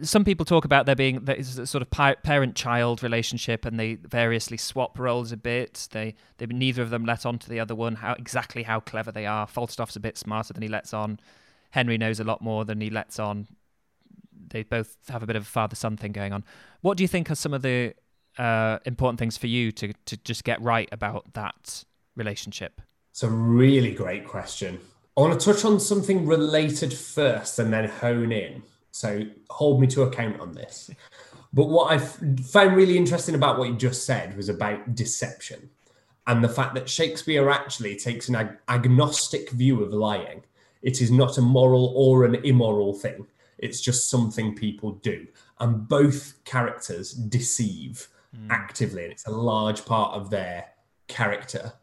Some 0.03 0.25
people 0.25 0.45
talk 0.45 0.65
about 0.65 0.87
there 0.87 0.97
being 0.97 1.25
there 1.25 1.37
is 1.37 1.57
a 1.57 1.67
sort 1.67 1.83
of 1.83 1.91
parent-child 1.91 3.03
relationship, 3.03 3.65
and 3.65 3.79
they 3.79 3.95
variously 3.95 4.57
swap 4.57 4.99
roles 4.99 5.31
a 5.31 5.37
bit. 5.37 5.89
They 5.93 6.15
they 6.39 6.47
neither 6.47 6.83
of 6.83 6.91
them 6.91 7.05
let 7.05 7.25
on 7.25 7.39
to 7.39 7.49
the 7.49 7.61
other 7.61 7.77
one 7.77 7.97
how 7.97 8.15
exactly 8.15 8.65
how 8.65 8.81
clever 8.81 9.13
they 9.13 9.27
are. 9.27 9.47
Falstaff's 9.47 9.95
a 9.95 10.01
bit 10.01 10.19
smarter 10.19 10.53
than 10.53 10.63
he 10.63 10.69
lets 10.69 10.93
on. 10.93 11.21
Henry 11.71 11.97
knows 11.97 12.19
a 12.19 12.25
lot 12.25 12.41
more 12.43 12.65
than 12.65 12.81
he 12.81 12.91
lets 12.91 13.21
on. 13.21 13.47
They 14.49 14.65
both 14.65 14.97
have 15.09 15.23
a 15.23 15.27
bit 15.27 15.37
of 15.37 15.43
a 15.43 15.47
father-son 15.47 15.97
thing 15.97 16.13
going 16.13 16.33
on. 16.33 16.45
What 16.81 16.97
do 16.97 17.05
you 17.05 17.09
think 17.09 17.31
are 17.31 17.35
some 17.37 17.55
of 17.55 17.63
the 17.63 17.95
uh, 18.37 18.79
important 18.85 19.19
things 19.21 19.37
for 19.37 19.47
you 19.47 19.71
to 19.73 19.93
to 20.07 20.17
just 20.17 20.43
get 20.43 20.61
right 20.61 20.89
about 20.91 21.35
that 21.35 21.85
relationship? 22.17 22.81
It's 23.15 23.23
a 23.23 23.31
really 23.31 23.95
great 23.95 24.27
question. 24.27 24.81
I 25.17 25.21
want 25.21 25.39
to 25.39 25.53
touch 25.53 25.65
on 25.65 25.79
something 25.79 26.27
related 26.27 26.93
first 26.93 27.61
and 27.61 27.73
then 27.73 27.89
hone 27.89 28.33
in. 28.33 28.65
So 28.91 29.23
hold 29.51 29.81
me 29.81 29.87
to 29.87 30.03
account 30.03 30.41
on 30.41 30.51
this. 30.51 30.91
But 31.53 31.69
what 31.69 31.93
I 31.93 31.99
found 31.99 32.77
really 32.77 32.97
interesting 32.97 33.37
about 33.37 33.57
what 33.57 33.69
you 33.69 33.77
just 33.77 34.05
said 34.05 34.37
was 34.37 34.49
about 34.49 34.97
deception 34.97 35.71
and 36.27 36.43
the 36.43 36.49
fact 36.49 36.75
that 36.75 36.89
Shakespeare 36.89 37.49
actually 37.51 37.95
takes 37.95 38.29
an 38.29 38.35
ag- 38.35 38.59
agnostic 38.69 39.49
view 39.51 39.85
of 39.85 39.93
lying. 39.93 40.43
It 40.83 41.01
is 41.01 41.13
not 41.13 41.39
a 41.39 41.41
moral 41.41 41.93
or 41.95 42.25
an 42.25 42.35
immoral 42.45 42.95
thing, 42.95 43.29
it's 43.59 43.81
just 43.81 44.11
something 44.11 44.57
people 44.57 44.91
do. 44.91 45.25
And 45.61 45.87
both 45.87 46.45
characters 46.45 47.13
deceive 47.13 48.09
mm. 48.37 48.49
actively, 48.51 49.05
and 49.05 49.13
it's 49.13 49.29
a 49.29 49.31
large 49.31 49.85
part 49.85 50.15
of 50.15 50.31
their 50.31 50.67
character. 51.07 51.75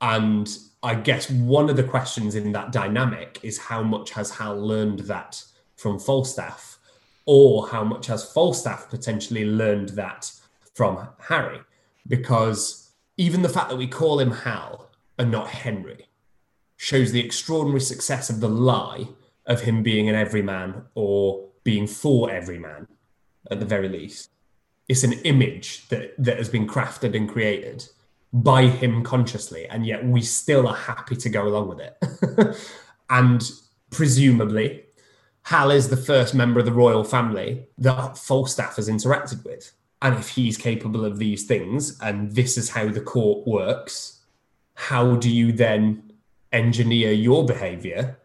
And 0.00 0.48
I 0.82 0.94
guess 0.94 1.28
one 1.30 1.68
of 1.68 1.76
the 1.76 1.82
questions 1.82 2.34
in 2.34 2.52
that 2.52 2.72
dynamic 2.72 3.40
is 3.42 3.58
how 3.58 3.82
much 3.82 4.10
has 4.12 4.30
Hal 4.30 4.56
learned 4.56 5.00
that 5.00 5.42
from 5.76 5.98
Falstaff, 5.98 6.78
or 7.26 7.68
how 7.68 7.82
much 7.84 8.06
has 8.06 8.32
Falstaff 8.32 8.88
potentially 8.88 9.44
learned 9.44 9.90
that 9.90 10.30
from 10.74 11.08
Harry? 11.18 11.60
Because 12.06 12.90
even 13.16 13.42
the 13.42 13.48
fact 13.48 13.68
that 13.70 13.76
we 13.76 13.88
call 13.88 14.20
him 14.20 14.30
Hal 14.30 14.90
and 15.18 15.30
not 15.30 15.48
Henry 15.48 16.06
shows 16.76 17.10
the 17.10 17.24
extraordinary 17.24 17.80
success 17.80 18.30
of 18.30 18.40
the 18.40 18.48
lie 18.48 19.08
of 19.46 19.62
him 19.62 19.82
being 19.82 20.08
an 20.08 20.14
everyman 20.14 20.84
or 20.94 21.48
being 21.64 21.88
for 21.88 22.30
everyman 22.30 22.86
at 23.50 23.58
the 23.58 23.66
very 23.66 23.88
least. 23.88 24.30
It's 24.88 25.02
an 25.02 25.14
image 25.24 25.88
that, 25.88 26.14
that 26.18 26.38
has 26.38 26.48
been 26.48 26.68
crafted 26.68 27.16
and 27.16 27.28
created 27.28 27.88
by 28.32 28.66
him 28.66 29.02
consciously, 29.02 29.66
and 29.68 29.86
yet 29.86 30.04
we 30.04 30.20
still 30.20 30.66
are 30.68 30.76
happy 30.76 31.16
to 31.16 31.28
go 31.28 31.46
along 31.46 31.68
with 31.68 31.80
it. 31.80 32.56
and 33.10 33.42
presumably, 33.90 34.84
Hal 35.44 35.70
is 35.70 35.88
the 35.88 35.96
first 35.96 36.34
member 36.34 36.60
of 36.60 36.66
the 36.66 36.72
royal 36.72 37.04
family 37.04 37.66
that 37.78 38.18
Falstaff 38.18 38.76
has 38.76 38.88
interacted 38.88 39.44
with. 39.44 39.72
And 40.02 40.14
if 40.14 40.30
he's 40.30 40.58
capable 40.58 41.04
of 41.04 41.18
these 41.18 41.46
things, 41.46 41.98
and 42.00 42.34
this 42.34 42.58
is 42.58 42.70
how 42.70 42.88
the 42.88 43.00
court 43.00 43.46
works, 43.46 44.20
how 44.74 45.16
do 45.16 45.30
you 45.30 45.52
then 45.52 46.12
engineer 46.52 47.12
your 47.12 47.44
behavior 47.44 48.18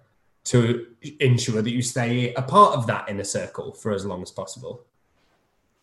to 0.45 0.85
ensure 1.19 1.61
that 1.61 1.71
you 1.71 1.81
stay 1.81 2.33
a 2.33 2.41
part 2.41 2.75
of 2.77 2.87
that 2.87 3.09
inner 3.09 3.23
circle 3.23 3.73
for 3.73 3.91
as 3.91 4.05
long 4.05 4.21
as 4.21 4.29
possible? 4.29 4.85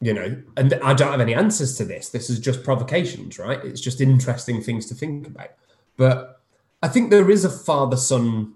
You 0.00 0.14
know, 0.14 0.42
and 0.56 0.74
I 0.82 0.94
don't 0.94 1.10
have 1.10 1.20
any 1.20 1.34
answers 1.34 1.76
to 1.76 1.84
this. 1.84 2.08
This 2.08 2.30
is 2.30 2.40
just 2.40 2.64
provocations, 2.64 3.38
right? 3.38 3.62
It's 3.64 3.80
just 3.80 4.00
interesting 4.00 4.62
things 4.62 4.86
to 4.86 4.94
think 4.94 5.26
about. 5.26 5.50
But 5.96 6.40
I 6.82 6.88
think 6.88 7.10
there 7.10 7.30
is 7.30 7.44
a 7.44 7.50
father 7.50 7.98
son 7.98 8.54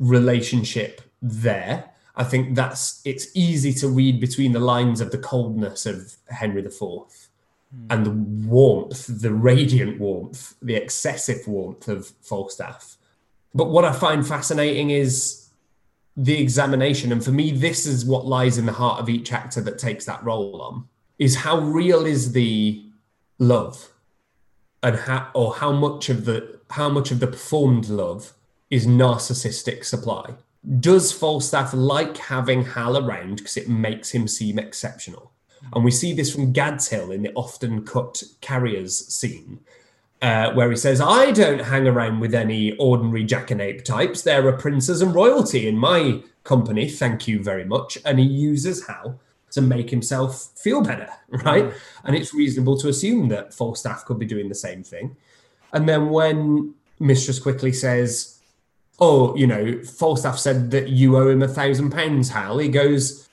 relationship 0.00 1.00
there. 1.22 1.90
I 2.16 2.24
think 2.24 2.56
that's 2.56 3.00
it's 3.04 3.28
easy 3.34 3.72
to 3.74 3.88
read 3.88 4.20
between 4.20 4.52
the 4.52 4.58
lines 4.58 5.00
of 5.00 5.12
the 5.12 5.18
coldness 5.18 5.86
of 5.86 6.16
Henry 6.28 6.64
IV 6.64 6.72
mm. 6.80 7.06
and 7.88 8.04
the 8.04 8.48
warmth, 8.48 9.06
the 9.06 9.32
radiant 9.32 10.00
warmth, 10.00 10.54
the 10.60 10.74
excessive 10.74 11.46
warmth 11.46 11.86
of 11.86 12.12
Falstaff. 12.20 12.96
But 13.54 13.70
what 13.70 13.84
I 13.84 13.92
find 13.92 14.26
fascinating 14.26 14.90
is 14.90 15.39
the 16.16 16.40
examination. 16.40 17.12
And 17.12 17.24
for 17.24 17.32
me 17.32 17.50
this 17.50 17.86
is 17.86 18.04
what 18.04 18.26
lies 18.26 18.58
in 18.58 18.66
the 18.66 18.72
heart 18.72 19.00
of 19.00 19.08
each 19.08 19.32
actor 19.32 19.60
that 19.62 19.78
takes 19.78 20.04
that 20.04 20.22
role 20.24 20.60
on 20.60 20.88
is 21.18 21.36
how 21.36 21.58
real 21.58 22.06
is 22.06 22.32
the 22.32 22.84
love? 23.38 23.92
And 24.82 24.96
how 24.96 25.28
or 25.34 25.54
how 25.54 25.72
much 25.72 26.08
of 26.08 26.24
the 26.24 26.60
how 26.70 26.88
much 26.88 27.10
of 27.10 27.20
the 27.20 27.26
performed 27.26 27.88
love 27.88 28.32
is 28.70 28.86
narcissistic 28.86 29.84
supply? 29.84 30.34
Does 30.78 31.12
falstaff 31.12 31.72
like 31.74 32.16
having 32.16 32.64
hal 32.64 32.96
around 32.96 33.36
because 33.36 33.56
it 33.56 33.68
makes 33.68 34.10
him 34.10 34.26
seem 34.28 34.58
exceptional? 34.58 35.32
And 35.74 35.84
we 35.84 35.90
see 35.90 36.14
this 36.14 36.34
from 36.34 36.52
Gad's 36.52 36.88
Hill 36.88 37.10
in 37.10 37.22
the 37.22 37.32
often 37.34 37.84
cut 37.84 38.22
carriers 38.40 39.06
scene 39.08 39.60
uh, 40.22 40.52
where 40.52 40.70
he 40.70 40.76
says, 40.76 41.00
I 41.00 41.30
don't 41.32 41.60
hang 41.60 41.86
around 41.86 42.20
with 42.20 42.34
any 42.34 42.76
ordinary 42.76 43.24
jackanape 43.24 43.84
types. 43.84 44.22
There 44.22 44.46
are 44.48 44.52
princes 44.52 45.00
and 45.00 45.14
royalty 45.14 45.66
in 45.66 45.78
my 45.78 46.22
company. 46.44 46.88
Thank 46.88 47.26
you 47.26 47.42
very 47.42 47.64
much. 47.64 47.96
And 48.04 48.18
he 48.18 48.26
uses 48.26 48.86
Hal 48.86 49.18
to 49.52 49.62
make 49.62 49.90
himself 49.90 50.50
feel 50.56 50.82
better, 50.82 51.08
right? 51.28 51.64
Mm. 51.64 51.74
And 52.04 52.16
it's 52.16 52.34
reasonable 52.34 52.76
to 52.78 52.88
assume 52.88 53.28
that 53.28 53.54
Falstaff 53.54 54.04
could 54.04 54.18
be 54.18 54.26
doing 54.26 54.48
the 54.48 54.54
same 54.54 54.82
thing. 54.82 55.16
And 55.72 55.88
then 55.88 56.10
when 56.10 56.74
Mistress 56.98 57.38
quickly 57.38 57.72
says, 57.72 58.36
Oh, 59.02 59.34
you 59.34 59.46
know, 59.46 59.82
Falstaff 59.82 60.38
said 60.38 60.70
that 60.72 60.90
you 60.90 61.16
owe 61.16 61.30
him 61.30 61.42
a 61.42 61.48
thousand 61.48 61.90
pounds, 61.90 62.28
Hal, 62.28 62.58
he 62.58 62.68
goes, 62.68 63.26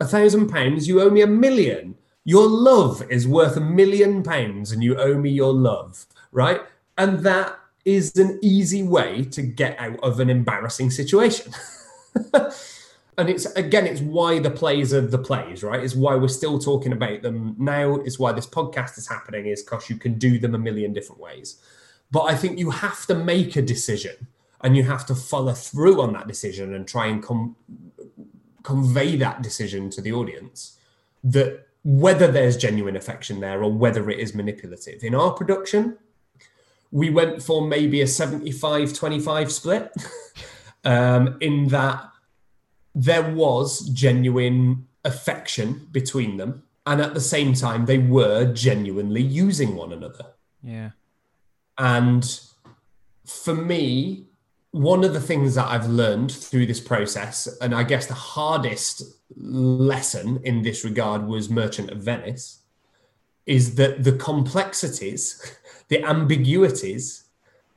A 0.00 0.06
thousand 0.06 0.48
pounds? 0.48 0.88
You 0.88 1.02
owe 1.02 1.10
me 1.10 1.20
a 1.20 1.26
million. 1.26 1.96
Your 2.24 2.48
love 2.48 3.02
is 3.10 3.28
worth 3.28 3.56
a 3.56 3.60
million 3.60 4.22
pounds 4.22 4.72
and 4.72 4.82
you 4.82 4.96
owe 4.96 5.18
me 5.18 5.30
your 5.30 5.52
love 5.52 6.06
right? 6.32 6.60
And 6.96 7.20
that 7.20 7.58
is 7.84 8.16
an 8.16 8.38
easy 8.42 8.82
way 8.82 9.24
to 9.24 9.42
get 9.42 9.78
out 9.78 9.98
of 10.02 10.20
an 10.20 10.30
embarrassing 10.30 10.90
situation. 10.90 11.52
and 12.34 13.28
it's 13.28 13.46
again, 13.56 13.86
it's 13.86 14.00
why 14.00 14.38
the 14.38 14.50
plays 14.50 14.92
are 14.92 15.00
the 15.00 15.18
plays, 15.18 15.62
right? 15.62 15.82
It's 15.82 15.94
why 15.94 16.16
we're 16.16 16.28
still 16.28 16.58
talking 16.58 16.92
about 16.92 17.22
them 17.22 17.54
now. 17.58 17.96
It's 17.96 18.18
why 18.18 18.32
this 18.32 18.46
podcast 18.46 18.98
is 18.98 19.08
happening, 19.08 19.46
is 19.46 19.62
because 19.62 19.88
you 19.88 19.96
can 19.96 20.18
do 20.18 20.38
them 20.38 20.54
a 20.54 20.58
million 20.58 20.92
different 20.92 21.20
ways. 21.20 21.60
But 22.10 22.22
I 22.22 22.34
think 22.34 22.58
you 22.58 22.70
have 22.70 23.06
to 23.06 23.14
make 23.14 23.56
a 23.56 23.62
decision 23.62 24.26
and 24.62 24.76
you 24.76 24.82
have 24.82 25.06
to 25.06 25.14
follow 25.14 25.54
through 25.54 26.02
on 26.02 26.12
that 26.12 26.26
decision 26.26 26.74
and 26.74 26.86
try 26.86 27.06
and 27.06 27.22
com- 27.22 27.56
convey 28.62 29.16
that 29.16 29.42
decision 29.42 29.90
to 29.90 30.00
the 30.00 30.12
audience 30.12 30.76
that 31.24 31.66
whether 31.82 32.26
there's 32.26 32.56
genuine 32.56 32.96
affection 32.96 33.40
there 33.40 33.62
or 33.62 33.72
whether 33.72 34.10
it 34.10 34.18
is 34.18 34.34
manipulative. 34.34 35.02
In 35.02 35.14
our 35.14 35.32
production, 35.32 35.96
we 36.90 37.10
went 37.10 37.42
for 37.42 37.66
maybe 37.66 38.00
a 38.00 38.06
75 38.06 38.92
25 38.92 39.52
split 39.52 39.92
um, 40.84 41.36
in 41.40 41.68
that 41.68 42.10
there 42.94 43.30
was 43.32 43.88
genuine 43.90 44.86
affection 45.04 45.88
between 45.92 46.36
them. 46.36 46.64
And 46.86 47.00
at 47.00 47.14
the 47.14 47.20
same 47.20 47.54
time, 47.54 47.86
they 47.86 47.98
were 47.98 48.52
genuinely 48.52 49.22
using 49.22 49.76
one 49.76 49.92
another. 49.92 50.26
Yeah. 50.62 50.90
And 51.78 52.40
for 53.24 53.54
me, 53.54 54.26
one 54.72 55.04
of 55.04 55.12
the 55.12 55.20
things 55.20 55.54
that 55.54 55.68
I've 55.68 55.88
learned 55.88 56.32
through 56.32 56.66
this 56.66 56.80
process, 56.80 57.46
and 57.60 57.74
I 57.74 57.82
guess 57.82 58.06
the 58.06 58.14
hardest 58.14 59.02
lesson 59.36 60.40
in 60.44 60.62
this 60.62 60.84
regard 60.84 61.26
was 61.26 61.50
Merchant 61.50 61.90
of 61.90 61.98
Venice, 61.98 62.60
is 63.46 63.74
that 63.76 64.04
the 64.04 64.12
complexities 64.12 65.56
the 65.90 66.02
ambiguities. 66.02 67.24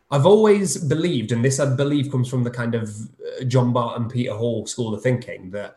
I've 0.10 0.26
always 0.26 0.78
believed, 0.78 1.32
and 1.32 1.44
this 1.44 1.60
I 1.60 1.76
believe 1.76 2.12
comes 2.12 2.30
from 2.30 2.44
the 2.44 2.52
kind 2.52 2.76
of 2.76 2.90
uh, 2.90 3.44
John 3.46 3.74
Barton, 3.74 4.08
Peter 4.08 4.34
Hall 4.34 4.66
school 4.68 4.94
of 4.94 5.02
thinking, 5.02 5.50
that 5.52 5.76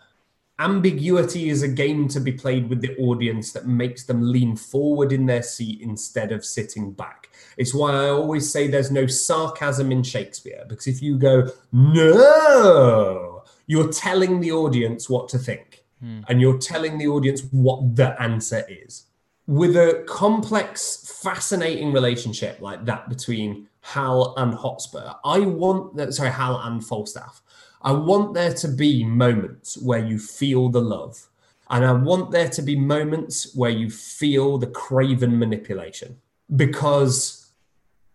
ambiguity 0.58 1.48
is 1.48 1.62
a 1.62 1.68
game 1.68 2.08
to 2.08 2.20
be 2.20 2.32
played 2.32 2.68
with 2.68 2.82
the 2.82 2.94
audience 2.98 3.52
that 3.52 3.66
makes 3.66 4.04
them 4.04 4.20
lean 4.20 4.56
forward 4.56 5.12
in 5.12 5.26
their 5.26 5.42
seat 5.42 5.80
instead 5.80 6.32
of 6.32 6.44
sitting 6.44 6.92
back. 6.92 7.30
It's 7.56 7.74
why 7.74 7.92
I 7.92 8.08
always 8.10 8.50
say 8.50 8.68
there's 8.68 8.90
no 8.90 9.06
sarcasm 9.06 9.90
in 9.90 10.02
Shakespeare, 10.02 10.64
because 10.68 10.86
if 10.86 11.00
you 11.00 11.18
go, 11.18 11.50
no, 11.72 13.42
you're 13.66 13.92
telling 13.92 14.40
the 14.40 14.52
audience 14.52 15.08
what 15.08 15.30
to 15.30 15.38
think, 15.38 15.82
hmm. 16.00 16.20
and 16.28 16.42
you're 16.42 16.58
telling 16.58 16.98
the 16.98 17.08
audience 17.08 17.42
what 17.52 17.96
the 17.96 18.20
answer 18.20 18.66
is 18.68 19.06
with 19.46 19.76
a 19.76 20.04
complex, 20.08 21.18
fascinating 21.22 21.92
relationship 21.92 22.60
like 22.60 22.84
that 22.84 23.08
between 23.08 23.68
Hal 23.80 24.34
and 24.36 24.52
Hotspur, 24.54 25.12
I 25.24 25.40
want 25.40 25.96
that. 25.96 26.14
Sorry, 26.14 26.30
Hal 26.30 26.60
and 26.64 26.84
Falstaff. 26.84 27.42
I 27.82 27.92
want 27.92 28.34
there 28.34 28.52
to 28.54 28.68
be 28.68 29.04
moments 29.04 29.78
where 29.78 30.04
you 30.04 30.18
feel 30.18 30.68
the 30.68 30.80
love, 30.80 31.28
and 31.70 31.84
I 31.84 31.92
want 31.92 32.32
there 32.32 32.48
to 32.48 32.62
be 32.62 32.76
moments 32.76 33.54
where 33.54 33.70
you 33.70 33.90
feel 33.90 34.58
the 34.58 34.66
craven 34.66 35.38
manipulation 35.38 36.20
because 36.54 37.52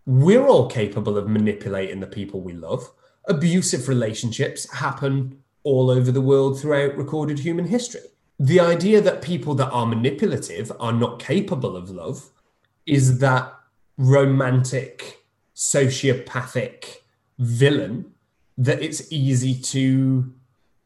we're 0.06 0.48
all 0.48 0.68
capable 0.68 1.18
of 1.18 1.30
manipulating 1.30 2.00
the 2.00 2.08
people 2.08 2.42
we 2.42 2.54
love. 2.54 2.92
Abusive 3.26 3.88
relationships 3.88 4.70
happen 4.74 5.42
all 5.64 5.90
over 5.90 6.12
the 6.12 6.22
world 6.22 6.60
throughout 6.60 6.98
recorded 6.98 7.40
human 7.40 7.66
history 7.66 8.11
the 8.42 8.60
idea 8.60 9.02
that 9.02 9.22
people 9.22 9.54
that 9.56 9.70
are 9.70 9.86
manipulative 9.86 10.72
are 10.80 10.92
not 10.94 11.20
capable 11.20 11.78
of 11.78 11.90
love 11.90 12.30
is 12.86 13.20
that 13.20 13.54
romantic 13.98 15.24
sociopathic 15.56 17.02
villain 17.38 18.12
that 18.58 18.82
it's 18.82 19.12
easy 19.12 19.54
to 19.54 20.34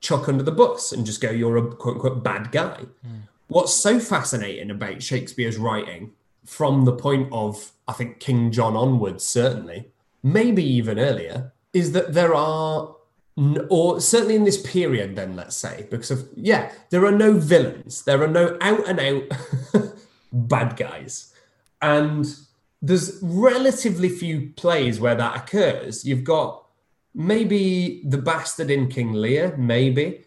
chuck 0.02 0.28
under 0.28 0.44
the 0.44 0.52
bus 0.52 0.92
and 0.92 1.06
just 1.06 1.22
go 1.22 1.32
you're 1.32 1.58
a 1.58 1.76
quote 1.76 1.96
unquote 1.96 2.24
bad 2.24 2.52
guy 2.52 2.82
mm. 3.08 3.22
what's 3.48 3.74
so 3.74 4.00
fascinating 4.00 4.70
about 4.70 5.02
shakespeare's 5.02 5.58
writing 5.58 6.12
from 6.46 6.86
the 6.86 6.94
point 6.94 7.28
of, 7.32 7.72
I 7.88 7.94
think, 7.94 8.20
King 8.20 8.52
John 8.52 8.76
onwards, 8.76 9.24
certainly, 9.24 9.90
maybe 10.24 10.64
even 10.64 11.00
earlier, 11.00 11.54
is 11.74 11.92
that 11.92 12.14
there 12.14 12.34
are, 12.34 12.96
or 13.70 14.00
certainly 14.00 14.36
in 14.36 14.46
this 14.46 14.62
period, 14.62 15.16
then 15.16 15.36
let's 15.36 15.58
say, 15.58 15.88
because 15.92 16.12
of, 16.12 16.28
yeah, 16.36 16.72
there 16.90 17.06
are 17.06 17.12
no 17.12 17.34
villains, 17.34 18.04
there 18.04 18.24
are 18.24 18.28
no 18.28 18.58
out 18.62 18.88
and 18.88 19.00
out 19.00 19.24
bad 20.32 20.78
guys. 20.78 21.34
And 21.82 22.26
there's 22.82 23.20
relatively 23.22 24.10
few 24.10 24.54
plays 24.56 25.00
where 25.00 25.16
that 25.16 25.36
occurs. 25.36 26.06
You've 26.06 26.24
got 26.24 26.66
maybe 27.14 28.04
the 28.06 28.18
bastard 28.18 28.72
in 28.72 28.88
King 28.88 29.14
Lear, 29.14 29.56
maybe. 29.58 30.26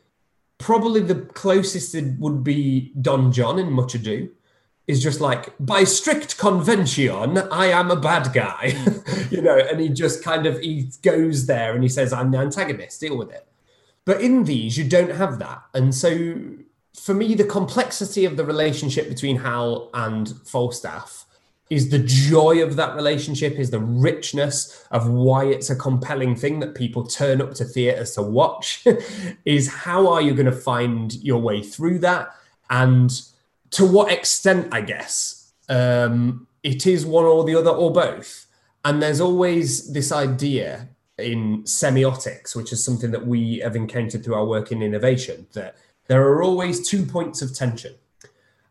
Probably 0.59 1.01
the 1.01 1.23
closest 1.23 1.97
would 2.19 2.45
be 2.45 2.93
Don 3.01 3.33
John 3.33 3.59
in 3.59 3.73
Much 3.73 3.95
Ado 3.95 4.29
is 4.89 5.03
just 5.03 5.21
like 5.21 5.55
by 5.61 5.85
strict 5.85 6.39
convention 6.39 7.39
i 7.53 7.67
am 7.67 7.91
a 7.91 7.97
bad 7.97 8.33
guy. 8.33 8.75
You 9.31 9.43
know 9.43 9.59
and 9.59 9.79
he 9.79 9.91
just 9.91 10.25
kind 10.25 10.47
of 10.47 10.59
he 10.59 10.89
goes 11.03 11.47
there 11.47 11.75
and 11.75 11.83
he 11.83 11.89
says 11.89 12.13
i'm 12.15 12.31
the 12.31 12.39
antagonist 12.39 13.01
deal 13.01 13.17
with 13.17 13.31
it. 13.31 13.47
But 14.07 14.23
in 14.23 14.45
these 14.45 14.79
you 14.79 14.89
don't 14.89 15.11
have 15.11 15.39
that. 15.39 15.63
And 15.75 15.95
so 15.95 16.37
for 16.95 17.15
me 17.15 17.35
the 17.35 17.45
complexity 17.45 18.25
of 18.25 18.37
the 18.39 18.45
relationship 18.45 19.09
between 19.09 19.37
hal 19.37 19.91
and 19.93 20.29
falstaff 20.47 21.27
is 21.71 21.91
the 21.91 21.99
joy 21.99 22.63
of 22.63 22.77
that 22.77 22.95
relationship 22.97 23.59
is 23.59 23.71
the 23.71 23.81
richness 23.81 24.87
of 24.91 25.09
why 25.09 25.45
it's 25.45 25.69
a 25.69 25.77
compelling 25.77 26.35
thing 26.35 26.61
that 26.61 26.75
people 26.75 27.05
turn 27.05 27.43
up 27.43 27.53
to 27.55 27.65
theaters 27.65 28.15
to 28.15 28.23
watch 28.23 28.85
is 29.45 29.69
how 29.69 30.09
are 30.09 30.23
you 30.23 30.33
going 30.33 30.47
to 30.47 30.53
find 30.53 31.15
your 31.17 31.41
way 31.41 31.63
through 31.63 31.99
that? 31.99 32.35
And 32.71 33.11
to 33.71 33.85
what 33.85 34.11
extent, 34.11 34.69
I 34.73 34.81
guess, 34.81 35.53
um, 35.69 36.47
it 36.63 36.87
is 36.87 37.07
one 37.07 37.25
or 37.25 37.45
the 37.45 37.55
other 37.55 37.71
or 37.71 37.93
both. 37.93 38.47
And 38.85 39.03
there's 39.03 39.21
always 39.21 39.93
this 39.93 40.13
idea 40.13 40.89
in 41.19 41.63
semiotics, 41.65 42.55
which 42.55 42.73
is 42.73 42.85
something 42.85 43.11
that 43.11 43.27
we 43.27 43.59
have 43.59 43.77
encountered 43.77 44.25
through 44.25 44.35
our 44.35 44.47
work 44.47 44.71
in 44.73 44.83
innovation, 44.83 45.47
that 45.53 45.77
there 46.07 46.23
are 46.23 46.43
always 46.43 46.89
two 46.89 47.05
points 47.05 47.43
of 47.43 47.55
tension. 47.55 47.95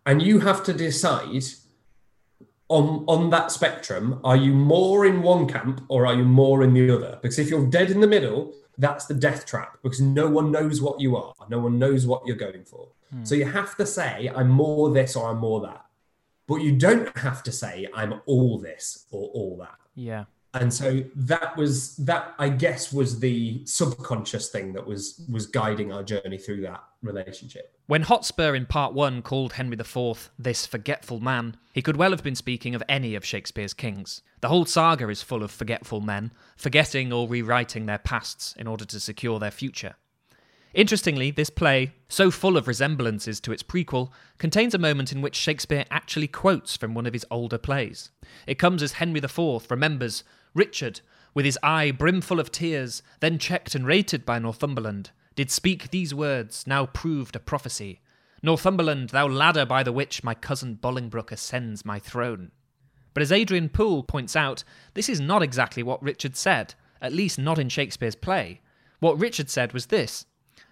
And 0.06 0.22
you 0.22 0.40
have 0.40 0.64
to 0.64 0.74
decide 0.74 1.44
on, 2.70 3.06
on 3.08 3.30
that 3.30 3.52
spectrum 3.52 4.20
are 4.24 4.36
you 4.36 4.54
more 4.54 5.06
in 5.06 5.22
one 5.22 5.48
camp 5.48 5.82
or 5.90 6.06
are 6.06 6.16
you 6.16 6.24
more 6.24 6.64
in 6.64 6.74
the 6.74 6.90
other? 6.94 7.20
Because 7.22 7.40
if 7.40 7.50
you're 7.50 7.66
dead 7.66 7.92
in 7.92 8.02
the 8.02 8.08
middle, 8.08 8.54
that's 8.78 9.06
the 9.06 9.14
death 9.14 9.46
trap 9.46 9.78
because 9.82 10.00
no 10.02 10.28
one 10.28 10.52
knows 10.52 10.82
what 10.82 11.00
you 11.00 11.16
are, 11.16 11.34
no 11.50 11.60
one 11.60 11.80
knows 11.80 12.06
what 12.06 12.26
you're 12.26 12.36
going 12.36 12.64
for. 12.64 12.90
Hmm. 13.12 13.24
So 13.24 13.36
you 13.36 13.46
have 13.46 13.76
to 13.78 13.86
say, 13.86 14.30
I'm 14.36 14.50
more 14.50 14.92
this 14.92 15.16
or 15.16 15.30
I'm 15.30 15.38
more 15.38 15.62
that. 15.62 15.86
But 16.48 16.58
you 16.58 16.72
don't 16.74 17.16
have 17.18 17.44
to 17.44 17.52
say, 17.52 17.88
I'm 17.94 18.22
all 18.26 18.58
this 18.58 19.06
or 19.12 19.30
all 19.34 19.58
that. 19.58 19.78
Yeah. 19.96 20.26
And 20.60 20.74
so 20.74 21.04
that 21.16 21.56
was 21.56 21.96
that 21.98 22.34
I 22.40 22.50
guess 22.50 22.92
was 22.92 23.20
the 23.20 23.62
subconscious 23.66 24.50
thing 24.50 24.74
that 24.74 24.86
was 24.86 25.24
was 25.32 25.46
guiding 25.46 25.94
our 25.94 26.04
journey 26.04 26.38
through 26.38 26.62
that 26.62 26.84
relationship. 27.04 27.74
When 27.86 28.02
Hotspur 28.02 28.56
in 28.56 28.66
part 28.66 28.94
one 28.94 29.22
called 29.22 29.54
Henry 29.54 29.78
IV 29.80 30.32
this 30.40 30.66
forgetful 30.66 31.20
man, 31.20 31.58
he 31.74 31.84
could 31.84 31.96
well 31.96 32.12
have 32.12 32.24
been 32.24 32.36
speaking 32.36 32.74
of 32.74 32.84
any 32.90 33.14
of 33.14 33.24
Shakespeare's 33.24 33.74
kings. 33.74 34.24
The 34.42 34.50
whole 34.50 34.66
saga 34.66 35.10
is 35.10 35.22
full 35.22 35.44
of 35.44 35.52
forgetful 35.52 36.02
men, 36.02 36.32
forgetting 36.58 37.14
or 37.14 37.28
rewriting 37.28 37.86
their 37.86 38.00
pasts 38.00 38.56
in 38.58 38.66
order 38.66 38.86
to 38.86 39.00
secure 39.00 39.40
their 39.40 39.52
future. 39.52 39.96
Interestingly, 40.74 41.32
this 41.32 41.50
play, 41.50 41.94
so 42.10 42.30
full 42.30 42.58
of 42.58 42.68
resemblances 42.68 43.40
to 43.42 43.52
its 43.52 43.64
prequel, 43.64 44.12
contains 44.38 44.76
a 44.76 44.80
moment 44.80 45.12
in 45.12 45.22
which 45.22 45.36
Shakespeare 45.36 45.86
actually 45.90 46.28
quotes 46.28 46.76
from 46.76 46.94
one 46.94 47.08
of 47.08 47.14
his 47.14 47.26
older 47.32 47.58
plays. 47.58 48.12
It 48.46 48.60
comes 48.60 48.84
as 48.84 48.94
Henry 48.94 49.20
IV 49.20 49.72
remembers 49.72 50.24
Richard, 50.58 51.02
with 51.34 51.46
his 51.46 51.60
eye 51.62 51.92
brimful 51.92 52.40
of 52.40 52.52
tears, 52.52 53.04
then 53.20 53.38
checked 53.38 53.76
and 53.76 53.86
rated 53.86 54.26
by 54.26 54.40
Northumberland, 54.40 55.12
did 55.36 55.52
speak 55.52 55.92
these 55.92 56.14
words, 56.14 56.66
now 56.66 56.88
proved 56.88 57.36
a 57.36 57.40
prophecy. 57.40 58.02
Northumberland, 58.42 59.10
thou 59.10 59.28
ladder 59.28 59.66
by 59.66 59.84
the 59.84 59.92
which 59.92 60.24
my 60.24 60.34
cousin 60.34 60.76
Bolingbroke 60.76 61.32
ascends 61.32 61.86
my 61.86 62.00
throne. 62.00 62.52
But 63.14 63.22
as 63.22 63.32
Adrian 63.32 63.70
Poole 63.70 64.04
points 64.04 64.36
out, 64.36 64.64
this 64.96 65.10
is 65.10 65.20
not 65.20 65.44
exactly 65.44 65.84
what 65.84 66.02
Richard 66.02 66.36
said, 66.36 66.74
at 67.02 67.14
least 67.14 67.38
not 67.38 67.60
in 67.60 67.70
Shakespeare's 67.70 68.16
play. 68.16 68.62
What 69.00 69.20
Richard 69.20 69.50
said 69.50 69.74
was 69.74 69.88
this 69.88 70.26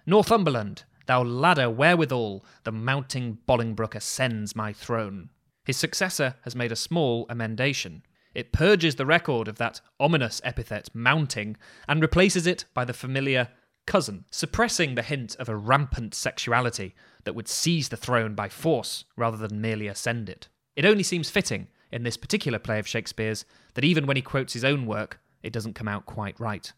Northumberland, 0.04 0.82
thou 1.06 1.22
ladder 1.22 1.70
wherewithal 1.70 2.44
the 2.64 2.72
mounting 2.72 3.38
Bolingbroke 3.46 3.94
ascends 3.94 4.56
my 4.56 4.72
throne. 4.72 5.30
His 5.64 5.76
successor 5.76 6.34
has 6.42 6.56
made 6.56 6.72
a 6.72 6.76
small 6.76 7.26
emendation. 7.30 8.02
It 8.36 8.52
purges 8.52 8.96
the 8.96 9.06
record 9.06 9.48
of 9.48 9.56
that 9.56 9.80
ominous 9.98 10.42
epithet 10.44 10.90
mounting 10.94 11.56
and 11.88 12.02
replaces 12.02 12.46
it 12.46 12.66
by 12.74 12.84
the 12.84 12.92
familiar 12.92 13.48
cousin, 13.86 14.26
suppressing 14.30 14.94
the 14.94 15.02
hint 15.02 15.36
of 15.36 15.48
a 15.48 15.56
rampant 15.56 16.14
sexuality 16.14 16.94
that 17.24 17.34
would 17.34 17.48
seize 17.48 17.88
the 17.88 17.96
throne 17.96 18.34
by 18.34 18.50
force 18.50 19.06
rather 19.16 19.38
than 19.38 19.62
merely 19.62 19.86
ascend 19.86 20.28
it. 20.28 20.48
It 20.76 20.84
only 20.84 21.02
seems 21.02 21.30
fitting 21.30 21.68
in 21.90 22.02
this 22.02 22.18
particular 22.18 22.58
play 22.58 22.78
of 22.78 22.86
Shakespeare's 22.86 23.46
that 23.72 23.86
even 23.86 24.04
when 24.06 24.16
he 24.16 24.22
quotes 24.22 24.52
his 24.52 24.64
own 24.64 24.84
work, 24.84 25.18
it 25.42 25.54
doesn't 25.54 25.72
come 25.72 25.88
out 25.88 26.04
quite 26.04 26.38
right. 26.38 26.70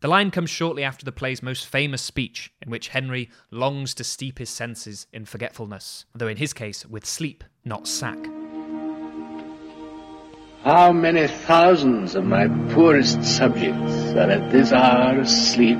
The 0.00 0.08
line 0.08 0.30
comes 0.30 0.50
shortly 0.50 0.84
after 0.84 1.06
the 1.06 1.10
play's 1.10 1.42
most 1.42 1.64
famous 1.64 2.02
speech, 2.02 2.52
in 2.60 2.70
which 2.70 2.88
Henry 2.88 3.30
longs 3.50 3.94
to 3.94 4.04
steep 4.04 4.38
his 4.38 4.50
senses 4.50 5.06
in 5.10 5.24
forgetfulness, 5.24 6.04
though 6.14 6.28
in 6.28 6.36
his 6.36 6.52
case 6.52 6.84
with 6.84 7.06
sleep, 7.06 7.44
not 7.64 7.88
sack. 7.88 8.18
How 10.66 10.90
many 10.90 11.28
thousands 11.28 12.16
of 12.16 12.24
my 12.24 12.48
poorest 12.74 13.22
subjects 13.22 14.14
are 14.14 14.28
at 14.28 14.50
this 14.50 14.72
hour 14.72 15.20
asleep? 15.20 15.78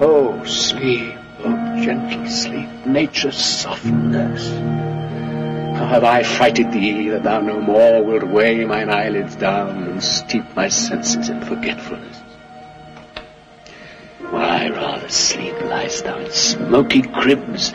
Oh, 0.00 0.40
sleep, 0.44 1.16
oh, 1.40 1.82
gentle 1.82 2.24
sleep, 2.28 2.68
nature's 2.86 3.36
soft 3.36 3.84
nurse. 3.84 4.48
How 5.76 5.86
have 5.86 6.04
I 6.04 6.22
frighted 6.22 6.70
thee 6.70 7.08
that 7.08 7.24
thou 7.24 7.40
no 7.40 7.60
more 7.60 8.00
wilt 8.04 8.28
weigh 8.28 8.64
mine 8.64 8.90
eyelids 8.90 9.34
down 9.34 9.82
and 9.82 10.00
steep 10.00 10.44
my 10.54 10.68
senses 10.68 11.28
in 11.28 11.40
forgetfulness? 11.40 12.18
Why, 14.30 14.68
rather 14.68 15.08
sleep 15.08 15.56
liest 15.62 16.04
thou 16.04 16.18
in 16.18 16.30
smoky 16.30 17.02
cribs, 17.02 17.74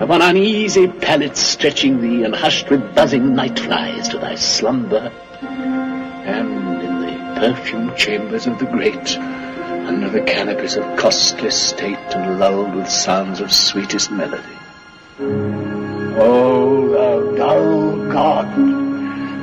upon 0.00 0.22
uneasy 0.22 0.88
pallets 0.88 1.40
stretching 1.40 2.00
thee, 2.00 2.24
and 2.24 2.34
hushed 2.34 2.70
with 2.70 2.94
buzzing 2.94 3.34
night 3.34 3.58
flies 3.58 4.08
to 4.08 4.18
thy 4.18 4.34
slumber, 4.34 5.12
and 5.42 6.82
in 6.82 7.00
the 7.00 7.40
perfumed 7.40 7.94
chambers 7.96 8.46
of 8.46 8.58
the 8.58 8.64
great, 8.64 9.16
under 9.18 10.08
the 10.08 10.22
canopies 10.22 10.76
of 10.76 10.96
costly 10.96 11.50
state, 11.50 11.98
and 12.14 12.40
lulled 12.40 12.74
with 12.74 12.88
sounds 12.88 13.40
of 13.40 13.52
sweetest 13.52 14.10
melody. 14.10 14.58
Oh, 16.18 16.88
thou 16.88 17.36
dull 17.36 18.10
God! 18.10 18.80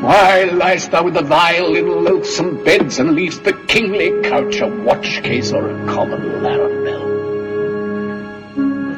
Why 0.01 0.45
liest 0.45 0.91
thou 0.91 1.03
with 1.03 1.13
the 1.13 1.21
vile 1.21 1.75
in 1.75 2.03
loathsome 2.03 2.63
beds, 2.63 2.97
and 2.97 3.13
leavest 3.13 3.43
the 3.43 3.53
kingly 3.53 4.23
couch 4.23 4.59
a 4.59 4.67
watch 4.67 5.21
case 5.21 5.51
or 5.51 5.69
a 5.69 5.85
common 5.85 6.41
larum 6.41 7.06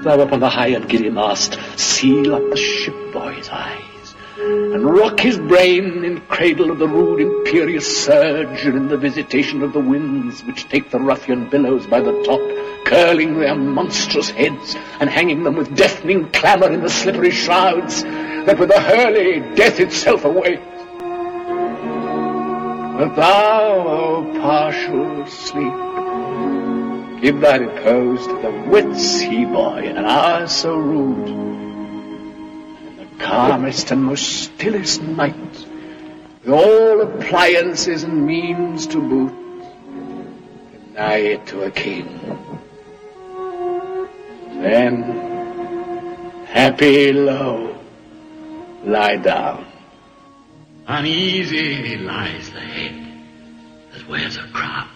Thou 0.02 0.22
upon 0.22 0.40
the 0.40 0.50
high 0.50 0.70
and 0.70 0.88
giddy 0.88 1.10
mast 1.10 1.60
seal 1.78 2.34
up 2.34 2.50
the 2.50 2.56
ship 2.56 2.96
boy's 3.12 3.50
eyes, 3.50 4.16
and 4.38 4.86
rock 4.86 5.20
his 5.20 5.38
brain 5.38 6.06
in 6.06 6.22
cradle 6.22 6.72
of 6.72 6.80
the 6.80 6.88
rude 6.88 7.20
imperious 7.20 8.06
surge, 8.06 8.66
and 8.66 8.78
in 8.78 8.88
the 8.88 8.98
visitation 8.98 9.62
of 9.62 9.74
the 9.74 9.82
winds 9.82 10.42
which 10.46 10.70
take 10.70 10.90
the 10.90 11.00
ruffian 11.00 11.50
billows 11.50 11.86
by 11.86 12.00
the 12.00 12.14
top, 12.24 12.40
curling 12.86 13.40
their 13.40 13.56
monstrous 13.56 14.30
heads, 14.30 14.76
and 15.02 15.10
hanging 15.10 15.44
them 15.44 15.58
with 15.58 15.76
deafening 15.76 16.30
clamour 16.32 16.72
in 16.72 16.82
the 16.82 16.90
slippery 16.90 17.32
shrouds, 17.32 18.04
that 18.04 18.58
with 18.58 18.72
a 18.72 18.80
hurly 18.80 19.42
death 19.56 19.82
itself 19.82 20.24
awaits. 20.24 20.64
But 22.98 23.16
thou, 23.16 23.88
O 23.88 24.40
partial 24.40 25.28
sleep, 25.28 25.89
give 27.22 27.42
thy 27.42 27.58
repose 27.58 28.26
to 28.26 28.42
the 28.42 28.52
wits 28.70 29.20
he 29.20 29.46
boy 29.46 29.84
in 29.84 29.98
an 29.98 30.06
hour 30.06 30.48
so 30.48 30.78
rude, 30.78 31.28
in 31.28 32.98
the 32.98 33.24
calmest 33.24 33.92
and 33.92 34.04
most 34.04 34.44
stillest 34.44 35.02
night, 35.02 35.66
with 36.44 36.50
all 36.50 37.02
appliances 37.02 38.04
and 38.04 38.26
means 38.26 38.88
to 38.88 39.02
boot, 39.02 39.34
deny 40.94 41.16
it 41.16 41.46
to 41.48 41.64
a 41.64 41.72
king. 41.72 42.08
Then, 44.62 45.04
happy 46.46 47.14
low, 47.14 47.78
lie 48.84 49.18
down. 49.18 49.66
Uneasy 50.88 51.98
lies 51.98 52.50
the 52.50 52.60
head 52.60 53.24
that 53.94 54.08
wears 54.08 54.38
a 54.38 54.48
crown. 54.48 54.90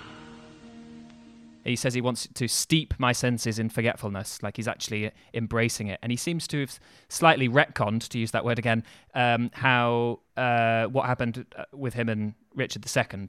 He 1.66 1.76
says 1.76 1.94
he 1.94 2.02
wants 2.02 2.28
to 2.34 2.48
steep 2.48 2.94
my 2.98 3.14
senses 3.14 3.58
in 3.60 3.70
forgetfulness, 3.70 4.44
like 4.44 4.58
he's 4.58 4.68
actually 4.68 5.12
embracing 5.34 5.88
it. 5.88 6.00
And 6.04 6.12
he 6.12 6.18
seems 6.18 6.48
to 6.50 6.60
have 6.62 6.80
slightly 7.10 7.48
retconned, 7.48 8.08
to 8.10 8.20
use 8.20 8.32
that 8.32 8.44
word 8.44 8.60
again, 8.60 8.84
um, 9.14 9.50
how 9.54 10.20
uh, 10.36 10.86
what 10.86 11.06
happened 11.06 11.46
uh, 11.58 11.64
with 11.74 11.94
him 11.94 12.10
and 12.10 12.34
Richard 12.54 12.86
II. 12.86 13.28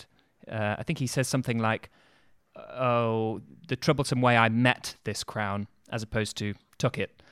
Uh, 0.50 0.76
I 0.78 0.82
think 0.82 0.98
he 0.98 1.06
says 1.06 1.28
something 1.28 1.58
like, 1.58 1.90
"Oh, 2.56 3.40
the 3.68 3.76
troublesome 3.76 4.20
way 4.20 4.36
I 4.36 4.48
met 4.48 4.96
this 5.04 5.24
crown, 5.24 5.68
as 5.90 6.02
opposed 6.02 6.36
to 6.38 6.54
took 6.78 6.98
it." 6.98 7.22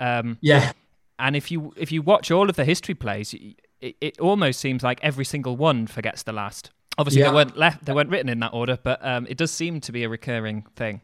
Um, 0.00 0.38
Yeah. 0.40 0.72
and 1.18 1.36
if 1.36 1.50
you 1.50 1.72
if 1.76 1.92
you 1.92 2.02
watch 2.02 2.30
all 2.30 2.48
of 2.48 2.56
the 2.56 2.64
history 2.64 2.94
plays, 2.94 3.34
it, 3.80 3.96
it 4.00 4.20
almost 4.20 4.60
seems 4.60 4.82
like 4.82 5.00
every 5.02 5.24
single 5.24 5.56
one 5.56 5.86
forgets 5.86 6.22
the 6.22 6.32
last. 6.32 6.70
Obviously, 6.98 7.22
Yeah. 7.22 7.28
they 7.30 7.34
weren't 7.34 7.56
left, 7.56 7.84
they 7.84 7.92
weren't 7.92 8.10
written 8.10 8.28
in 8.28 8.40
that 8.40 8.52
order, 8.52 8.78
but 8.82 9.04
um, 9.04 9.26
it 9.28 9.36
does 9.38 9.50
seem 9.50 9.80
to 9.80 9.92
be 9.92 10.04
a 10.04 10.08
recurring 10.08 10.64
thing. 10.76 11.00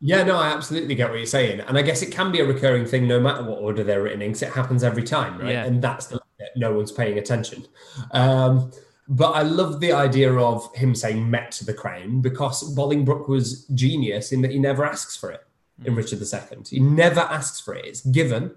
Yeah, 0.00 0.24
no, 0.24 0.36
I 0.36 0.48
absolutely 0.48 0.96
get 0.96 1.10
what 1.10 1.18
you're 1.18 1.26
saying. 1.26 1.60
And 1.60 1.78
I 1.78 1.82
guess 1.82 2.02
it 2.02 2.10
can 2.10 2.32
be 2.32 2.40
a 2.40 2.44
recurring 2.44 2.86
thing 2.86 3.06
no 3.06 3.20
matter 3.20 3.44
what 3.44 3.60
order 3.60 3.84
they're 3.84 4.02
written 4.02 4.20
in, 4.20 4.30
because 4.30 4.42
it 4.42 4.52
happens 4.52 4.82
every 4.82 5.04
time, 5.04 5.38
right? 5.38 5.52
Yeah. 5.52 5.64
And 5.64 5.80
that's 5.80 6.06
the 6.06 6.20
that 6.40 6.50
no 6.56 6.72
one's 6.72 6.90
paying 6.90 7.18
attention. 7.18 7.64
Um, 8.10 8.72
but 9.08 9.30
I 9.32 9.42
love 9.42 9.78
the 9.80 9.92
idea 9.92 10.32
of 10.34 10.74
him 10.74 10.94
saying 10.94 11.30
met 11.30 11.60
the 11.64 11.74
crown 11.74 12.20
because 12.20 12.74
Bolingbroke 12.74 13.28
was 13.28 13.64
genius 13.66 14.32
in 14.32 14.42
that 14.42 14.50
he 14.50 14.58
never 14.58 14.84
asks 14.84 15.16
for 15.16 15.30
it 15.30 15.44
in 15.84 15.94
Richard 15.94 16.20
II. 16.20 16.58
He 16.68 16.80
never 16.80 17.20
asks 17.20 17.60
for 17.60 17.74
it. 17.74 17.84
It's 17.84 18.00
given 18.00 18.52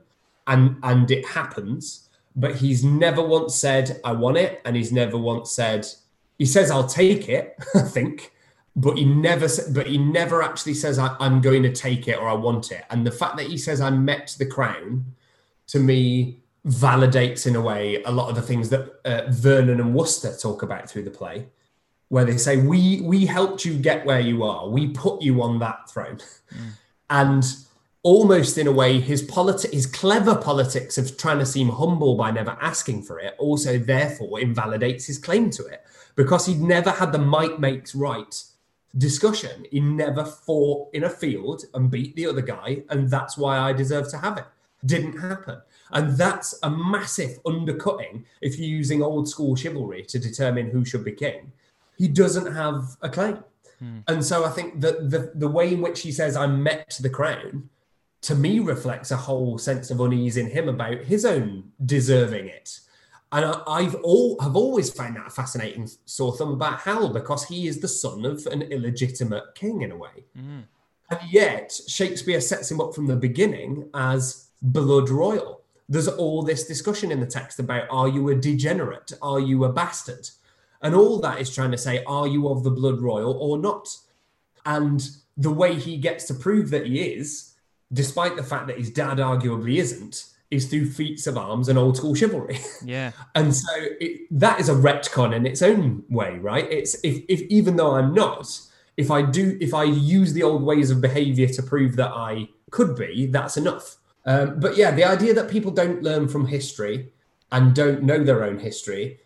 and 0.48 0.78
and 0.84 1.10
it 1.12 1.26
happens, 1.26 2.10
but 2.36 2.56
he's 2.56 2.84
never 2.84 3.22
once 3.22 3.56
said, 3.56 4.00
I 4.04 4.14
want 4.14 4.38
it, 4.38 4.62
and 4.66 4.76
he's 4.76 4.92
never 4.92 5.18
once 5.18 5.52
said, 5.52 5.88
he 6.38 6.46
says 6.46 6.72
I'll 6.72 6.88
take 6.88 7.30
it, 7.30 7.58
I 7.76 7.82
think, 7.82 8.32
but 8.76 8.98
he 8.98 9.06
never 9.06 9.48
but 9.72 9.88
he 9.88 9.98
never 9.98 10.44
actually 10.44 10.74
says 10.74 11.00
I, 11.00 11.16
I'm 11.20 11.42
going 11.42 11.64
to 11.64 11.72
take 11.72 12.08
it 12.08 12.18
or 12.18 12.28
I 12.28 12.34
want 12.34 12.72
it. 12.72 12.84
And 12.90 13.06
the 13.06 13.12
fact 13.12 13.38
that 13.38 13.48
he 13.48 13.58
says 13.58 13.82
I 13.82 13.90
met 13.90 14.36
the 14.38 14.46
crown 14.46 15.06
to 15.68 15.80
me 15.80 16.40
validates 16.68 17.46
in 17.46 17.56
a 17.56 17.62
way 17.62 18.02
a 18.04 18.12
lot 18.12 18.30
of 18.30 18.36
the 18.36 18.42
things 18.42 18.70
that 18.70 19.00
uh, 19.06 19.30
Vernon 19.30 19.80
and 19.80 19.94
Worcester 19.94 20.36
talk 20.36 20.64
about 20.64 20.90
through 20.90 21.04
the 21.04 21.12
play, 21.12 21.48
where 22.10 22.26
they 22.26 22.38
say 22.38 22.58
we 22.58 23.02
we 23.02 23.26
helped 23.26 23.66
you 23.66 23.78
get 23.78 24.06
where 24.06 24.20
you 24.20 24.44
are, 24.44 24.68
we 24.68 24.88
put 24.90 25.22
you 25.22 25.42
on 25.42 25.60
that 25.60 25.90
throne, 25.90 26.20
and 27.10 27.46
almost 28.04 28.58
in 28.60 28.68
a 28.68 28.72
way 28.72 29.00
his 29.00 29.24
politi- 29.24 29.74
his 29.74 29.88
clever 29.88 30.36
politics 30.36 30.98
of 30.98 31.18
trying 31.18 31.40
to 31.40 31.46
seem 31.46 31.70
humble 31.70 32.16
by 32.16 32.30
never 32.30 32.56
asking 32.62 33.02
for 33.02 33.20
it 33.20 33.34
also 33.40 33.80
therefore 33.80 34.40
invalidates 34.40 35.08
his 35.08 35.18
claim 35.18 35.50
to 35.50 35.66
it 35.66 35.84
because 36.16 36.46
he'd 36.46 36.62
never 36.62 36.92
had 36.92 37.12
the 37.12 37.18
might 37.18 37.60
makes 37.60 37.96
right 37.96 38.44
discussion. 38.98 39.66
He 39.72 39.80
never 39.80 40.24
fought 40.24 40.90
in 40.94 41.04
a 41.04 41.10
field 41.10 41.64
and 41.74 41.92
beat 41.92 42.16
the 42.16 42.28
other 42.28 42.42
guy 42.42 42.84
and 42.90 43.10
that's 43.10 43.38
why 43.38 43.58
i 43.58 43.74
deserve 43.74 44.10
to 44.10 44.18
have 44.18 44.38
it. 44.38 44.46
Didn't 44.86 45.20
happen. 45.20 45.62
And 45.92 46.18
that's 46.18 46.58
a 46.64 46.70
massive 46.70 47.40
undercutting 47.46 48.26
if 48.42 48.58
you're 48.58 48.68
using 48.68 49.02
old 49.02 49.28
school 49.28 49.56
chivalry 49.56 50.04
to 50.04 50.20
determine 50.20 50.70
who 50.70 50.86
should 50.86 51.04
be 51.04 51.12
king. 51.12 51.52
He 51.98 52.08
doesn't 52.08 52.54
have 52.54 52.98
a 53.02 53.10
claim. 53.10 53.44
Hmm. 53.80 54.00
And 54.08 54.24
so 54.24 54.46
i 54.46 54.50
think 54.50 54.80
that 54.82 55.10
the, 55.10 55.32
the 55.36 55.50
way 55.50 55.74
in 55.74 55.82
which 55.82 56.02
he 56.02 56.12
says 56.14 56.38
i'm 56.38 56.64
met 56.64 56.90
to 56.92 57.04
the 57.04 57.10
crown 57.10 57.70
to 58.26 58.34
me 58.34 58.60
reflects 58.60 59.12
a 59.12 59.18
whole 59.18 59.60
sense 59.60 59.92
of 59.92 60.00
unease 60.00 60.36
in 60.36 60.50
him 60.50 60.68
about 60.68 60.98
his 60.98 61.26
own 61.26 61.72
deserving 61.86 62.48
it. 62.48 62.80
And 63.36 63.44
I, 63.44 63.62
I've 63.68 63.96
all 63.96 64.40
have 64.40 64.56
always 64.56 64.90
found 64.90 65.18
that 65.18 65.28
a 65.28 65.30
fascinating 65.30 65.90
sore 66.06 66.38
thumb 66.38 66.54
about 66.54 66.80
Hal 66.80 67.10
because 67.10 67.44
he 67.44 67.68
is 67.68 67.82
the 67.82 67.88
son 67.88 68.26
of 68.26 68.46
an 68.46 68.62
illegitimate 68.62 69.44
king 69.56 69.82
in 69.82 69.92
a 69.92 69.98
way. 69.98 70.24
Mm. 70.40 70.64
And 71.10 71.20
yet 71.30 71.78
Shakespeare 71.86 72.40
sets 72.40 72.72
him 72.72 72.80
up 72.80 72.96
from 72.96 73.08
the 73.08 73.16
beginning 73.18 73.90
as 73.94 74.48
blood 74.62 75.10
royal. 75.10 75.64
There's 75.90 76.08
all 76.08 76.44
this 76.44 76.66
discussion 76.66 77.12
in 77.12 77.20
the 77.20 77.26
text 77.26 77.60
about 77.60 77.90
are 77.92 78.08
you 78.08 78.30
a 78.30 78.36
degenerate? 78.36 79.12
Are 79.22 79.42
you 79.42 79.66
a 79.66 79.74
bastard? 79.74 80.30
And 80.82 80.96
all 80.96 81.20
that 81.20 81.42
is 81.42 81.54
trying 81.54 81.72
to 81.72 81.78
say, 81.78 82.06
are 82.06 82.28
you 82.28 82.48
of 82.48 82.64
the 82.64 82.72
blood 82.72 83.02
royal 83.02 83.34
or 83.34 83.58
not? 83.58 83.98
And 84.66 85.06
the 85.36 85.52
way 85.52 85.76
he 85.76 85.98
gets 85.98 86.24
to 86.28 86.34
prove 86.34 86.70
that 86.70 86.86
he 86.86 87.02
is, 87.02 87.52
despite 87.92 88.38
the 88.38 88.44
fact 88.44 88.68
that 88.68 88.78
his 88.78 88.92
dad 88.92 89.18
arguably 89.18 89.76
isn't, 89.76 90.28
is 90.52 90.68
through 90.68 90.90
feats 90.90 91.28
of 91.28 91.38
arms 91.38 91.70
and 91.70 91.78
old 91.78 91.98
school 91.98 92.16
chivalry. 92.16 92.60
Yeah. 92.84 93.14
And 93.34 93.56
so 93.56 93.72
it, 94.00 94.28
that 94.32 94.60
is 94.60 94.70
a 94.70 94.74
retcon 94.74 95.36
in 95.36 95.46
its 95.46 95.62
own 95.62 96.04
way, 96.10 96.38
right? 96.38 96.70
It's 96.72 96.96
if, 97.04 97.24
if 97.28 97.42
even 97.44 97.78
though 97.78 97.96
I'm 97.96 98.14
not, 98.14 98.48
if 98.96 99.10
I 99.10 99.24
do, 99.24 99.58
if 99.60 99.74
I 99.74 99.84
use 99.84 100.34
the 100.34 100.44
old 100.44 100.62
ways 100.62 100.92
of 100.92 101.02
behavior 101.02 101.48
to 101.48 101.64
prove 101.64 101.96
that 101.96 102.12
I 102.12 102.50
could 102.70 102.96
be, 102.96 103.26
that's 103.26 103.58
enough. 103.58 103.98
Um, 104.26 104.60
but 104.60 104.78
yeah, 104.78 104.92
the 104.92 105.04
idea 105.04 105.34
that 105.34 105.50
people 105.50 105.72
don't 105.72 106.04
learn 106.04 106.28
from 106.28 106.48
history 106.48 107.12
and 107.52 107.74
don't 107.74 108.04
know 108.04 108.24
their 108.24 108.44
own 108.44 108.60
history, 108.60 109.20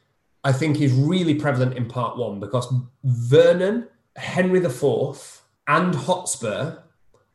I 0.43 0.51
think 0.53 0.79
is 0.79 0.93
really 0.93 1.35
prevalent 1.35 1.75
in 1.75 1.87
part 1.87 2.17
one 2.17 2.39
because 2.39 2.71
Vernon, 3.03 3.87
Henry 4.15 4.63
IV, 4.63 5.41
and 5.67 5.95
Hotspur 5.95 6.77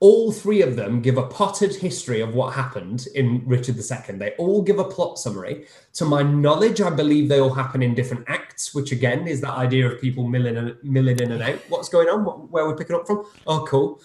all 0.01 0.33
three 0.33 0.61
of 0.61 0.77
them 0.77 1.01
give 1.01 1.17
a 1.17 1.27
potted 1.27 1.75
history 1.75 2.21
of 2.21 2.35
what 2.35 2.55
happened 2.55 3.07
in 3.15 3.43
Richard 3.47 3.77
II. 3.77 4.17
They 4.17 4.33
all 4.39 4.63
give 4.63 4.79
a 4.79 4.85
plot 4.85 5.19
summary. 5.19 5.67
To 5.95 6.05
my 6.05 6.23
knowledge, 6.23 6.81
I 6.81 6.91
believe 6.91 7.29
they 7.29 7.41
all 7.41 7.55
happen 7.55 7.83
in 7.83 7.95
different 7.95 8.25
acts, 8.29 8.75
which 8.75 8.93
again 8.93 9.27
is 9.27 9.41
that 9.41 9.55
idea 9.55 9.91
of 9.91 10.01
people 10.01 10.27
milling, 10.27 10.57
and, 10.57 10.77
milling 10.83 11.21
in 11.21 11.33
and 11.33 11.43
out. 11.43 11.59
What's 11.69 11.89
going 11.89 12.09
on? 12.09 12.25
What, 12.25 12.51
where 12.51 12.67
we're 12.67 12.77
picking 12.77 12.97
up 12.97 13.07
from? 13.07 13.25
Oh, 13.47 13.65
cool. 13.67 14.01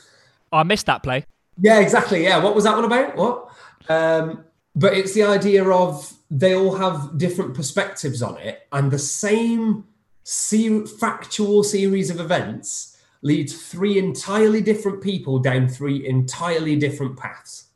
I 0.52 0.64
missed 0.64 0.86
that 0.86 1.04
play. 1.04 1.26
Yeah, 1.60 1.80
exactly. 1.80 2.24
Yeah. 2.24 2.42
What 2.42 2.56
was 2.56 2.64
that 2.64 2.76
one 2.76 2.86
about? 2.86 3.16
What? 3.16 3.50
Um, 3.90 4.46
but 4.76 4.94
it's 4.94 5.14
the 5.14 5.24
idea 5.24 5.68
of 5.70 6.14
they 6.32 6.56
all 6.56 6.76
have 6.76 7.18
different 7.18 7.56
perspectives 7.56 8.22
on 8.22 8.38
it, 8.38 8.68
and 8.72 8.92
the 8.92 9.00
same 9.00 9.86
ser- 10.24 10.86
factual 10.86 11.64
series 11.64 12.10
of 12.10 12.20
events 12.20 12.89
leads 13.22 13.54
three 13.54 13.98
entirely 13.98 14.62
different 14.62 15.02
people 15.02 15.40
down 15.40 15.68
three 15.68 16.08
entirely 16.08 16.76
different 16.76 17.18
paths. 17.18 17.68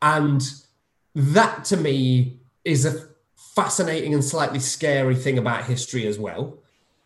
And 0.00 0.42
that 1.14 1.64
to 1.66 1.76
me 1.76 2.40
is 2.64 2.84
a 2.84 3.08
fascinating 3.36 4.14
and 4.14 4.24
slightly 4.24 4.58
scary 4.58 5.14
thing 5.14 5.38
about 5.38 5.64
history 5.64 6.06
as 6.06 6.18
well. 6.18 6.58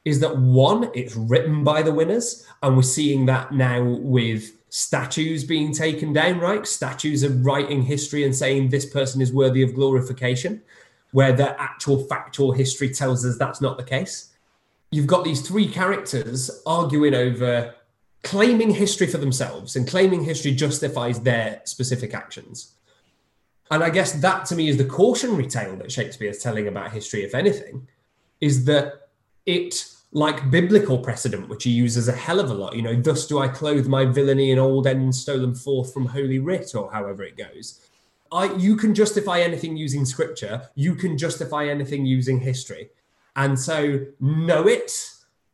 Is 0.04 0.20
that 0.20 0.38
one, 0.38 0.90
it's 0.94 1.16
written 1.16 1.64
by 1.64 1.82
the 1.82 1.92
winners, 1.92 2.46
and 2.62 2.76
we're 2.76 2.82
seeing 2.82 3.26
that 3.26 3.52
now 3.52 3.82
with 3.82 4.52
statues 4.70 5.44
being 5.44 5.72
taken 5.72 6.12
down, 6.12 6.38
right? 6.38 6.66
Statues 6.66 7.24
are 7.24 7.30
writing 7.30 7.82
history 7.82 8.24
and 8.24 8.34
saying 8.34 8.68
this 8.68 8.86
person 8.86 9.20
is 9.20 9.32
worthy 9.32 9.62
of 9.62 9.74
glorification, 9.74 10.62
where 11.10 11.32
the 11.32 11.60
actual 11.60 12.04
factual 12.04 12.52
history 12.52 12.88
tells 12.88 13.26
us 13.26 13.36
that's 13.36 13.60
not 13.60 13.76
the 13.76 13.84
case 13.84 14.30
you've 14.90 15.06
got 15.06 15.24
these 15.24 15.46
three 15.46 15.68
characters 15.68 16.62
arguing 16.66 17.14
over 17.14 17.74
claiming 18.22 18.70
history 18.70 19.06
for 19.06 19.18
themselves 19.18 19.76
and 19.76 19.86
claiming 19.86 20.24
history 20.24 20.52
justifies 20.52 21.20
their 21.20 21.60
specific 21.64 22.14
actions. 22.14 22.74
And 23.70 23.84
I 23.84 23.90
guess 23.90 24.12
that 24.12 24.46
to 24.46 24.56
me 24.56 24.68
is 24.68 24.76
the 24.76 24.84
cautionary 24.84 25.46
tale 25.46 25.76
that 25.76 25.92
Shakespeare 25.92 26.30
is 26.30 26.42
telling 26.42 26.68
about 26.68 26.92
history, 26.92 27.22
if 27.22 27.34
anything, 27.34 27.86
is 28.40 28.64
that 28.64 29.08
it, 29.46 29.86
like 30.12 30.50
biblical 30.50 30.98
precedent, 30.98 31.48
which 31.48 31.64
he 31.64 31.70
uses 31.70 32.08
a 32.08 32.12
hell 32.12 32.40
of 32.40 32.50
a 32.50 32.54
lot, 32.54 32.74
you 32.74 32.82
know, 32.82 32.94
thus 33.00 33.26
do 33.26 33.38
I 33.38 33.48
clothe 33.48 33.86
my 33.86 34.06
villainy 34.06 34.50
in 34.50 34.58
old 34.58 34.86
ends 34.86 35.20
stolen 35.20 35.54
forth 35.54 35.92
from 35.92 36.06
holy 36.06 36.38
writ, 36.38 36.74
or 36.74 36.90
however 36.90 37.22
it 37.24 37.36
goes. 37.36 37.86
I, 38.32 38.52
you 38.54 38.76
can 38.76 38.94
justify 38.94 39.40
anything 39.40 39.76
using 39.76 40.04
scripture, 40.04 40.68
you 40.74 40.94
can 40.94 41.16
justify 41.16 41.68
anything 41.68 42.06
using 42.06 42.40
history. 42.40 42.90
And 43.38 43.58
so 43.58 44.04
know 44.18 44.66
it, 44.66 44.90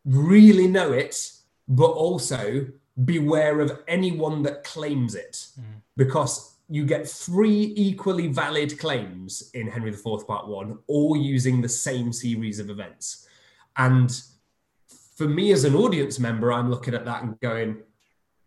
really 0.06 0.66
know 0.66 0.92
it, 0.92 1.32
but 1.68 1.90
also 1.90 2.66
beware 3.04 3.60
of 3.60 3.82
anyone 3.86 4.42
that 4.44 4.64
claims 4.64 5.14
it 5.14 5.48
mm. 5.60 5.64
because 5.94 6.56
you 6.70 6.86
get 6.86 7.06
three 7.06 7.74
equally 7.76 8.26
valid 8.26 8.78
claims 8.78 9.50
in 9.52 9.68
Henry 9.68 9.90
IV 9.90 10.26
Part 10.26 10.48
1, 10.48 10.78
all 10.86 11.14
using 11.14 11.60
the 11.60 11.68
same 11.68 12.10
series 12.10 12.58
of 12.58 12.70
events. 12.70 13.28
And 13.76 14.18
for 15.14 15.28
me 15.28 15.52
as 15.52 15.64
an 15.64 15.74
audience 15.74 16.18
member, 16.18 16.54
I'm 16.54 16.70
looking 16.70 16.94
at 16.94 17.04
that 17.04 17.22
and 17.22 17.38
going, 17.40 17.82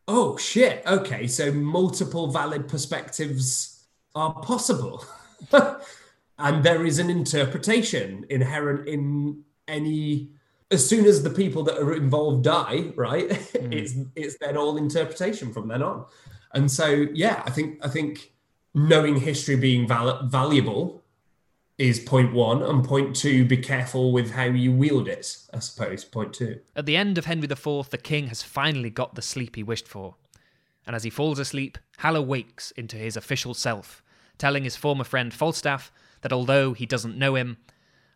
oh 0.08 0.36
shit, 0.38 0.82
okay, 0.88 1.28
so 1.28 1.52
multiple 1.52 2.26
valid 2.32 2.68
perspectives 2.68 3.86
are 4.16 4.34
possible. 4.42 5.06
and 6.40 6.64
there 6.64 6.86
is 6.86 7.00
an 7.00 7.10
interpretation 7.10 8.26
inherent 8.30 8.88
in 8.88 9.44
any 9.68 10.30
as 10.70 10.88
soon 10.88 11.06
as 11.06 11.24
the 11.24 11.30
people 11.30 11.64
that 11.64 11.78
are 11.78 11.94
involved 11.94 12.44
die 12.44 12.92
right 12.96 13.26
it's 13.56 13.94
it's 14.16 14.38
then 14.40 14.58
all 14.58 14.78
interpretation 14.78 15.52
from 15.52 15.68
then 15.68 15.82
on 15.82 16.06
and 16.54 16.70
so 16.70 17.08
yeah 17.14 17.44
i 17.46 17.50
think 17.50 17.80
i 17.86 17.88
think 17.88 18.34
knowing 18.74 19.18
history 19.18 19.56
being 19.56 19.88
val- 19.88 20.24
valuable 20.28 21.04
is 21.78 22.00
point 22.00 22.34
one, 22.34 22.64
and 22.64 22.84
point 22.84 23.16
two, 23.16 23.46
be 23.46 23.58
careful 23.58 24.12
with 24.12 24.32
how 24.32 24.46
you 24.46 24.72
wield 24.72 25.08
it. 25.08 25.38
I 25.54 25.60
suppose 25.60 26.04
point 26.04 26.34
two. 26.34 26.60
At 26.76 26.86
the 26.88 26.98
end 26.98 27.18
of 27.18 27.26
Henry 27.26 27.48
IV, 27.48 27.90
the 27.90 28.00
king 28.02 28.28
has 28.28 28.42
finally 28.42 28.90
got 28.90 29.16
the 29.16 29.22
sleep 29.22 29.56
he 29.56 29.64
wished 29.64 29.88
for. 29.88 30.16
And 30.88 30.96
as 30.96 31.04
he 31.04 31.10
falls 31.10 31.38
asleep, 31.38 31.78
Hal 31.98 32.16
awakes 32.16 32.72
into 32.72 32.98
his 32.98 33.16
official 33.16 33.54
self, 33.54 34.02
telling 34.38 34.64
his 34.64 34.76
former 34.76 35.04
friend 35.04 35.34
Falstaff 35.34 35.92
that 36.22 36.34
although 36.34 36.73
he 36.73 36.85
doesn't 36.85 37.18
know 37.18 37.35
him, 37.35 37.57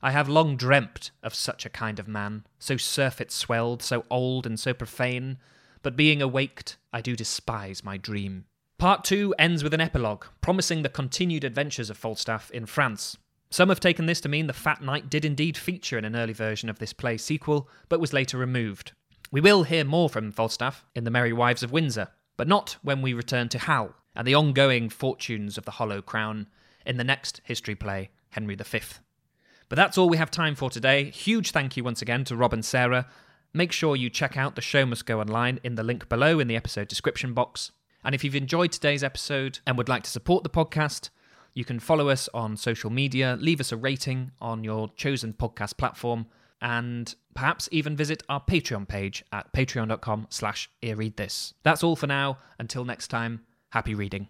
I 0.01 0.11
have 0.11 0.27
long 0.27 0.57
dreamt 0.57 1.11
of 1.21 1.35
such 1.35 1.65
a 1.65 1.69
kind 1.69 1.99
of 1.99 2.07
man, 2.07 2.45
so 2.57 2.77
surfeit 2.77 3.31
swelled, 3.31 3.83
so 3.83 4.05
old 4.09 4.47
and 4.47 4.59
so 4.59 4.73
profane, 4.73 5.37
but 5.83 5.95
being 5.95 6.21
awaked, 6.21 6.77
I 6.91 7.01
do 7.01 7.15
despise 7.15 7.83
my 7.83 7.97
dream. 7.97 8.45
Part 8.77 9.03
2 9.03 9.35
ends 9.37 9.63
with 9.63 9.75
an 9.75 9.81
epilogue, 9.81 10.25
promising 10.41 10.81
the 10.81 10.89
continued 10.89 11.43
adventures 11.43 11.91
of 11.91 11.97
Falstaff 11.97 12.49
in 12.51 12.65
France. 12.65 13.17
Some 13.51 13.69
have 13.69 13.79
taken 13.79 14.07
this 14.07 14.21
to 14.21 14.29
mean 14.29 14.47
the 14.47 14.53
Fat 14.53 14.81
Knight 14.81 15.09
did 15.09 15.23
indeed 15.23 15.57
feature 15.57 15.97
in 15.97 16.05
an 16.05 16.15
early 16.15 16.33
version 16.33 16.69
of 16.69 16.79
this 16.79 16.93
play 16.93 17.17
sequel, 17.17 17.69
but 17.89 17.99
was 17.99 18.13
later 18.13 18.37
removed. 18.37 18.93
We 19.29 19.41
will 19.41 19.63
hear 19.63 19.83
more 19.83 20.09
from 20.09 20.31
Falstaff 20.31 20.83
in 20.95 21.03
The 21.03 21.11
Merry 21.11 21.33
Wives 21.33 21.61
of 21.61 21.71
Windsor, 21.71 22.07
but 22.37 22.47
not 22.47 22.77
when 22.81 23.01
we 23.01 23.13
return 23.13 23.49
to 23.49 23.59
Hal 23.59 23.93
and 24.15 24.27
the 24.27 24.35
ongoing 24.35 24.89
fortunes 24.89 25.57
of 25.57 25.65
the 25.65 25.71
Hollow 25.71 26.01
Crown 26.01 26.47
in 26.85 26.97
the 26.97 27.03
next 27.03 27.41
history 27.43 27.75
play, 27.75 28.09
Henry 28.29 28.55
V. 28.55 28.79
But 29.69 29.75
that's 29.77 29.97
all 29.97 30.09
we 30.09 30.17
have 30.17 30.31
time 30.31 30.55
for 30.55 30.69
today. 30.69 31.09
Huge 31.11 31.51
thank 31.51 31.77
you 31.77 31.83
once 31.83 32.01
again 32.01 32.23
to 32.25 32.35
Rob 32.35 32.53
and 32.53 32.65
Sarah. 32.65 33.07
Make 33.53 33.71
sure 33.71 33.95
you 33.95 34.09
check 34.09 34.37
out 34.37 34.55
The 34.55 34.61
Show 34.61 34.85
Must 34.85 35.05
Go 35.05 35.19
Online 35.19 35.59
in 35.63 35.75
the 35.75 35.83
link 35.83 36.09
below 36.09 36.39
in 36.39 36.47
the 36.47 36.55
episode 36.55 36.87
description 36.87 37.33
box. 37.33 37.71
And 38.03 38.15
if 38.15 38.23
you've 38.23 38.35
enjoyed 38.35 38.71
today's 38.71 39.03
episode 39.03 39.59
and 39.67 39.77
would 39.77 39.89
like 39.89 40.03
to 40.03 40.09
support 40.09 40.43
the 40.43 40.49
podcast, 40.49 41.09
you 41.53 41.65
can 41.65 41.79
follow 41.79 42.09
us 42.09 42.29
on 42.33 42.57
social 42.57 42.89
media, 42.89 43.37
leave 43.39 43.59
us 43.59 43.71
a 43.71 43.77
rating 43.77 44.31
on 44.41 44.63
your 44.63 44.89
chosen 44.95 45.33
podcast 45.33 45.77
platform, 45.77 46.27
and 46.61 47.15
perhaps 47.33 47.67
even 47.71 47.95
visit 47.95 48.23
our 48.29 48.41
Patreon 48.41 48.87
page 48.87 49.23
at 49.31 49.51
patreon.com 49.53 50.27
slash 50.29 50.69
earreadthis. 50.81 51.53
That's 51.63 51.83
all 51.83 51.95
for 51.95 52.07
now. 52.07 52.37
Until 52.59 52.85
next 52.85 53.09
time, 53.09 53.41
happy 53.71 53.95
reading. 53.95 54.27